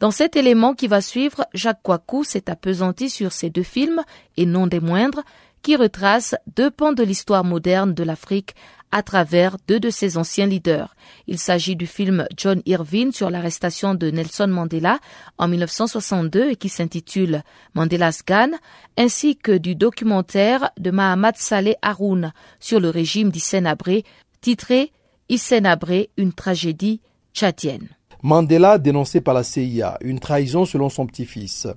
Dans 0.00 0.12
cet 0.12 0.36
élément 0.36 0.74
qui 0.74 0.86
va 0.86 1.00
suivre, 1.00 1.46
Jacques 1.54 1.82
Coicou 1.82 2.22
s'est 2.22 2.48
appesanti 2.48 3.10
sur 3.10 3.32
ces 3.32 3.50
deux 3.50 3.64
films, 3.64 4.02
et 4.36 4.46
non 4.46 4.68
des 4.68 4.78
moindres, 4.80 5.22
qui 5.62 5.74
retrace 5.74 6.36
deux 6.56 6.70
pans 6.70 6.92
de 6.92 7.02
l'histoire 7.02 7.42
moderne 7.42 7.94
de 7.94 8.04
l'Afrique 8.04 8.54
à 8.92 9.02
travers 9.02 9.56
deux 9.66 9.80
de 9.80 9.90
ses 9.90 10.16
anciens 10.16 10.46
leaders. 10.46 10.94
Il 11.26 11.38
s'agit 11.38 11.74
du 11.74 11.86
film 11.86 12.26
John 12.36 12.62
Irvine 12.64 13.12
sur 13.12 13.28
l'arrestation 13.28 13.94
de 13.94 14.10
Nelson 14.10 14.46
Mandela 14.46 15.00
en 15.36 15.48
1962 15.48 16.50
et 16.50 16.56
qui 16.56 16.68
s'intitule 16.68 17.42
Mandela's 17.74 18.24
Gun, 18.24 18.52
ainsi 18.96 19.36
que 19.36 19.58
du 19.58 19.74
documentaire 19.74 20.70
de 20.78 20.92
Mahamat 20.92 21.32
Saleh 21.34 21.76
Haroun 21.82 22.32
sur 22.60 22.80
le 22.80 22.88
régime 22.88 23.30
d'Hissène 23.30 23.66
Abré, 23.66 24.04
titré 24.40 24.92
Hissène 25.28 25.66
Abré, 25.66 26.08
une 26.16 26.32
tragédie 26.32 27.00
tchadienne. 27.34 27.88
Mandela 28.22 28.78
dénoncé 28.78 29.20
par 29.20 29.32
la 29.32 29.44
CIA, 29.44 29.96
une 30.00 30.18
trahison 30.18 30.64
selon 30.64 30.88
son 30.88 31.06
petit-fils. 31.06 31.68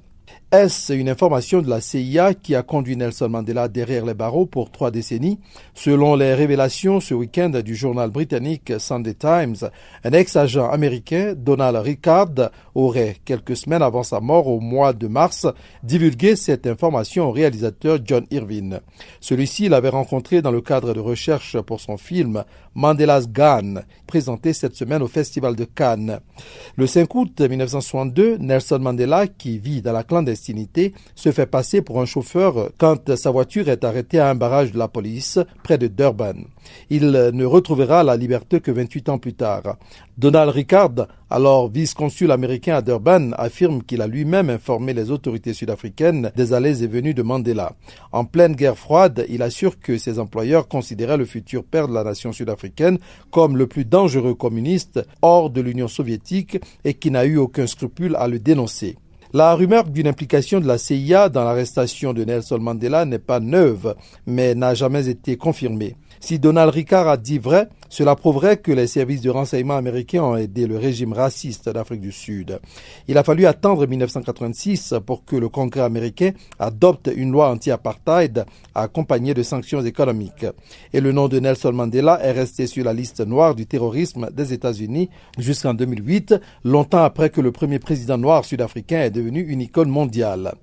Est-ce 0.51 0.91
une 0.91 1.07
information 1.07 1.61
de 1.61 1.69
la 1.69 1.79
CIA 1.79 2.33
qui 2.33 2.55
a 2.55 2.61
conduit 2.61 2.97
Nelson 2.97 3.29
Mandela 3.29 3.69
derrière 3.69 4.05
les 4.05 4.13
barreaux 4.13 4.45
pour 4.45 4.69
trois 4.69 4.91
décennies? 4.91 5.39
Selon 5.73 6.15
les 6.15 6.33
révélations 6.33 6.99
ce 6.99 7.13
week-end 7.13 7.51
du 7.63 7.73
journal 7.73 8.09
britannique 8.09 8.73
Sunday 8.77 9.13
Times, 9.13 9.55
un 10.03 10.11
ex-agent 10.11 10.69
américain, 10.69 11.35
Donald 11.37 11.77
Ricard, 11.77 12.51
aurait, 12.75 13.15
quelques 13.23 13.55
semaines 13.55 13.81
avant 13.81 14.03
sa 14.03 14.19
mort 14.19 14.47
au 14.47 14.59
mois 14.59 14.91
de 14.91 15.07
mars, 15.07 15.47
divulgué 15.83 16.35
cette 16.35 16.67
information 16.67 17.29
au 17.29 17.31
réalisateur 17.31 17.99
John 18.03 18.25
Irvine. 18.29 18.81
Celui-ci 19.21 19.69
l'avait 19.69 19.87
rencontré 19.87 20.41
dans 20.41 20.51
le 20.51 20.59
cadre 20.59 20.93
de 20.93 20.99
recherche 20.99 21.61
pour 21.61 21.79
son 21.79 21.95
film 21.95 22.43
Mandela's 22.74 23.28
Gun, 23.28 23.82
présenté 24.07 24.53
cette 24.53 24.76
semaine 24.76 25.01
au 25.01 25.07
Festival 25.07 25.55
de 25.55 25.65
Cannes. 25.65 26.19
Le 26.78 26.88
5 26.88 27.13
août 27.15 27.41
1962, 27.41 28.38
Nelson 28.38 28.80
Mandela, 28.80 29.28
qui 29.28 29.59
vit 29.59 29.82
dans 29.82 29.91
la 29.91 30.03
clandestinité, 30.03 30.93
se 31.15 31.32
fait 31.32 31.45
passer 31.45 31.82
pour 31.82 32.01
un 32.01 32.05
chauffeur 32.05 32.72
quand 32.78 33.15
sa 33.15 33.32
voiture 33.32 33.69
est 33.69 33.84
arrêtée 33.84 34.19
à 34.19 34.30
un 34.30 34.36
barrage 34.36 34.72
de 34.72 34.78
la 34.78 34.88
police 34.88 35.39
près 35.63 35.78
de 35.78 35.88
Durban. 35.88 36.45
Il 36.89 37.11
ne 37.11 37.45
retrouvera 37.45 38.03
la 38.03 38.15
liberté 38.15 38.61
que 38.61 38.72
28 38.72 39.09
ans 39.09 39.17
plus 39.17 39.34
tard. 39.34 39.78
Donald 40.17 40.51
Ricard, 40.51 41.07
alors 41.32 41.69
vice-consul 41.69 42.29
américain 42.29 42.75
à 42.75 42.82
Durban, 42.82 43.32
affirme 43.38 43.82
qu'il 43.82 44.01
a 44.01 44.07
lui-même 44.07 44.49
informé 44.49 44.93
les 44.93 45.11
autorités 45.11 45.53
sud-africaines 45.53 46.32
des 46.36 46.51
allées 46.51 46.84
et 46.84 46.88
venues 46.88 47.13
de 47.13 47.23
Mandela. 47.23 47.71
En 48.11 48.25
pleine 48.25 48.53
guerre 48.53 48.77
froide, 48.77 49.25
il 49.29 49.41
assure 49.41 49.79
que 49.79 49.97
ses 49.97 50.19
employeurs 50.19 50.67
considéraient 50.67 51.15
le 51.15 51.25
futur 51.25 51.63
père 51.63 51.88
de 51.88 51.93
la 51.93 52.03
nation 52.03 52.34
sud-africaine 52.34 52.99
comme 53.32 53.55
le 53.55 53.67
plus 53.67 53.86
dangereux 53.86 54.36
communiste 54.36 54.99
hors 55.21 55.49
de 55.49 55.61
l'Union 55.61 55.88
soviétique 55.88 56.59
et 56.84 56.95
qui 56.95 57.11
n'a 57.11 57.23
eu 57.25 57.38
aucun 57.38 57.65
scrupule 57.65 58.17
à 58.17 58.27
le 58.27 58.38
dénoncer. 58.38 58.97
La 59.34 59.55
rumeur 59.55 59.86
d'une 59.86 60.07
implication 60.07 60.59
de 60.59 60.67
la 60.67 60.77
CIA 60.77 61.29
dans 61.29 61.45
l'arrestation 61.45 62.11
de 62.11 62.25
Nelson 62.25 62.59
Mandela 62.59 63.05
n'est 63.05 63.17
pas 63.17 63.39
neuve, 63.39 63.95
mais 64.25 64.55
n'a 64.55 64.73
jamais 64.73 65.07
été 65.07 65.38
confirmée. 65.38 65.95
Si 66.19 66.38
Donald 66.38 66.73
Ricard 66.73 67.07
a 67.07 67.15
dit 67.15 67.39
vrai, 67.39 67.69
cela 67.91 68.15
prouverait 68.15 68.55
que 68.55 68.71
les 68.71 68.87
services 68.87 69.19
de 69.19 69.29
renseignement 69.29 69.75
américains 69.75 70.23
ont 70.23 70.37
aidé 70.37 70.65
le 70.65 70.77
régime 70.77 71.11
raciste 71.11 71.67
d'Afrique 71.67 71.99
du 71.99 72.13
Sud. 72.13 72.57
Il 73.09 73.17
a 73.17 73.23
fallu 73.25 73.45
attendre 73.45 73.85
1986 73.85 74.93
pour 75.05 75.25
que 75.25 75.35
le 75.35 75.49
Congrès 75.49 75.81
américain 75.81 76.31
adopte 76.57 77.11
une 77.13 77.33
loi 77.33 77.51
anti-apartheid 77.51 78.45
accompagnée 78.73 79.33
de 79.33 79.43
sanctions 79.43 79.83
économiques. 79.83 80.45
Et 80.93 81.01
le 81.01 81.11
nom 81.11 81.27
de 81.27 81.37
Nelson 81.39 81.73
Mandela 81.73 82.23
est 82.23 82.31
resté 82.31 82.65
sur 82.65 82.85
la 82.85 82.93
liste 82.93 83.19
noire 83.27 83.55
du 83.55 83.65
terrorisme 83.65 84.29
des 84.31 84.53
États-Unis 84.53 85.09
jusqu'en 85.37 85.73
2008, 85.73 86.35
longtemps 86.63 87.03
après 87.03 87.29
que 87.29 87.41
le 87.41 87.51
premier 87.51 87.79
président 87.79 88.17
noir 88.17 88.45
sud-africain 88.45 89.01
est 89.01 89.11
devenu 89.11 89.41
une 89.41 89.59
icône 89.59 89.89
mondiale. 89.89 90.53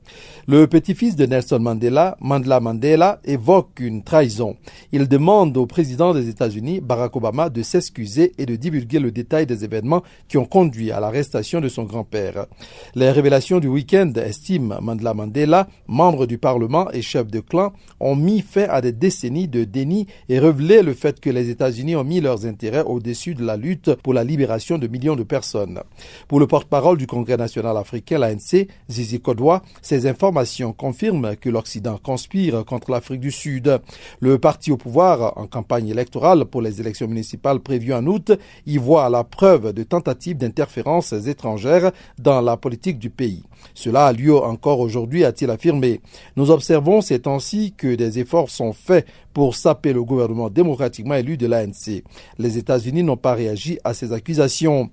Le 0.46 0.66
petit-fils 0.66 1.14
de 1.14 1.26
Nelson 1.26 1.58
Mandela, 1.58 2.16
Mandela 2.22 2.60
Mandela, 2.60 3.20
évoque 3.24 3.80
une 3.80 4.02
trahison. 4.02 4.56
Il 4.92 5.08
demande 5.08 5.58
au 5.58 5.66
président 5.66 6.14
des 6.14 6.30
États-Unis, 6.30 6.80
Barack 6.80 7.17
Obama 7.18 7.50
de 7.50 7.62
s'excuser 7.62 8.32
et 8.38 8.46
de 8.46 8.56
divulguer 8.56 8.98
le 8.98 9.10
détail 9.10 9.46
des 9.46 9.64
événements 9.64 10.02
qui 10.28 10.38
ont 10.38 10.44
conduit 10.44 10.90
à 10.90 11.00
l'arrestation 11.00 11.60
de 11.60 11.68
son 11.68 11.84
grand-père. 11.84 12.46
Les 12.94 13.10
révélations 13.10 13.60
du 13.60 13.68
week-end 13.68 14.12
estiment 14.16 14.80
Mandela 14.80 15.14
Mandela, 15.14 15.68
membre 15.86 16.26
du 16.26 16.38
Parlement 16.38 16.90
et 16.92 17.02
chef 17.02 17.26
de 17.26 17.40
clan, 17.40 17.72
ont 18.00 18.16
mis 18.16 18.40
fin 18.40 18.66
à 18.70 18.80
des 18.80 18.92
décennies 18.92 19.48
de 19.48 19.64
déni 19.64 20.06
et 20.28 20.38
révélé 20.38 20.82
le 20.82 20.94
fait 20.94 21.20
que 21.20 21.30
les 21.30 21.50
États-Unis 21.50 21.96
ont 21.96 22.04
mis 22.04 22.20
leurs 22.20 22.46
intérêts 22.46 22.84
au-dessus 22.84 23.34
de 23.34 23.44
la 23.44 23.56
lutte 23.56 23.94
pour 23.96 24.14
la 24.14 24.24
libération 24.24 24.78
de 24.78 24.86
millions 24.86 25.16
de 25.16 25.24
personnes. 25.24 25.80
Pour 26.28 26.40
le 26.40 26.46
porte-parole 26.46 26.98
du 26.98 27.06
Congrès 27.06 27.36
national 27.36 27.76
africain, 27.76 28.18
l'ANC, 28.18 28.68
Zizi 28.90 29.20
Kodwa, 29.20 29.62
ces 29.82 30.06
informations 30.06 30.72
confirment 30.72 31.36
que 31.36 31.50
l'Occident 31.50 31.98
conspire 31.98 32.64
contre 32.64 32.90
l'Afrique 32.90 33.20
du 33.20 33.32
Sud. 33.32 33.80
Le 34.20 34.38
parti 34.38 34.70
au 34.70 34.76
pouvoir, 34.76 35.36
en 35.36 35.46
campagne 35.46 35.88
électorale 35.88 36.44
pour 36.44 36.62
les 36.62 36.80
élections 36.80 37.07
municipale 37.08 37.60
prévue 37.60 37.94
en 37.94 38.06
août 38.06 38.32
y 38.66 38.78
voit 38.78 39.08
la 39.08 39.24
preuve 39.24 39.72
de 39.72 39.82
tentatives 39.82 40.36
d'interférences 40.36 41.12
étrangères 41.12 41.92
dans 42.18 42.40
la 42.40 42.56
politique 42.56 42.98
du 42.98 43.10
pays. 43.10 43.42
Cela 43.74 44.06
a 44.06 44.12
lieu 44.12 44.36
encore 44.36 44.80
aujourd'hui, 44.80 45.24
a-t-il 45.24 45.50
affirmé. 45.50 46.00
Nous 46.36 46.50
observons 46.50 47.00
ces 47.00 47.20
temps-ci 47.20 47.74
que 47.76 47.94
des 47.94 48.18
efforts 48.18 48.50
sont 48.50 48.72
faits 48.72 49.06
pour 49.38 49.54
saper 49.54 49.92
le 49.92 50.02
gouvernement 50.02 50.50
démocratiquement 50.50 51.14
élu 51.14 51.36
de 51.36 51.46
l'ANC. 51.46 52.02
Les 52.38 52.58
États-Unis 52.58 53.04
n'ont 53.04 53.16
pas 53.16 53.34
réagi 53.34 53.78
à 53.84 53.94
ces 53.94 54.12
accusations. 54.12 54.90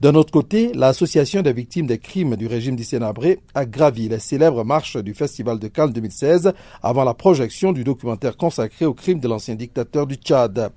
D'un 0.00 0.14
autre 0.14 0.30
côté, 0.30 0.70
l'Association 0.72 1.42
des 1.42 1.52
victimes 1.52 1.86
des 1.86 1.98
crimes 1.98 2.36
du 2.36 2.46
régime 2.46 2.76
d'Issénabré 2.76 3.40
a 3.54 3.66
gravi 3.66 4.08
les 4.08 4.20
célèbres 4.20 4.64
marches 4.64 4.96
du 4.98 5.14
Festival 5.14 5.58
de 5.58 5.66
Cannes 5.66 5.92
2016 5.92 6.52
avant 6.80 7.02
la 7.02 7.14
projection 7.14 7.72
du 7.72 7.82
documentaire 7.82 8.36
consacré 8.36 8.86
aux 8.86 8.94
crimes 8.94 9.20
de 9.20 9.26
l'ancien 9.26 9.56
dictateur 9.56 10.06
du 10.06 10.14
Tchad. 10.14 10.70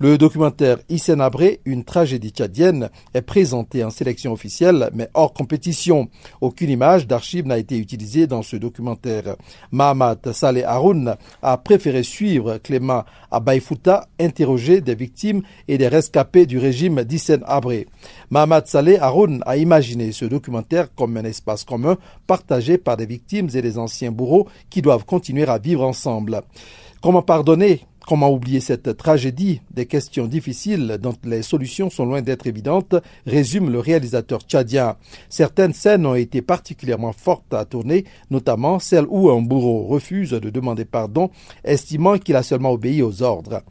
Le 0.00 0.18
documentaire 0.18 0.78
Issénabré, 0.88 1.60
une 1.64 1.84
tragédie 1.84 2.30
tchadienne, 2.30 2.90
est 3.14 3.22
présenté 3.22 3.84
en 3.84 3.90
sélection 3.90 4.32
officielle 4.32 4.90
mais 4.92 5.08
hors 5.14 5.32
compétition. 5.32 6.08
Aucune 6.40 6.70
image 6.74 7.06
d'archive 7.06 7.46
n'a 7.46 7.58
été 7.58 7.78
utilisée 7.78 8.26
dans 8.26 8.42
ce 8.42 8.56
documentaire. 8.56 9.36
Mahamat 9.72 10.32
Saleh 10.32 10.64
Haroun 10.64 11.16
a 11.42 11.56
préféré 11.56 12.02
suivre 12.02 12.58
Clément 12.58 13.04
Abaïfouta, 13.30 14.06
interrogé 14.20 14.80
des 14.80 14.94
victimes 14.94 15.42
et 15.68 15.78
des 15.78 15.88
rescapés 15.88 16.46
du 16.46 16.58
régime 16.58 17.02
d'Hissène 17.04 17.42
Abré. 17.46 17.86
Mahamat 18.30 18.66
Saleh 18.66 18.98
Haroun 18.98 19.42
a 19.46 19.56
imaginé 19.56 20.12
ce 20.12 20.26
documentaire 20.26 20.94
comme 20.94 21.16
un 21.16 21.24
espace 21.24 21.64
commun 21.64 21.96
partagé 22.26 22.76
par 22.76 22.96
des 22.96 23.06
victimes 23.06 23.48
et 23.54 23.62
des 23.62 23.78
anciens 23.78 24.12
bourreaux 24.12 24.48
qui 24.68 24.82
doivent 24.82 25.04
continuer 25.04 25.48
à 25.48 25.58
vivre 25.58 25.84
ensemble. 25.84 26.42
Comment 27.00 27.22
pardonner 27.22 27.82
Comment 28.06 28.30
oublier 28.30 28.60
cette 28.60 28.98
tragédie? 28.98 29.62
Des 29.72 29.86
questions 29.86 30.26
difficiles 30.26 30.98
dont 31.00 31.14
les 31.24 31.40
solutions 31.40 31.88
sont 31.88 32.04
loin 32.04 32.20
d'être 32.20 32.46
évidentes, 32.46 32.96
résume 33.26 33.70
le 33.70 33.78
réalisateur 33.78 34.42
tchadien. 34.42 34.96
Certaines 35.30 35.72
scènes 35.72 36.04
ont 36.04 36.14
été 36.14 36.42
particulièrement 36.42 37.14
fortes 37.14 37.54
à 37.54 37.64
tourner, 37.64 38.04
notamment 38.30 38.78
celle 38.78 39.06
où 39.08 39.30
un 39.30 39.40
bourreau 39.40 39.86
refuse 39.86 40.32
de 40.32 40.50
demander 40.50 40.84
pardon, 40.84 41.30
estimant 41.64 42.18
qu'il 42.18 42.36
a 42.36 42.42
seulement 42.42 42.72
obéi 42.72 43.00
aux 43.00 43.22
ordres. 43.22 43.62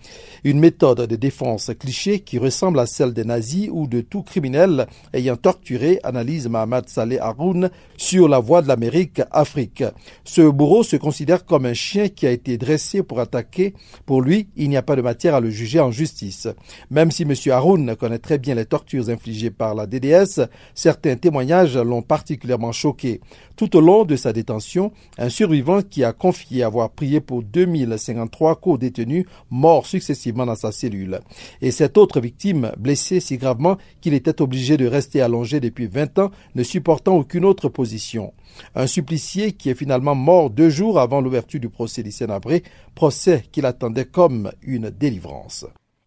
Une 0.43 0.59
méthode 0.59 1.01
de 1.05 1.15
défense 1.15 1.69
cliché 1.79 2.21
qui 2.21 2.39
ressemble 2.39 2.79
à 2.79 2.88
celle 2.88 3.13
des 3.13 3.25
nazis 3.25 3.69
ou 3.71 3.86
de 3.86 4.01
tout 4.01 4.23
criminel 4.23 4.88
ayant 5.13 5.38
torturé, 5.38 5.99
analyse 6.03 6.47
Mohamed 6.47 6.89
Saleh 6.89 7.19
Haroun 7.19 7.69
sur 7.97 8.27
la 8.27 8.39
voie 8.39 8.63
de 8.63 8.67
l'Amérique 8.67 9.21
Afrique. 9.29 9.84
Ce 10.23 10.41
bourreau 10.41 10.81
se 10.81 10.95
considère 10.95 11.45
comme 11.45 11.67
un 11.67 11.75
chien 11.75 12.09
qui 12.09 12.25
a 12.25 12.31
été 12.31 12.57
dressé 12.57 13.03
pour 13.03 13.19
attaquer, 13.19 13.75
pour 14.07 14.22
lui, 14.24 14.47
il 14.55 14.69
n'y 14.69 14.78
a 14.78 14.82
pas 14.82 14.95
de 14.95 15.01
matière 15.01 15.36
à 15.36 15.39
le 15.39 15.49
juger 15.49 15.80
en 15.80 15.91
justice. 15.91 16.47
Même 16.89 17.11
si 17.11 17.24
M. 17.24 17.34
Haroun 17.51 17.95
connaît 17.95 18.19
très 18.19 18.38
bien 18.38 18.55
les 18.55 18.65
tortures 18.65 19.09
infligées 19.09 19.51
par 19.51 19.76
la 19.76 19.86
DDS, 19.86 20.41
certains 20.74 21.15
témoignages 21.15 21.78
l'ont 21.78 22.01
particulièrement 22.01 22.71
choqué. 22.71 23.21
Tout 23.55 23.76
au 23.78 23.82
long 23.82 24.03
de 24.03 24.15
sa 24.15 24.34
détention, 24.34 24.91
un 25.17 25.30
survivant 25.30 25.82
qui 25.82 26.03
a 26.03 26.11
confié 26.11 26.63
avoir 26.63 26.89
prié 26.89 27.21
pour 27.21 27.43
2053 27.43 28.55
co-détenus 28.55 29.26
morts 29.51 29.86
successivement 29.86 30.45
dans 30.45 30.55
sa 30.55 30.71
cellule. 30.71 31.19
Et 31.61 31.71
cette 31.71 31.97
autre 31.97 32.19
victime, 32.19 32.71
blessée 32.78 33.19
si 33.19 33.38
gravement 33.38 33.78
qu'il 34.01 34.13
était 34.13 34.41
obligé 34.41 34.78
de 34.78 34.88
rester 34.88 35.21
allongé 35.21 35.59
depuis 35.59 35.88
20 35.88 36.19
ans, 36.19 36.32
ne 36.55 36.63
supportant 36.63 37.15
aucune 37.15 37.45
autre 37.45 37.69
position. 37.69 38.34
Un 38.76 38.88
supplicié 38.88 39.54
qui 39.54 39.70
est 39.70 39.76
finalement 39.76 40.16
mort 40.16 40.49
deux 40.49 40.70
jours 40.70 40.99
avant 40.99 41.22
l'ouverture 41.22 41.60
du 41.60 41.70
procès 41.70 42.04
d'Issénabré, 42.04 42.64
procès 42.95 43.43
qu'il 43.51 43.66
attendait 43.66 44.06
comme 44.06 44.51
une 44.62 44.89
délivrance. 44.89 45.66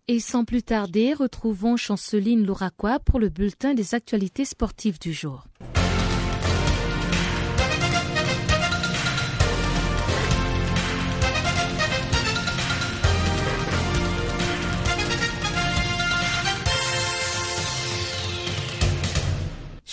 Et 0.08 0.20
sans 0.20 0.44
plus 0.44 0.62
tarder, 0.62 1.14
retrouvons 1.14 1.76
Chanceline 1.76 2.46
Louraquois 2.46 3.00
pour 3.00 3.18
le 3.18 3.28
bulletin 3.28 3.74
des 3.74 3.94
actualités 3.94 4.44
sportives 4.44 5.00
du 5.00 5.12
jour. 5.12 5.46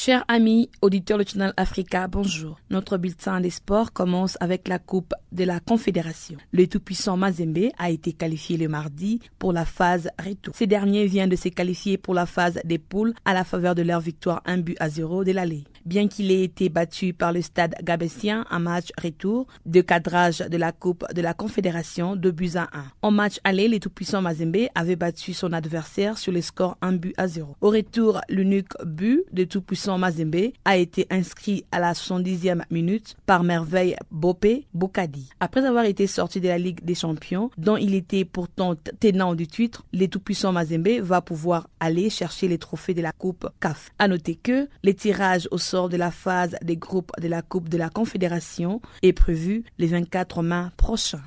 Chers 0.05 0.25
amis 0.27 0.69
auditeurs 0.81 1.17
du 1.17 1.23
Channel 1.25 1.53
Africa, 1.55 2.09
bonjour. 2.09 2.59
Notre 2.69 2.97
bulletin 2.97 3.39
des 3.39 3.49
sports 3.49 3.93
commence 3.93 4.37
avec 4.41 4.67
la 4.67 4.77
Coupe 4.77 5.13
de 5.31 5.45
la 5.45 5.61
Confédération. 5.61 6.35
Le 6.51 6.67
tout-puissant 6.67 7.15
Mazembe 7.15 7.69
a 7.77 7.89
été 7.89 8.11
qualifié 8.11 8.57
le 8.57 8.67
mardi 8.67 9.21
pour 9.39 9.53
la 9.53 9.63
phase 9.63 10.09
retour. 10.21 10.53
Ces 10.57 10.67
derniers 10.67 11.05
viennent 11.05 11.29
de 11.29 11.37
se 11.37 11.47
qualifier 11.47 11.97
pour 11.97 12.13
la 12.13 12.25
phase 12.25 12.59
des 12.65 12.79
poules 12.79 13.13
à 13.23 13.33
la 13.33 13.45
faveur 13.45 13.75
de 13.75 13.81
leur 13.81 14.01
victoire 14.01 14.41
1 14.45 14.57
but 14.57 14.75
à 14.81 14.89
0 14.89 15.23
de 15.23 15.31
l'aller 15.31 15.63
bien 15.85 16.07
qu'il 16.07 16.31
ait 16.31 16.43
été 16.43 16.69
battu 16.69 17.13
par 17.13 17.31
le 17.31 17.41
stade 17.41 17.75
gabessien 17.83 18.45
en 18.51 18.59
match 18.59 18.89
retour 19.01 19.47
de 19.65 19.81
cadrage 19.81 20.39
de 20.39 20.57
la 20.57 20.71
Coupe 20.71 21.05
de 21.13 21.21
la 21.21 21.33
Confédération 21.33 22.15
de 22.15 22.31
buts 22.31 22.51
à 22.55 22.69
1. 22.73 22.83
En 23.01 23.11
match 23.11 23.39
aller, 23.43 23.67
les 23.67 23.79
tout-puissants 23.79 24.21
Mazembe 24.21 24.67
avait 24.75 24.95
battu 24.95 25.33
son 25.33 25.53
adversaire 25.53 26.17
sur 26.17 26.31
le 26.31 26.41
score 26.41 26.77
1 26.81 26.93
but 26.93 27.13
à 27.17 27.27
0. 27.27 27.55
Au 27.61 27.69
retour, 27.69 28.21
l'unique 28.29 28.73
but 28.85 29.23
de 29.31 29.43
tout-puissant 29.43 29.97
Mazembe 29.97 30.51
a 30.65 30.77
été 30.77 31.07
inscrit 31.09 31.65
à 31.71 31.79
la 31.79 31.93
70e 31.93 32.63
minute 32.69 33.15
par 33.25 33.43
Merveille 33.43 33.95
Bopé 34.11 34.67
Bokadi. 34.73 35.29
Après 35.39 35.65
avoir 35.65 35.85
été 35.85 36.07
sorti 36.07 36.39
de 36.39 36.47
la 36.47 36.57
Ligue 36.57 36.83
des 36.83 36.95
Champions, 36.95 37.49
dont 37.57 37.77
il 37.77 37.93
était 37.93 38.25
pourtant 38.25 38.75
tenant 38.99 39.35
du 39.35 39.47
titre, 39.47 39.83
les 39.93 40.07
tout-puissants 40.07 40.51
Mazembe 40.51 40.99
va 41.01 41.21
pouvoir 41.21 41.67
aller 41.79 42.09
chercher 42.09 42.47
les 42.47 42.57
trophées 42.57 42.93
de 42.93 43.01
la 43.01 43.11
Coupe 43.11 43.47
CAF. 43.59 43.91
À 43.99 44.07
noter 44.07 44.35
que 44.35 44.67
les 44.83 44.93
tirages 44.93 45.47
au 45.51 45.57
de 45.73 45.97
la 45.97 46.11
phase 46.11 46.55
des 46.61 46.77
groupes 46.77 47.11
de 47.19 47.27
la 47.27 47.41
Coupe 47.41 47.67
de 47.67 47.77
la 47.77 47.89
Confédération 47.89 48.79
est 49.01 49.13
prévu 49.13 49.63
les 49.79 49.87
24 49.87 50.43
mai 50.43 50.65
prochains. 50.77 51.21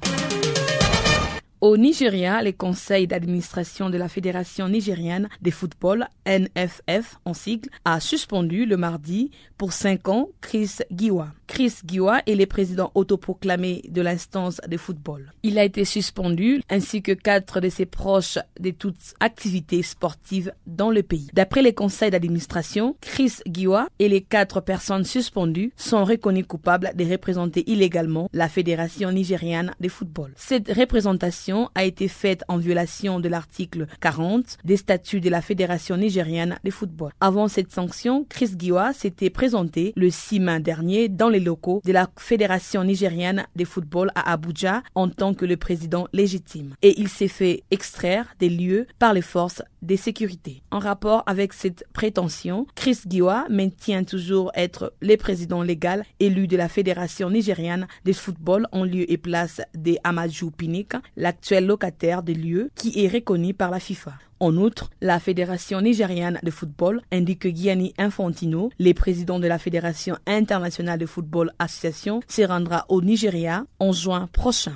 Au 1.63 1.79
Nigeria, 1.79 2.43
les 2.43 2.53
conseils 2.53 3.07
d'administration 3.07 3.89
de 3.89 3.97
la 3.97 4.11
Fédération 4.11 4.69
nigérienne 4.69 5.31
de 5.41 5.51
football, 5.51 6.07
NFF 6.27 7.17
en 7.25 7.33
sigle, 7.33 7.71
a 7.87 7.99
suspendu 7.99 8.67
le 8.67 8.77
mardi 8.77 9.31
pour 9.57 9.73
cinq 9.73 10.09
ans 10.09 10.29
Chris 10.43 10.79
Giwa. 10.91 11.29
Chris 11.47 11.77
Giwa 11.87 12.21
est 12.27 12.35
le 12.35 12.45
président 12.45 12.91
autoproclamé 12.95 13.83
de 13.89 14.03
l'instance 14.03 14.61
de 14.69 14.77
football. 14.77 15.33
Il 15.45 15.59
a 15.59 15.65
été 15.65 15.87
suspendu 15.87 16.61
ainsi 16.69 17.01
que 17.01 17.13
quatre 17.13 17.61
de 17.61 17.71
ses 17.71 17.87
proches 17.87 18.39
de 18.61 18.71
toutes 18.71 19.15
activités 19.21 19.83
sportives 19.83 20.53
dans 20.67 20.91
le 20.91 21.03
pays. 21.03 21.29
D'après 21.33 21.63
les 21.63 21.73
conseils 21.73 22.11
d'administration, 22.11 22.97
Chris 23.01 23.35
Giwa 23.47 23.89
et 23.99 24.09
les 24.09 24.21
quatre 24.21 24.61
personnes 24.61 25.05
suspendues 25.05 25.73
sont 25.77 26.05
reconnus 26.05 26.47
coupables 26.47 26.93
de 26.95 27.05
représenter 27.05 27.65
illégalement 27.71 28.29
la 28.35 28.49
Fédération 28.49 29.11
nigérienne 29.11 29.73
de 29.81 29.89
football. 29.89 30.33
Cette 30.37 30.69
représentation 30.73 31.46
a 31.75 31.85
été 31.85 32.09
faite 32.09 32.45
en 32.49 32.59
violation 32.59 33.21
de 33.21 33.29
l'article 33.29 33.87
40 34.01 34.59
des 34.65 34.77
statuts 34.77 35.21
de 35.21 35.31
la 35.31 35.41
Fédération 35.43 35.97
nigérienne 35.97 36.59
de 36.65 36.71
football. 36.71 37.13
Avant 37.21 37.49
cette 37.49 37.73
sanction, 37.73 38.27
Chris 38.29 38.51
Giwa 38.59 38.93
s'était 38.93 39.31
présenté 39.31 39.93
le 39.97 40.11
6 40.11 40.41
mai 40.41 40.61
dernier 40.61 41.09
dans 41.09 41.29
les 41.29 41.41
locaux 41.41 41.81
de 41.85 41.93
la 41.93 42.09
Fédération 42.17 42.85
nigérienne 42.85 43.47
de 43.55 43.65
football 43.65 44.11
à 44.15 44.33
Abuja 44.33 44.83
en 44.95 45.09
tant 45.09 45.35
que 45.35 45.45
le 45.45 45.57
président 45.57 46.09
légitime. 46.13 46.75
Et 46.83 46.99
il 47.01 47.09
s'est 47.09 47.29
fait 47.29 47.63
extraire 47.71 48.35
des 48.39 48.49
lieux 48.49 48.87
par 48.99 49.15
les 49.15 49.23
forces 49.23 49.63
de 49.83 49.97
sécurité. 49.97 50.63
En 50.71 50.79
rapport 50.79 51.23
avec 51.27 51.53
cette 51.53 51.85
prétention, 51.93 52.67
Chris 52.75 52.99
Giwa 53.09 53.47
maintient 53.49 54.05
toujours 54.05 54.51
être 54.55 54.93
le 55.01 55.17
président 55.17 55.63
légal 55.63 56.05
élu 56.19 56.47
de 56.47 56.57
la 56.57 56.69
Fédération 56.69 57.31
nigérienne 57.31 57.87
de 58.05 58.13
football 58.13 58.67
en 58.73 58.85
lieu 58.85 59.11
et 59.11 59.17
place 59.17 59.61
de 59.75 59.97
Amadou 60.03 60.51
Pinik, 60.51 60.93
l'actuel 61.37 61.67
locataire 61.67 62.23
des 62.23 62.35
lieux 62.35 62.71
qui 62.75 63.05
est 63.05 63.09
reconnu 63.09 63.53
par 63.53 63.71
la 63.71 63.79
FIFA. 63.79 64.13
En 64.41 64.57
outre, 64.57 64.91
la 65.03 65.21
Fédération 65.21 65.81
nigériane 65.83 66.39
de 66.43 66.51
football 66.51 67.03
indique 67.13 67.41
que 67.41 67.55
Gianni 67.55 67.93
Infantino, 67.99 68.71
le 68.79 68.93
président 68.93 69.39
de 69.39 69.47
la 69.47 69.59
Fédération 69.59 70.17
internationale 70.27 70.99
de 70.99 71.07
football 71.07 71.53
association, 71.59 72.21
se 72.27 72.43
rendra 72.43 72.87
au 72.89 73.03
Nigeria 73.03 73.65
en 73.81 73.93
juin 73.93 74.29
prochain. 74.33 74.73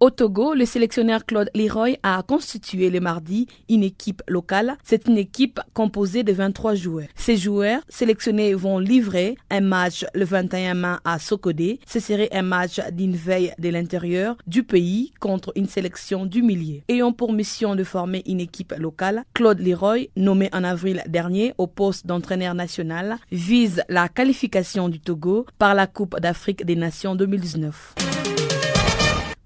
Au 0.00 0.10
Togo, 0.10 0.54
le 0.54 0.64
sélectionneur 0.64 1.26
Claude 1.26 1.50
Leroy 1.56 1.96
a 2.04 2.22
constitué 2.22 2.88
le 2.88 3.00
mardi 3.00 3.48
une 3.68 3.82
équipe 3.82 4.22
locale. 4.28 4.78
C'est 4.84 5.08
une 5.08 5.18
équipe 5.18 5.58
composée 5.74 6.22
de 6.22 6.32
23 6.32 6.76
joueurs. 6.76 7.08
Ces 7.16 7.36
joueurs 7.36 7.80
sélectionnés 7.88 8.54
vont 8.54 8.78
livrer 8.78 9.36
un 9.50 9.60
match 9.60 10.06
le 10.14 10.24
21 10.24 10.74
mai 10.74 10.94
à 11.04 11.18
Sokodé. 11.18 11.80
Ce 11.84 11.98
serait 11.98 12.28
un 12.30 12.42
match 12.42 12.80
d'une 12.92 13.16
veille 13.16 13.52
de 13.58 13.70
l'intérieur 13.70 14.36
du 14.46 14.62
pays 14.62 15.12
contre 15.18 15.50
une 15.56 15.66
sélection 15.66 16.26
du 16.26 16.42
milieu. 16.42 16.82
Ayant 16.88 17.12
pour 17.12 17.32
mission 17.32 17.74
de 17.74 17.82
former 17.82 18.22
une 18.26 18.38
équipe 18.38 18.74
locale, 18.78 19.24
Claude 19.34 19.58
Leroy, 19.58 20.10
nommé 20.16 20.48
en 20.52 20.62
avril 20.62 21.02
dernier 21.08 21.54
au 21.58 21.66
poste 21.66 22.06
d'entraîneur 22.06 22.54
national, 22.54 23.16
vise 23.32 23.82
la 23.88 24.08
qualification 24.08 24.88
du 24.88 25.00
Togo 25.00 25.44
par 25.58 25.74
la 25.74 25.88
Coupe 25.88 26.20
d'Afrique 26.20 26.64
des 26.64 26.76
Nations 26.76 27.16
2019. 27.16 27.96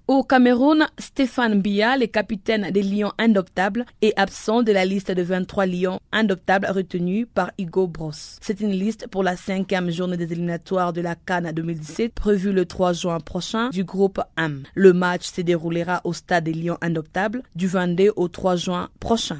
Au 0.09 0.21
Cameroun, 0.21 0.85
Stéphane 0.99 1.61
Biya, 1.61 1.95
le 1.95 2.07
capitaine 2.07 2.71
des 2.71 2.83
Lions 2.83 3.13
indoptables, 3.17 3.85
est 4.01 4.11
absent 4.19 4.61
de 4.61 4.73
la 4.73 4.83
liste 4.83 5.11
de 5.11 5.21
23 5.21 5.65
Lions 5.65 6.01
indoptables 6.11 6.67
retenus 6.69 7.25
par 7.33 7.51
Hugo 7.57 7.87
Bros. 7.87 8.11
C'est 8.41 8.59
une 8.59 8.71
liste 8.71 9.07
pour 9.07 9.23
la 9.23 9.37
cinquième 9.37 9.91
journée 9.91 10.17
des 10.17 10.33
éliminatoires 10.33 10.91
de 10.91 10.99
la 10.99 11.15
Cannes 11.15 11.53
2017 11.55 12.13
prévue 12.13 12.51
le 12.51 12.65
3 12.65 12.91
juin 12.91 13.21
prochain 13.21 13.69
du 13.69 13.85
groupe 13.85 14.19
M. 14.35 14.63
Le 14.75 14.91
match 14.91 15.25
se 15.25 15.39
déroulera 15.39 16.01
au 16.03 16.11
stade 16.11 16.43
des 16.43 16.53
Lions 16.53 16.77
indoptables 16.81 17.41
du 17.55 17.67
22 17.67 18.11
au 18.17 18.27
3 18.27 18.57
juin 18.57 18.89
prochain. 18.99 19.37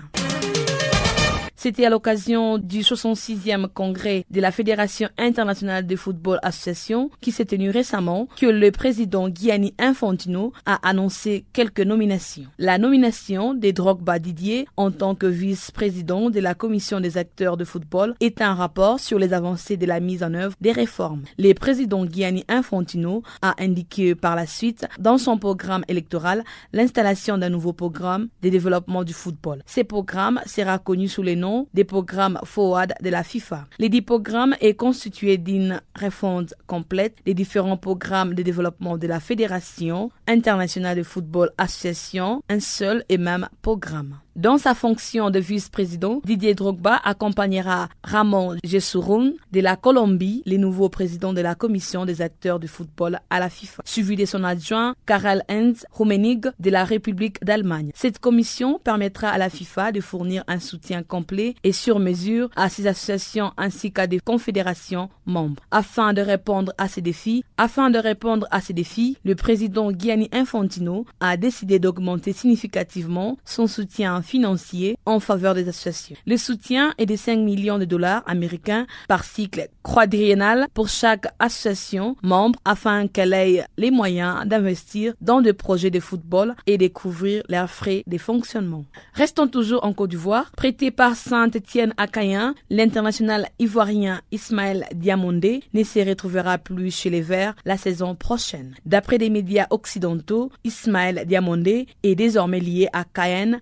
C'était 1.64 1.86
à 1.86 1.90
l'occasion 1.90 2.58
du 2.58 2.82
66e 2.82 3.70
congrès 3.70 4.26
de 4.30 4.42
la 4.42 4.52
Fédération 4.52 5.08
internationale 5.18 5.88
de 5.88 5.96
football 5.96 6.38
association 6.44 7.10
qui 7.22 7.32
s'est 7.32 7.46
tenu 7.46 7.70
récemment 7.70 8.28
que 8.36 8.48
le 8.48 8.70
président 8.70 9.30
Gianni 9.34 9.74
Infantino 9.80 10.52
a 10.66 10.86
annoncé 10.86 11.46
quelques 11.54 11.80
nominations. 11.80 12.48
La 12.58 12.78
nomination 12.78 13.54
de 13.54 13.72
Drogba 13.72 14.20
Didier 14.20 14.68
en 14.76 14.92
tant 14.92 15.16
que 15.16 15.26
vice-président 15.26 16.30
de 16.30 16.42
la 16.42 16.54
commission 16.54 17.00
des 17.00 17.18
acteurs 17.18 17.56
de 17.56 17.64
football 17.64 18.14
est 18.20 18.42
un 18.42 18.56
rapport 18.56 19.00
sur 19.00 19.18
les 19.18 19.32
avancées 19.32 19.78
de 19.78 19.86
la 19.86 20.02
mise 20.02 20.22
en 20.22 20.34
œuvre 20.34 20.56
des 20.60 20.74
réformes. 20.74 21.24
Le 21.40 21.54
président 21.54 22.06
Gianni 22.06 22.44
Infantino 22.50 23.24
a 23.42 23.56
indiqué 23.58 24.16
par 24.16 24.36
la 24.36 24.48
suite 24.48 24.86
dans 25.00 25.18
son 25.18 25.38
programme 25.38 25.86
électoral 25.88 26.44
l'installation 26.74 27.38
d'un 27.38 27.48
nouveau 27.50 27.72
programme 27.72 28.28
de 28.42 28.50
développement 28.50 29.06
du 29.06 29.14
football. 29.14 29.64
Ce 29.66 29.80
programme 29.80 30.42
sera 30.46 30.78
connu 30.78 31.08
sous 31.08 31.24
le 31.24 31.36
nom 31.36 31.53
des 31.74 31.84
programmes 31.84 32.40
forward 32.44 32.94
de 33.02 33.10
la 33.10 33.24
FIFA. 33.24 33.66
Les 33.80 33.90
dix 33.90 34.02
programmes 34.02 34.56
est 34.60 34.76
constitué 34.76 35.38
d'une 35.38 35.82
refonte 36.00 36.54
complète 36.68 37.18
des 37.26 37.34
différents 37.34 37.78
programmes 37.78 38.34
de 38.34 38.44
développement 38.44 38.98
de 38.98 39.08
la 39.08 39.20
Fédération 39.20 40.12
internationale 40.28 40.98
de 40.98 41.04
football 41.04 41.52
association, 41.58 42.42
un 42.50 42.60
seul 42.60 43.04
et 43.10 43.18
même 43.18 43.48
programme. 43.62 44.18
Dans 44.36 44.58
sa 44.58 44.74
fonction 44.74 45.30
de 45.30 45.38
vice-président, 45.38 46.20
Didier 46.26 46.56
Drogba 46.56 47.00
accompagnera 47.04 47.90
Ramon 48.04 48.58
Jessurun 48.64 49.34
de 49.52 49.60
la 49.60 49.76
Colombie, 49.76 50.42
le 50.48 50.58
nouveau 50.58 50.90
président 50.90 51.34
de 51.34 51.42
la 51.42 51.54
commission 51.54 52.04
des 52.04 52.20
acteurs 52.20 52.60
du 52.60 52.68
football 52.68 53.20
à 53.30 53.40
la 53.40 53.52
FIFA, 53.52 53.84
suivi 53.86 54.16
de 54.16 54.26
son 54.26 54.44
adjoint 54.44 54.96
Karel 55.06 55.44
Heinz 55.50 55.86
Rummenig 55.92 56.48
de 56.60 56.70
la 56.72 56.84
République 56.84 57.44
d'Allemagne. 57.44 57.92
Cette 57.94 58.18
commission 58.18 58.80
permettra 58.84 59.30
à 59.30 59.38
la 59.38 59.52
FIFA 59.52 59.92
de 59.92 60.02
fournir 60.02 60.44
un 60.48 60.60
soutien 60.60 61.04
complet 61.04 61.54
et 61.64 61.72
sur 61.72 62.00
mesure 62.00 62.50
à 62.56 62.70
ses 62.70 62.88
associations 62.88 63.52
ainsi 63.56 63.92
qu'à 63.92 64.08
des 64.08 64.20
confédérations 64.20 65.10
membres. 65.28 65.62
Afin 65.70 66.12
de 66.12 66.22
répondre 66.22 66.74
à 66.80 66.88
ces 66.88 67.02
défis, 67.02 67.46
afin 67.58 67.92
de 67.92 68.00
répondre 68.00 68.48
à 68.50 68.62
ces 68.62 68.74
défis, 68.74 69.16
le 69.24 69.36
président 69.36 69.92
Gianni 69.96 70.28
Infantino 70.32 71.06
a 71.20 71.38
décidé 71.38 71.78
d'augmenter 71.78 72.34
significativement 72.34 73.38
son 73.46 73.68
soutien 73.68 74.23
financier 74.24 74.98
en 75.06 75.20
faveur 75.20 75.54
des 75.54 75.68
associations. 75.68 76.16
Le 76.26 76.38
soutien 76.38 76.94
est 76.98 77.06
de 77.06 77.16
5 77.16 77.38
millions 77.38 77.78
de 77.78 77.86
dollars 77.86 78.24
américains 78.26 78.88
par 79.08 79.24
cycle 79.24 79.68
quadriennal 79.84 80.68
pour 80.74 80.90
chaque 80.90 81.28
association 81.40 82.16
membre 82.24 82.60
afin 82.66 83.08
qu'elle 83.08 83.34
ait 83.34 83.66
les 83.78 83.92
moyens 83.92 84.46
d'investir 84.46 85.14
dans 85.22 85.42
des 85.42 85.54
projets 85.54 85.92
de 85.92 86.00
football 86.00 86.56
et 86.68 86.78
de 86.78 86.88
couvrir 86.88 87.44
leurs 87.50 87.70
frais 87.70 88.04
de 88.08 88.18
fonctionnement. 88.18 88.86
Restons 89.14 89.48
toujours 89.48 89.84
en 89.86 89.94
Côte 89.94 90.12
d'Ivoire. 90.12 90.52
Prêté 90.56 90.92
par 90.92 91.16
Saint-Étienne 91.16 91.94
à 91.98 92.08
Cayen, 92.08 92.56
l'international 92.70 93.48
ivoirien 93.60 94.22
Ismaël 94.32 94.86
Diamondé 94.94 95.62
ne 95.74 95.84
se 95.84 96.00
retrouvera 96.00 96.58
plus 96.58 96.92
chez 96.92 97.10
les 97.10 97.22
Verts 97.22 97.56
la 97.66 97.78
saison 97.78 98.16
prochaine. 98.16 98.76
D'après 98.86 99.18
des 99.18 99.30
médias 99.30 99.68
occidentaux, 99.70 100.52
Ismaël 100.64 101.24
Diamondé 101.28 101.88
est 102.04 102.16
désormais 102.16 102.60
lié 102.60 102.88
à 102.94 103.04
Cayenne 103.04 103.62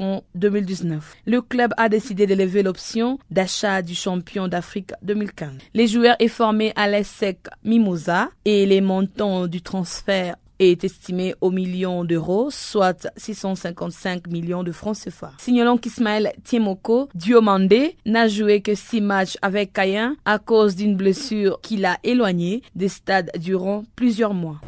jusqu'en 0.00 0.22
2019. 0.34 1.16
Le 1.26 1.42
club 1.42 1.72
a 1.76 1.88
décidé 1.88 2.26
de 2.26 2.34
lever 2.34 2.62
l'option 2.62 3.18
d'achat 3.30 3.82
du 3.82 3.94
champion 3.94 4.48
d'Afrique 4.48 4.92
2015. 5.02 5.50
Les 5.74 5.86
joueurs 5.86 6.16
est 6.18 6.28
formé 6.28 6.72
à 6.76 6.88
l'ESSEC 6.88 7.38
Mimosa 7.64 8.30
et 8.44 8.66
les 8.66 8.80
montants 8.80 9.46
du 9.46 9.62
transfert 9.62 10.36
est 10.58 10.84
estimé 10.84 11.34
au 11.40 11.50
million 11.50 12.04
d'euros, 12.04 12.50
soit 12.50 13.08
655 13.16 14.26
millions 14.26 14.62
de 14.62 14.72
francs 14.72 14.98
CFA. 15.04 15.32
Signalons 15.38 15.78
qu'Ismaël 15.78 16.32
Tiemoko 16.44 17.08
Diomandé 17.14 17.96
n'a 18.04 18.28
joué 18.28 18.60
que 18.60 18.74
six 18.74 19.00
matchs 19.00 19.38
avec 19.40 19.72
Cayen 19.72 20.16
à 20.26 20.38
cause 20.38 20.76
d'une 20.76 20.96
blessure 20.96 21.58
qui 21.62 21.78
l'a 21.78 21.96
éloigné 22.04 22.62
des 22.74 22.88
stades 22.88 23.30
durant 23.38 23.84
plusieurs 23.96 24.34
mois. 24.34 24.60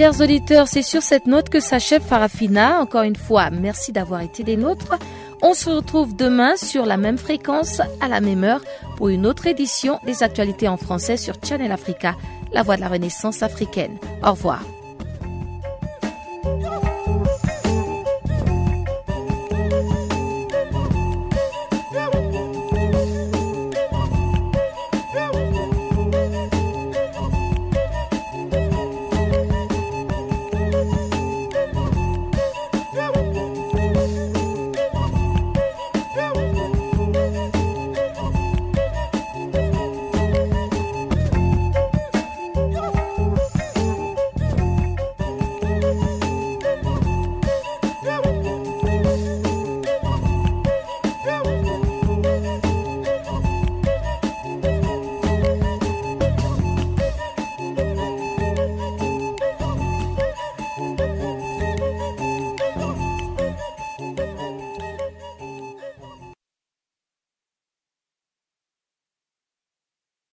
Chers 0.00 0.22
auditeurs, 0.22 0.66
c'est 0.66 0.80
sur 0.80 1.02
cette 1.02 1.26
note 1.26 1.50
que 1.50 1.60
s'achève 1.60 2.00
Farafina. 2.00 2.80
Encore 2.80 3.02
une 3.02 3.16
fois, 3.16 3.50
merci 3.50 3.92
d'avoir 3.92 4.22
été 4.22 4.42
des 4.42 4.56
nôtres. 4.56 4.98
On 5.42 5.52
se 5.52 5.68
retrouve 5.68 6.16
demain 6.16 6.56
sur 6.56 6.86
la 6.86 6.96
même 6.96 7.18
fréquence, 7.18 7.82
à 8.00 8.08
la 8.08 8.22
même 8.22 8.42
heure, 8.42 8.62
pour 8.96 9.10
une 9.10 9.26
autre 9.26 9.46
édition 9.46 9.98
des 10.06 10.22
actualités 10.22 10.68
en 10.68 10.78
français 10.78 11.18
sur 11.18 11.34
Channel 11.44 11.70
Africa, 11.70 12.16
la 12.50 12.62
voix 12.62 12.76
de 12.76 12.80
la 12.80 12.88
renaissance 12.88 13.42
africaine. 13.42 13.98
Au 14.24 14.30
revoir. 14.30 14.62